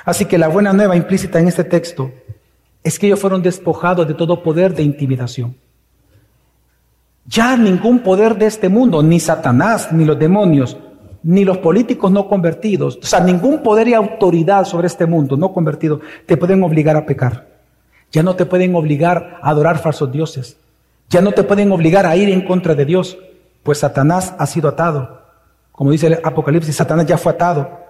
Así 0.06 0.26
que 0.26 0.38
la 0.38 0.48
buena 0.48 0.74
nueva 0.74 0.96
implícita 0.96 1.40
en 1.40 1.48
este 1.48 1.64
texto 1.64 2.12
es 2.84 2.98
que 2.98 3.08
ellos 3.08 3.20
fueron 3.20 3.42
despojados 3.42 4.08
de 4.08 4.14
todo 4.14 4.42
poder 4.42 4.74
de 4.74 4.84
intimidación. 4.84 5.56
Ya 7.26 7.56
ningún 7.56 8.00
poder 8.00 8.38
de 8.38 8.48
este 8.48 8.68
mundo, 8.68 9.04
ni 9.04 9.20
Satanás, 9.20 9.92
ni 9.92 10.06
los 10.06 10.18
demonios, 10.18 10.78
ni 11.24 11.46
los 11.46 11.60
políticos 11.60 12.12
no 12.12 12.28
convertidos, 12.28 12.98
o 13.02 13.06
sea, 13.06 13.20
ningún 13.20 13.62
poder 13.62 13.88
y 13.88 13.94
autoridad 13.94 14.66
sobre 14.66 14.88
este 14.88 15.06
mundo 15.06 15.38
no 15.38 15.54
convertido 15.54 16.02
te 16.26 16.36
pueden 16.36 16.64
obligar 16.64 16.98
a 16.98 17.06
pecar. 17.06 17.48
Ya 18.12 18.24
no 18.24 18.36
te 18.36 18.46
pueden 18.46 18.76
obligar 18.76 19.40
a 19.42 19.52
adorar 19.52 19.78
falsos 19.78 20.12
dioses. 20.12 20.58
Ya 21.10 21.22
no 21.22 21.32
te 21.32 21.44
pueden 21.44 21.72
obligar 21.72 22.06
a 22.06 22.16
ir 22.16 22.30
en 22.30 22.46
contra 22.46 22.74
de 22.74 22.86
Dios, 22.86 23.18
pues 23.64 23.80
Satanás 23.80 24.34
ha 24.38 24.46
sido 24.48 24.70
atado. 24.70 25.22
Como 25.72 25.92
dice 25.92 26.08
el 26.08 26.20
Apocalipsis, 26.24 26.76
Satanás 26.76 27.06
ya 27.06 27.18
fue 27.18 27.34
atado. 27.34 27.81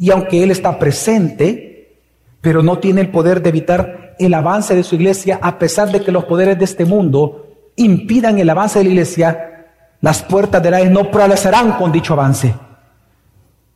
Y 0.00 0.10
aunque 0.10 0.42
Él 0.42 0.50
está 0.50 0.78
presente, 0.78 1.98
pero 2.40 2.62
no 2.62 2.78
tiene 2.78 3.02
el 3.02 3.10
poder 3.10 3.42
de 3.42 3.50
evitar 3.50 4.16
el 4.18 4.32
avance 4.32 4.74
de 4.74 4.82
su 4.82 4.94
iglesia, 4.94 5.38
a 5.42 5.58
pesar 5.58 5.92
de 5.92 6.00
que 6.00 6.10
los 6.10 6.24
poderes 6.24 6.58
de 6.58 6.64
este 6.64 6.86
mundo 6.86 7.46
impidan 7.76 8.38
el 8.38 8.48
avance 8.48 8.78
de 8.78 8.86
la 8.86 8.90
iglesia, 8.90 9.66
las 10.00 10.22
puertas 10.22 10.62
de 10.62 10.70
la 10.70 10.82
no 10.86 11.10
prevalecerán 11.10 11.72
con 11.72 11.92
dicho 11.92 12.14
avance. 12.14 12.54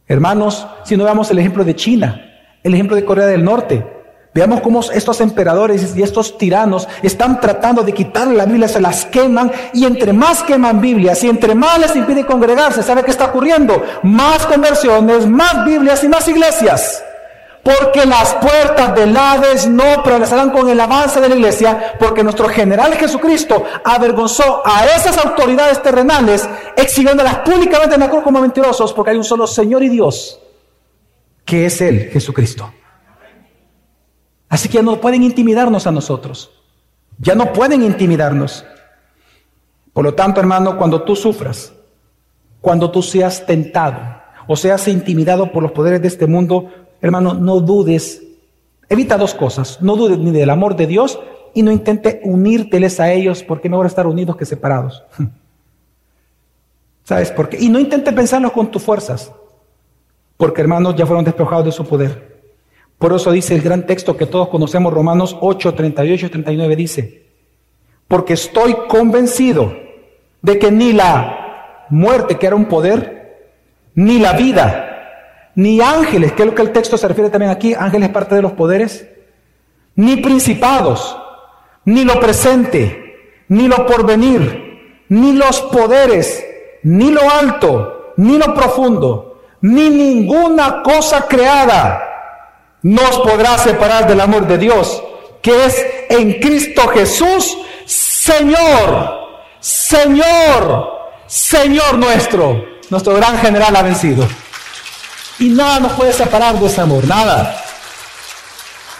Hermanos, 0.09 0.67
si 0.85 0.97
no 0.97 1.05
veamos 1.05 1.31
el 1.31 1.39
ejemplo 1.39 1.63
de 1.63 1.77
China, 1.77 2.23
el 2.63 2.73
ejemplo 2.73 2.97
de 2.97 3.05
Corea 3.05 3.27
del 3.27 3.45
Norte, 3.45 3.85
Veamos 4.35 4.63
cómo 4.63 4.81
estos 4.81 5.21
emperadores 5.21 5.95
y 5.97 6.03
estos 6.03 6.37
tiranos 6.37 6.89
están 7.05 7.41
tratando 7.41 7.85
de 7.85 7.93
quitarle 7.93 8.35
la 8.35 8.47
Biblia, 8.47 8.67
se 8.67 8.81
las 8.81 9.07
queman 9.07 9.53
y 9.73 9.85
entre 9.85 10.13
más 10.13 10.43
queman 10.43 10.81
Biblias 10.81 11.23
y 11.23 11.29
entre 11.29 11.55
más 11.55 11.79
les 11.79 11.95
impide 11.95 12.27
congregarse, 12.27 12.83
¿sabe 12.83 13.05
qué 13.05 13.13
está 13.13 13.27
ocurriendo? 13.27 13.81
Más 14.03 14.45
conversiones, 14.47 15.29
más 15.29 15.65
Biblias 15.65 16.03
y 16.03 16.09
más 16.09 16.27
iglesias. 16.27 17.05
Porque 17.63 18.05
las 18.05 18.35
puertas 18.35 18.95
del 18.97 19.17
Hades 19.17 19.69
no 19.69 20.03
prevalecerán 20.03 20.51
con 20.51 20.69
el 20.69 20.81
avance 20.81 21.21
de 21.21 21.29
la 21.29 21.37
iglesia, 21.37 21.95
porque 22.01 22.25
nuestro 22.25 22.49
general 22.49 22.93
Jesucristo 22.95 23.65
avergonzó 23.85 24.63
a 24.67 24.85
esas 24.85 25.17
autoridades 25.25 25.81
terrenales, 25.81 26.47
exhibiéndolas 26.77 27.37
públicamente 27.39 27.95
en 27.95 28.01
la 28.01 28.11
cruz 28.11 28.25
como 28.25 28.41
mentirosos, 28.41 28.93
porque 28.93 29.13
hay 29.13 29.17
un 29.17 29.25
solo 29.25 29.47
Señor 29.47 29.85
y 29.85 29.89
Dios, 29.89 30.41
que 31.45 31.67
es 31.67 31.81
Él, 31.81 32.11
Jesucristo. 32.13 32.71
Así 34.55 34.69
que 34.69 34.75
ya 34.75 34.83
no 34.85 35.01
pueden 35.01 35.25
intimidarnos 35.25 35.89
a 35.89 35.91
nosotros. 35.91 36.49
Ya 37.19 37.35
no 37.35 37.53
pueden 37.53 37.83
intimidarnos. 37.83 38.65
Por 39.93 40.05
lo 40.05 40.15
tanto, 40.15 40.39
hermano, 40.39 40.79
cuando 40.79 41.03
tú 41.03 41.17
sufras, 41.17 41.73
cuando 42.61 42.89
tú 42.93 43.03
seas 43.03 43.45
tentado 43.47 43.99
o 44.47 44.55
seas 44.55 44.87
intimidado 44.87 45.51
por 45.51 45.65
los 45.65 45.73
poderes 45.73 46.01
de 46.03 46.07
este 46.07 46.29
mundo, 46.29 46.71
hermano, 47.01 47.35
no 47.35 47.59
dudes. 47.59 48.23
Evita 48.89 49.19
dos 49.19 49.35
cosas. 49.35 49.83
No 49.83 49.97
dudes 49.97 50.19
ni 50.19 50.31
del 50.31 50.51
amor 50.51 50.77
de 50.77 50.87
Dios 50.87 51.19
y 51.53 51.65
no 51.65 51.73
intente 51.73 52.21
unírteles 52.23 53.01
a 53.01 53.11
ellos 53.11 53.43
porque 53.43 53.69
mejor 53.69 53.87
estar 53.87 54.07
unidos 54.07 54.37
que 54.37 54.47
separados. 54.47 55.03
¿Sabes 57.03 57.33
por 57.33 57.49
qué? 57.49 57.59
Y 57.59 57.71
no 57.71 57.81
intente 57.81 58.13
pensarlo 58.13 58.53
con 58.53 58.71
tus 58.71 58.85
fuerzas, 58.85 59.33
porque 60.37 60.61
hermanos 60.61 60.95
ya 60.95 61.07
fueron 61.07 61.25
despojados 61.25 61.65
de 61.65 61.73
su 61.73 61.85
poder. 61.85 62.34
Por 62.99 63.13
eso 63.13 63.33
dice 63.33 63.55
el 63.55 63.63
gran 63.63 63.87
texto 63.87 64.17
que 64.17 64.27
todos 64.27 64.49
conocemos, 64.49 64.93
Romanos 64.93 65.37
8, 65.41 65.75
38 65.75 66.27
y 66.27 66.29
39, 66.29 66.77
dice, 66.77 67.23
porque 68.09 68.35
estoy 68.35 68.75
convencido 68.89 69.75
de 70.43 70.59
que 70.59 70.71
ni 70.71 70.93
la 70.93 71.87
muerte, 71.91 72.37
que 72.37 72.47
era 72.47 72.57
un 72.57 72.67
poder, 72.67 73.49
ni 73.95 74.19
la 74.19 74.35
vida, 74.35 75.51
ni 75.55 75.81
ángeles, 75.81 76.33
que 76.33 76.43
es 76.43 76.47
lo 76.47 76.55
que 76.55 76.63
el 76.63 76.73
texto 76.73 76.97
se 76.97 77.09
refiere 77.09 77.31
también 77.31 77.51
aquí, 77.51 77.75
ángeles 77.75 78.11
parte 78.11 78.35
de 78.35 78.43
los 78.43 78.53
poderes, 78.53 79.09
ni 79.97 80.17
principados, 80.17 81.17
ni 81.85 82.05
lo 82.05 82.19
presente, 82.21 83.45
ni 83.49 83.69
lo 83.69 83.87
porvenir, 83.87 85.05
ni 85.09 85.33
los 85.33 85.61
poderes, 85.63 86.45
ni 86.83 87.11
lo 87.11 87.21
alto, 87.31 88.15
ni 88.17 88.39
lo 88.39 88.55
profundo, 88.55 89.43
ni 89.61 89.91
ninguna 89.91 90.83
cosa 90.83 91.27
creada 91.27 92.14
nos 92.85 93.19
podrá 93.21 93.57
separar 93.57 94.07
del 94.07 94.21
amor 94.21 94.47
de 94.47 94.59
Dios, 94.59 95.03
que 95.41 95.65
es 95.65 95.85
en 96.11 96.35
Cristo 96.39 96.87
Jesús, 96.89 97.57
Señor, 97.87 99.11
Señor, 99.59 100.91
Señor 101.27 101.97
nuestro. 101.97 102.63
Nuestro 102.91 103.15
gran 103.15 103.39
general 103.39 103.75
ha 103.75 103.83
vencido. 103.83 104.29
Y 105.39 105.49
nada 105.49 105.81
nos 105.81 105.93
puede 105.93 106.13
separar 106.13 106.61
de 106.61 106.67
ese 106.67 106.83
amor, 106.83 107.07
nada. 107.09 107.57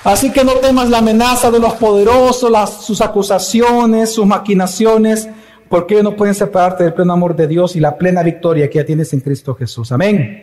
Así 0.03 0.33
que 0.33 0.45
no 0.45 0.55
temas 0.55 0.89
la 0.89 0.99
amenaza 0.99 1.51
de 1.51 1.59
los 1.59 1.75
poderosos, 1.75 2.51
las, 2.51 2.85
sus 2.87 3.03
acusaciones, 3.03 4.15
sus 4.15 4.25
maquinaciones, 4.25 5.29
porque 5.69 5.95
ellos 5.95 6.05
no 6.05 6.17
pueden 6.17 6.35
separarte 6.35 6.85
del 6.85 6.95
pleno 6.95 7.13
amor 7.13 7.37
de 7.37 7.47
Dios 7.47 7.77
y 7.77 7.81
la 7.81 7.99
plena 7.99 8.23
victoria 8.23 8.69
que 8.71 8.79
ya 8.79 8.87
tienes 8.87 9.13
en 9.13 9.21
Cristo 9.21 9.55
Jesús. 9.55 9.93
Amén. 9.93 10.43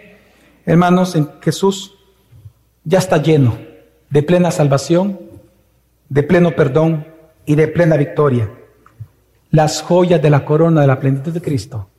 Hermanos, 0.64 1.16
en 1.16 1.28
Jesús 1.42 2.01
ya 2.84 3.00
está 3.00 3.18
lleno 3.18 3.58
de 4.10 4.24
plena 4.24 4.52
salvación, 4.52 5.20
de 6.10 6.24
pleno 6.24 6.52
perdón 6.52 7.08
y 7.46 7.56
de 7.56 7.68
plena 7.68 7.98
victoria. 7.98 8.52
Las 9.50 9.82
joyas 9.82 10.22
de 10.22 10.30
la 10.30 10.46
corona 10.46 10.82
de 10.82 10.88
la 10.88 11.00
plenitud 11.00 11.32
de 11.32 11.42
Cristo 11.42 11.90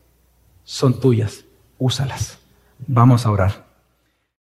son 0.64 1.00
tuyas. 1.00 1.44
Úsalas. 1.78 2.38
Vamos 2.86 3.26
a 3.26 3.30
orar. 3.30 3.71